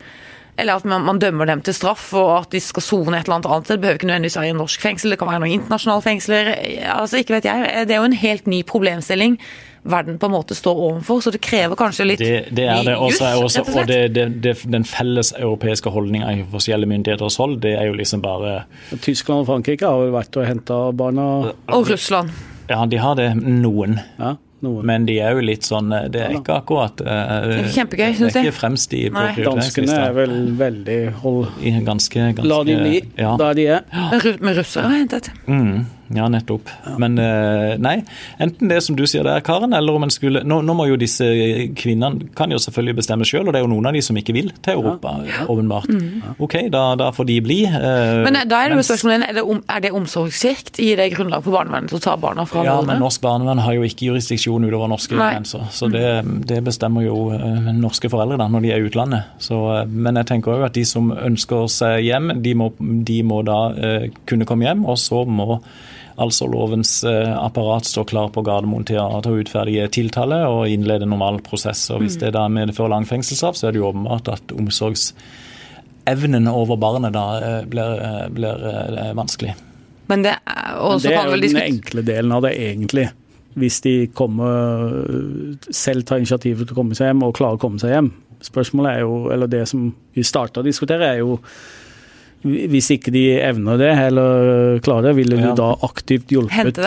eller 0.60 0.82
at 0.82 0.86
man, 0.90 1.06
man 1.08 1.22
dømmer 1.22 1.50
dem 1.50 1.64
til 1.66 1.76
straff, 1.78 2.12
og 2.18 2.34
at 2.42 2.52
de 2.56 2.62
skal 2.64 2.86
sone 2.86 3.18
et 3.18 3.28
eller 3.28 3.40
annet 3.40 3.50
annet. 3.50 3.72
Det 3.72 3.80
behøver 3.80 4.02
ikke 4.02 4.12
nødvendigvis 4.12 4.38
være 4.40 4.52
i 4.52 4.60
norsk 4.60 4.86
fengsel, 4.86 5.16
det 5.16 5.22
kan 5.22 5.32
være 5.32 5.44
noen 5.46 5.56
internasjonale 5.56 6.06
fengsler. 6.06 6.54
altså 6.98 7.24
Ikke 7.24 7.38
vet 7.38 7.50
jeg. 7.50 7.88
Det 7.88 7.96
er 7.96 8.04
jo 8.04 8.12
en 8.12 8.22
helt 8.28 8.48
ny 8.52 8.62
problemstilling 8.68 9.40
verden 9.84 10.18
på 10.20 10.28
en 10.28 10.34
måte 10.34 10.56
står 10.56 10.76
overfor, 10.76 11.22
så 11.24 11.32
det 11.32 11.42
krever 11.44 11.78
kanskje 11.80 12.08
litt 12.08 12.20
Det, 12.22 12.42
det 12.56 12.66
er 12.68 12.84
det. 12.84 12.96
Også, 13.00 13.26
er 13.26 13.44
også, 13.44 13.64
og 13.64 13.88
det, 13.88 14.00
det, 14.16 14.26
det, 14.44 14.56
den 14.68 14.86
felles 14.88 15.32
europeiske 15.38 15.92
holdninga 15.94 16.34
i 16.36 16.44
forskjellige 16.52 16.92
myndigheters 16.94 17.40
hold, 17.40 17.60
det 17.64 17.76
er 17.80 17.88
jo 17.90 17.96
liksom 17.98 18.24
bare 18.26 18.64
Tyskland 19.00 19.46
og 19.46 19.50
Frankrike 19.54 19.88
har 19.88 20.04
vel 20.04 20.14
vært 20.16 20.40
og 20.40 20.48
henta 20.50 20.82
barna 20.92 21.30
Og 21.76 21.90
Russland. 21.90 22.36
Ja, 22.70 22.84
de 22.86 23.00
har 23.02 23.16
det, 23.18 23.32
noen. 23.40 23.98
Ja, 24.20 24.36
noen. 24.66 24.86
Men 24.86 25.06
de 25.08 25.18
er 25.24 25.32
jo 25.38 25.44
litt 25.46 25.64
sånn 25.68 25.90
Det 26.12 26.22
er 26.26 26.34
ikke 26.38 26.58
akkurat 26.62 27.02
uh, 27.02 27.46
Det 27.48 27.60
er 27.64 27.70
kjempegøy, 27.76 28.10
synes 28.18 28.34
Det 28.34 28.40
er 28.40 28.44
jeg. 28.44 28.52
ikke 28.54 28.60
fremst 28.60 28.94
i 28.98 29.04
på 29.14 29.24
Danskene 29.46 30.00
er 30.08 30.14
vel 30.18 30.36
veldig 30.60 31.00
hold, 31.22 31.48
I 31.64 31.72
Ganske, 31.86 32.20
ganske 32.36 32.48
La 32.50 32.64
de 32.68 32.76
bli 32.80 33.02
Ja. 33.18 33.36
der 33.40 33.54
de 33.60 33.68
er. 33.80 33.82
Ja. 33.94 34.10
Med 34.42 34.58
russere 34.58 34.84
har 34.90 34.98
hentet. 34.98 35.32
Mm, 35.48 35.86
ja, 36.16 36.28
nettopp. 36.32 36.70
Men 37.02 37.18
eh, 37.22 37.76
nei, 37.82 37.96
enten 38.42 38.70
det 38.72 38.80
som 38.86 38.96
du 38.98 39.04
sier 39.10 39.24
der, 39.28 39.42
Karen, 39.46 39.74
eller 39.78 39.98
om 40.00 40.06
en 40.08 40.14
skulle 40.14 40.42
nå, 40.48 40.62
nå 40.66 40.74
må 40.78 40.88
jo 40.90 40.98
disse 41.00 41.26
kvinnene 41.78 42.30
kan 42.38 42.52
jo 42.54 42.58
selvfølgelig 42.62 42.96
bestemme 43.02 43.28
sjøl, 43.28 43.48
og 43.48 43.54
det 43.54 43.60
er 43.62 43.66
jo 43.66 43.72
noen 43.74 43.90
av 43.92 43.96
de 43.98 44.02
som 44.06 44.18
ikke 44.20 44.34
vil 44.36 44.52
til 44.66 44.80
Europa, 44.80 45.16
åpenbart. 45.50 45.90
OK, 46.42 46.56
da, 46.74 46.84
da 47.00 47.12
får 47.16 47.30
de 47.30 47.38
bli. 47.46 47.60
eh, 47.68 48.24
Men 48.26 48.40
eh, 48.42 48.48
da 48.50 48.64
er 48.66 48.74
det 48.74 48.80
jo 48.80 48.86
spørsmålet 48.90 49.28
er 49.30 49.38
det, 49.40 49.44
om, 49.56 49.62
er 49.70 49.84
det 49.86 49.92
omsorgssvikt? 49.96 50.80
Gir 50.82 50.98
det 51.00 51.10
grunnlag 51.16 51.44
for 51.46 51.56
barnevernet 51.58 51.92
til 51.94 52.00
å 52.00 52.04
ta 52.08 52.16
barna 52.20 52.46
fra 52.50 52.64
Ja, 52.66 52.78
men 52.86 53.02
norsk 53.04 53.22
barnevern 53.24 53.62
har 53.66 53.78
jo 53.78 53.86
ikke 53.88 54.10
jurisdiksjon 54.10 54.66
utover 54.70 54.90
norske 54.92 55.18
grenser. 55.20 55.68
Så 55.76 55.90
det, 55.94 56.06
det 56.50 56.62
bestemmer 56.66 57.06
jo 57.06 57.30
eh, 57.36 57.70
norske 57.78 58.10
foreldre 58.12 58.40
da, 58.42 58.48
når 58.52 58.66
de 58.66 58.74
er 58.74 58.82
i 58.84 58.90
utlandet. 58.90 59.30
Så, 59.44 59.60
eh, 59.78 59.86
men 59.90 60.20
jeg 60.22 60.30
tenker 60.34 60.58
jo 60.60 60.68
at 60.70 60.76
de 60.78 60.86
som 60.88 61.12
ønsker 61.14 61.68
seg 61.72 62.04
hjem, 62.08 62.34
de 62.44 62.56
må, 62.58 62.72
de 62.80 63.20
må 63.28 63.42
da 63.48 63.60
eh, 63.76 64.10
kunne 64.30 64.48
komme 64.50 64.68
hjem. 64.68 64.86
Og 64.90 64.98
så 65.02 65.24
må 65.28 65.60
altså 66.20 66.48
lovens 66.50 67.04
eh, 67.08 67.32
apparat 67.38 67.86
står 67.88 68.06
klar 68.10 68.30
på 68.36 68.44
Gardermoen 68.46 68.86
til 68.88 69.00
å, 69.02 69.22
til 69.26 69.40
utferdige 69.44 69.88
tiltale 69.96 70.42
og 70.50 70.70
innlede 70.72 71.08
normal 71.10 71.40
prosess. 71.46 71.90
Og 71.94 72.04
hvis 72.04 72.20
det 72.22 72.34
da 72.36 72.48
medfører 72.52 72.94
lang 72.96 73.08
fengselsstraff, 73.10 73.58
så 73.60 73.70
er 73.70 73.72
det 73.76 73.82
jo 73.82 73.90
åpenbart 73.92 74.28
at 74.34 74.54
omsorgsevnen 74.56 76.52
over 76.52 76.76
barnet 76.82 77.16
da 77.16 77.26
eh, 77.40 77.64
blir, 77.70 77.92
eh, 78.10 78.28
blir 78.36 78.56
vanskelig. 79.18 79.54
Men 80.10 80.26
det 80.26 80.34
er, 80.36 80.70
Men 80.82 81.04
det 81.04 81.12
er 81.12 81.18
kan 81.20 81.30
jo 81.30 81.42
den 81.46 81.64
enkle 81.64 82.02
delen 82.06 82.32
av 82.34 82.42
det, 82.46 82.54
egentlig. 82.58 83.10
Hvis 83.60 83.82
de 83.86 83.94
kommer 84.14 84.54
selv 85.74 86.06
tar 86.08 86.22
initiativet 86.22 86.66
til 86.66 86.74
å 86.76 86.80
komme 86.80 86.98
seg 86.98 87.12
hjem, 87.12 87.24
og 87.28 87.36
klarer 87.38 87.60
å 87.60 87.62
komme 87.62 87.82
seg 87.82 87.94
hjem. 87.94 88.10
Spørsmålet 88.46 88.90
er 88.96 89.04
jo, 89.04 89.20
eller 89.34 89.52
det 89.52 89.66
som 89.70 89.90
vi 90.16 90.24
starta 90.26 90.62
å 90.62 90.66
diskutere, 90.66 91.12
er 91.14 91.22
jo 91.22 91.38
hvis 92.44 92.92
ikke 92.96 93.12
de 93.12 93.24
evner 93.44 93.78
det, 93.82 93.90
eller 94.08 94.80
klarer 94.86 95.10
det, 95.10 95.16
ville 95.18 95.36
Ja. 95.40 95.50
du 95.52 95.56
da 95.60 95.74
aktivt 95.84 96.28
hjulpet 96.32 96.78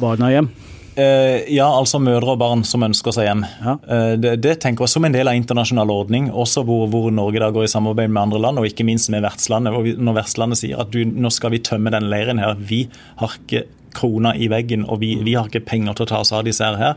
barna 0.00 0.30
hjem? 0.30 0.48
Eh, 0.94 1.48
ja, 1.54 1.64
altså 1.72 1.96
mødre 1.98 2.34
og 2.34 2.38
barn 2.38 2.62
som 2.68 2.82
ønsker 2.84 3.14
seg 3.16 3.24
hjem. 3.24 3.44
Ja. 3.64 3.78
Eh, 3.88 4.16
det, 4.20 4.34
det 4.44 4.58
tenker 4.60 4.84
jeg 4.84 4.92
som 4.92 5.04
en 5.08 5.12
del 5.14 5.26
av 5.30 5.34
internasjonal 5.38 5.88
ordning, 5.90 6.26
også 6.30 6.62
hvor, 6.68 6.84
hvor 6.92 7.10
Norge 7.10 7.40
da 7.40 7.48
går 7.50 7.64
i 7.64 7.70
samarbeid 7.72 8.10
med 8.12 8.20
andre 8.26 8.40
land, 8.44 8.58
og 8.60 8.66
ikke 8.68 8.84
minst 8.84 9.08
med 9.10 9.24
vertslandet. 9.24 9.72
Vi, 9.86 9.94
når 9.96 10.18
vertslandet 10.20 10.60
sier 10.60 10.82
at 10.84 10.90
du, 10.92 11.00
nå 11.04 11.30
skal 11.32 11.54
vi 11.54 11.62
tømme 11.64 11.90
den 11.94 12.10
leiren 12.12 12.38
her, 12.38 12.54
vi 12.60 12.84
har 13.22 13.32
ikke 13.40 13.64
kroner 13.96 14.36
i 14.36 14.48
veggen, 14.52 14.84
og 14.88 15.00
vi, 15.00 15.14
vi 15.24 15.32
har 15.36 15.48
ikke 15.48 15.64
penger 15.64 15.96
til 15.96 16.04
å 16.04 16.10
ta 16.12 16.20
oss 16.20 16.32
av 16.36 16.44
disse 16.44 16.68
her. 16.76 16.94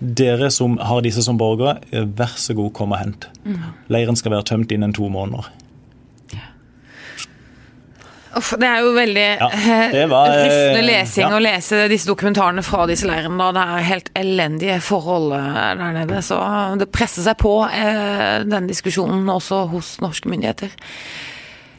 Dere 0.00 0.48
som 0.50 0.78
har 0.80 1.04
disse 1.04 1.22
som 1.24 1.36
borgere, 1.40 1.78
eh, 1.92 2.08
vær 2.16 2.32
så 2.40 2.56
god, 2.56 2.72
kom 2.72 2.96
og 2.96 2.98
hent. 3.04 3.28
Leiren 3.92 4.16
skal 4.16 4.32
være 4.38 4.48
tømt 4.54 4.72
innen 4.72 4.96
to 4.96 5.08
måneder. 5.12 5.52
Uff, 8.38 8.52
det 8.60 8.68
er 8.68 8.82
jo 8.82 8.92
veldig 8.96 9.26
Ja, 9.40 9.48
eh, 9.50 10.06
var, 10.10 10.30
eh, 10.30 10.44
rystende 10.46 10.82
lesing 10.86 11.24
ja. 11.26 11.30
å 11.36 11.42
lese 11.42 11.84
disse 11.90 12.08
dokumentarene 12.10 12.64
fra 12.66 12.86
disse 12.90 13.08
leirene. 13.08 13.38
da. 13.38 13.50
Det 13.54 13.64
er 13.64 13.88
helt 13.90 14.10
elendige 14.18 14.78
forhold 14.84 15.34
eh, 15.36 15.60
der 15.80 15.94
nede. 15.98 16.22
Så 16.24 16.38
det 16.80 16.90
presser 16.94 17.26
seg 17.26 17.38
på, 17.40 17.54
den 18.44 18.70
diskusjonen, 18.70 19.28
også 19.30 19.64
hos 19.72 19.96
norske 20.04 20.30
myndigheter. 20.30 20.74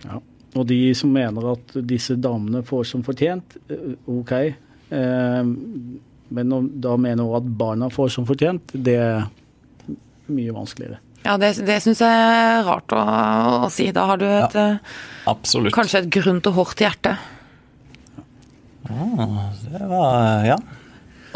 Ja. 0.05 0.21
Og 0.55 0.67
de 0.69 0.79
som 0.95 1.11
mener 1.11 1.51
at 1.51 1.73
disse 1.83 2.15
damene 2.15 2.63
får 2.63 2.85
som 2.87 3.03
fortjent, 3.03 3.57
OK. 4.07 4.31
Men 6.35 6.53
da 6.81 6.95
mener 6.95 7.27
hun 7.27 7.39
at 7.41 7.49
barna 7.59 7.89
får 7.91 8.13
som 8.15 8.27
fortjent, 8.27 8.71
det 8.71 8.95
er 8.95 9.25
mye 10.31 10.55
vanskeligere. 10.55 11.01
Ja, 11.25 11.37
det, 11.41 11.55
det 11.65 11.79
syns 11.81 12.03
jeg 12.03 12.25
er 12.25 12.61
rart 12.67 12.93
å, 12.93 13.01
å 13.65 13.69
si. 13.73 13.87
Da 13.95 14.03
har 14.11 14.19
du 14.21 14.27
et, 14.29 14.57
ja, 15.25 15.33
kanskje 15.73 16.03
et 16.03 16.11
grunt 16.13 16.45
og 16.51 16.59
hardt 16.59 16.83
hjerte. 16.85 17.15
Det 18.85 19.87
var, 19.89 20.45
ja. 20.45 20.59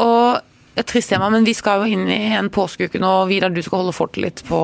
Og 0.00 0.49
et 0.78 0.86
trist 0.86 1.10
tema, 1.10 1.26
men 1.32 1.44
vi 1.44 1.52
skal 1.56 1.82
jo 1.82 1.96
inn 1.96 2.06
i 2.08 2.30
en 2.38 2.48
påskeuke 2.52 3.00
nå. 3.02 3.10
Vidar, 3.28 3.50
du 3.50 3.58
skal 3.64 3.82
holde 3.82 3.94
fortet 3.94 4.22
litt 4.22 4.42
på 4.46 4.60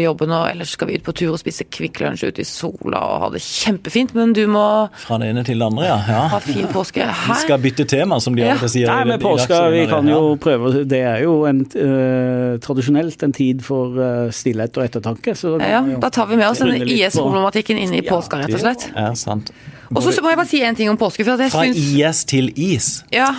jobben, 0.00 0.32
og 0.34 0.48
ellers 0.50 0.74
skal 0.74 0.90
vi 0.90 0.98
ut 0.98 1.04
på 1.06 1.14
tur 1.16 1.30
og 1.30 1.38
spise 1.40 1.66
Kvikk 1.70 2.00
Lunsj 2.02 2.26
ute 2.26 2.42
i 2.42 2.48
sola 2.48 3.00
og 3.06 3.22
ha 3.22 3.28
det 3.36 3.42
kjempefint. 3.44 4.16
Men 4.18 4.34
du 4.36 4.42
må 4.50 4.64
Fra 5.04 5.20
det 5.22 5.30
ene 5.30 5.44
til 5.46 5.62
det 5.62 5.68
andre, 5.70 5.86
ja. 5.86 5.98
ja. 6.10 6.24
ha 6.34 6.40
fin 6.42 6.66
påske. 6.74 7.06
Vi 7.06 7.38
skal 7.44 7.62
bytte 7.62 7.86
tema, 7.90 8.18
som 8.20 8.34
de 8.36 8.44
Ja. 8.44 8.58
til 8.60 8.72
sier. 8.74 8.90
Nei, 8.90 9.06
men 9.06 9.22
med 9.22 9.48
i 9.54 9.62
vi 9.74 9.86
kan 9.88 10.08
jo 10.10 10.36
prøve 10.42 10.84
Det 10.90 11.00
er 11.00 11.22
jo 11.22 11.44
en, 11.48 11.62
eh, 11.64 12.58
tradisjonelt 12.64 13.22
en 13.22 13.32
tid 13.32 13.62
for 13.64 13.94
eh, 14.02 14.30
stillhet 14.34 14.76
og 14.76 14.84
ettertanke. 14.84 15.36
Så 15.38 15.56
da 15.62 15.70
ja, 15.70 15.82
da 16.02 16.10
tar 16.10 16.28
vi 16.28 16.36
med 16.36 16.48
oss 16.50 16.60
denne 16.60 16.82
IS-problematikken 16.82 17.78
inn 17.78 17.94
i 17.94 18.02
påska, 18.04 18.42
rett 18.42 18.54
og 18.54 18.60
slett. 18.66 18.90
Ja, 18.92 19.12
sant. 19.14 19.54
Og 19.94 20.02
så 20.02 20.12
må 20.20 20.34
jeg 20.34 20.40
bare 20.42 20.50
si 20.50 20.62
en 20.66 20.76
ting 20.76 20.90
om 20.90 20.98
påske. 20.98 21.24
For 21.24 21.38
at 21.38 21.46
jeg 21.46 21.54
Fra 21.54 21.64
synes... 21.68 21.92
IS 21.94 22.24
til 22.28 22.50
is. 22.58 23.04
Ja, 23.14 23.30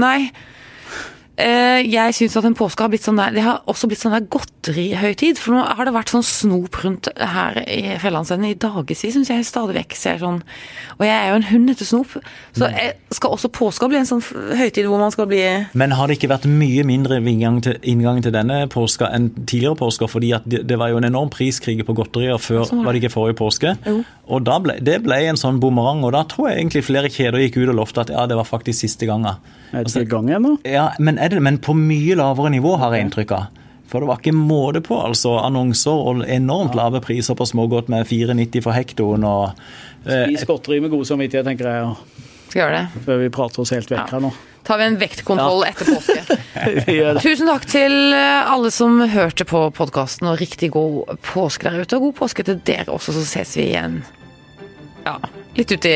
nei. 0.00 0.30
Eh, 1.38 1.84
jeg 1.86 2.14
syns 2.16 2.34
at 2.40 2.46
en 2.48 2.54
påske 2.58 2.82
har 2.82 2.90
blitt 2.90 3.04
sånn 3.06 3.18
der 3.20 3.30
Det 3.36 3.44
har 3.46 3.60
også 3.70 3.86
blitt 3.86 4.00
sånn 4.02 4.10
der 4.16 4.24
godterihøytid. 4.26 5.38
For 5.38 5.54
nå 5.54 5.60
har 5.78 5.86
det 5.86 5.92
vært 5.94 6.10
sånn 6.10 6.24
snop 6.26 6.74
rundt 6.82 7.06
her 7.14 7.60
i 7.62 7.94
Fjellandsenden 8.02 8.48
i 8.50 8.56
dagevis, 8.58 9.04
syns 9.14 9.30
jeg 9.30 9.46
stadig 9.46 9.76
vekk 9.78 9.94
ser 9.94 10.18
sånn. 10.18 10.40
Og 10.98 11.04
jeg 11.06 11.14
er 11.14 11.28
jo 11.30 11.36
en 11.38 11.46
hund 11.52 11.70
etter 11.70 11.86
snop, 11.86 12.16
så 12.56 12.66
Mm. 12.68 12.74
jeg, 12.74 12.94
skal 13.14 13.30
også 13.30 13.48
påska 13.54 13.88
bli 13.88 13.98
en 14.00 14.04
sånn 14.10 14.20
høytid 14.58 14.84
hvor 14.90 14.98
man 14.98 15.10
skal 15.14 15.26
bli 15.30 15.66
Men 15.74 15.92
har 15.92 16.08
det 16.08 16.18
ikke 16.18 16.28
vært 16.34 16.44
mye 16.50 16.82
mindre 16.84 17.20
inngang 17.22 17.62
til, 17.62 17.78
inngang 17.82 18.20
til 18.22 18.32
denne 18.32 18.66
påska 18.68 19.08
enn 19.14 19.30
tidligere 19.46 19.76
påsker? 19.78 20.08
Fordi 20.10 20.32
det, 20.44 20.66
det 20.66 20.78
var 20.78 20.90
jo 20.90 20.98
en 20.98 21.04
enorm 21.08 21.30
priskrig 21.30 21.86
på 21.86 21.94
godterier 21.94 22.36
før, 22.38 22.66
Sånn 22.66 22.82
var 22.84 22.92
det. 22.92 23.00
det 23.00 23.08
ikke 23.08 23.14
forrige 23.14 23.38
påske? 23.38 23.76
Jo. 23.86 24.02
Og 24.28 24.42
da 24.44 24.58
ble, 24.58 24.74
det 24.84 24.98
ble 25.06 25.22
en 25.30 25.36
sånn 25.40 25.60
bumerang, 25.62 26.02
og 26.04 26.12
da 26.12 26.24
tror 26.28 26.50
jeg 26.50 26.58
egentlig 26.66 26.84
flere 26.84 27.08
kjeder 27.08 27.38
gikk 27.46 27.62
ut 27.62 27.68
og 27.70 27.78
lovte 27.78 28.00
at 28.04 28.10
ja, 28.12 28.26
det 28.26 28.36
var 28.36 28.44
faktisk 28.44 28.80
siste 28.84 29.06
gangen. 29.08 29.38
Er 29.72 29.84
det 29.84 29.92
ikke 29.92 30.02
i 30.06 30.08
gang 30.08 30.28
ennå? 30.32 30.52
Ja, 30.68 30.90
men, 30.98 31.18
er 31.18 31.27
det, 31.30 31.40
men 31.44 31.58
på 31.62 31.74
mye 31.76 32.16
lavere 32.18 32.50
nivå, 32.54 32.76
har 32.80 32.94
jeg 32.96 33.06
inntrykk 33.08 33.32
av. 33.36 33.46
For 33.88 34.00
det 34.04 34.08
var 34.10 34.18
ikke 34.20 34.34
måte 34.36 34.82
på, 34.84 34.98
altså. 35.00 35.38
Annonser 35.40 35.96
og 36.10 36.24
enormt 36.28 36.74
lave 36.76 37.00
priser 37.00 37.34
på 37.38 37.46
smågodt 37.48 37.88
med 37.88 38.04
4,90 38.10 38.60
for 38.66 38.76
hektoen 38.76 39.24
og 39.24 39.46
eh, 40.04 40.26
Spis 40.28 40.44
godteri 40.48 40.80
med 40.84 40.92
god 40.92 41.06
samvittighet, 41.08 41.46
tenker 41.48 41.70
jeg, 41.70 41.86
ja. 41.86 42.26
Skal 42.48 42.62
gjøre 42.62 42.76
det. 42.78 43.02
før 43.04 43.18
vi 43.20 43.28
prater 43.32 43.60
oss 43.60 43.72
helt 43.76 43.90
vekk 43.92 43.98
Ja. 44.00 44.06
her 44.16 44.22
nå. 44.24 44.30
Tar 44.68 44.78
vi 44.80 44.84
en 44.84 44.96
vektkontroll 45.00 45.64
etter 45.64 45.88
påske. 45.94 46.36
Tusen 47.24 47.48
takk 47.48 47.64
til 47.68 47.94
eh, 48.12 48.50
alle 48.52 48.70
som 48.72 49.00
hørte 49.08 49.44
på 49.48 49.62
podkasten, 49.76 50.28
og 50.28 50.40
riktig 50.40 50.70
god 50.76 51.14
påske 51.24 51.68
der 51.70 51.80
ute. 51.84 51.96
Og 51.96 52.08
god 52.10 52.16
påske 52.20 52.44
til 52.44 52.60
dere 52.68 52.92
også, 52.92 53.14
så 53.16 53.24
ses 53.28 53.56
vi 53.56 53.70
igjen 53.70 54.02
ja, 55.06 55.16
litt 55.56 55.72
uti 55.72 55.94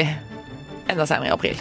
enda 0.89 1.05
senere 1.09 1.29
i 1.29 1.35
april. 1.37 1.61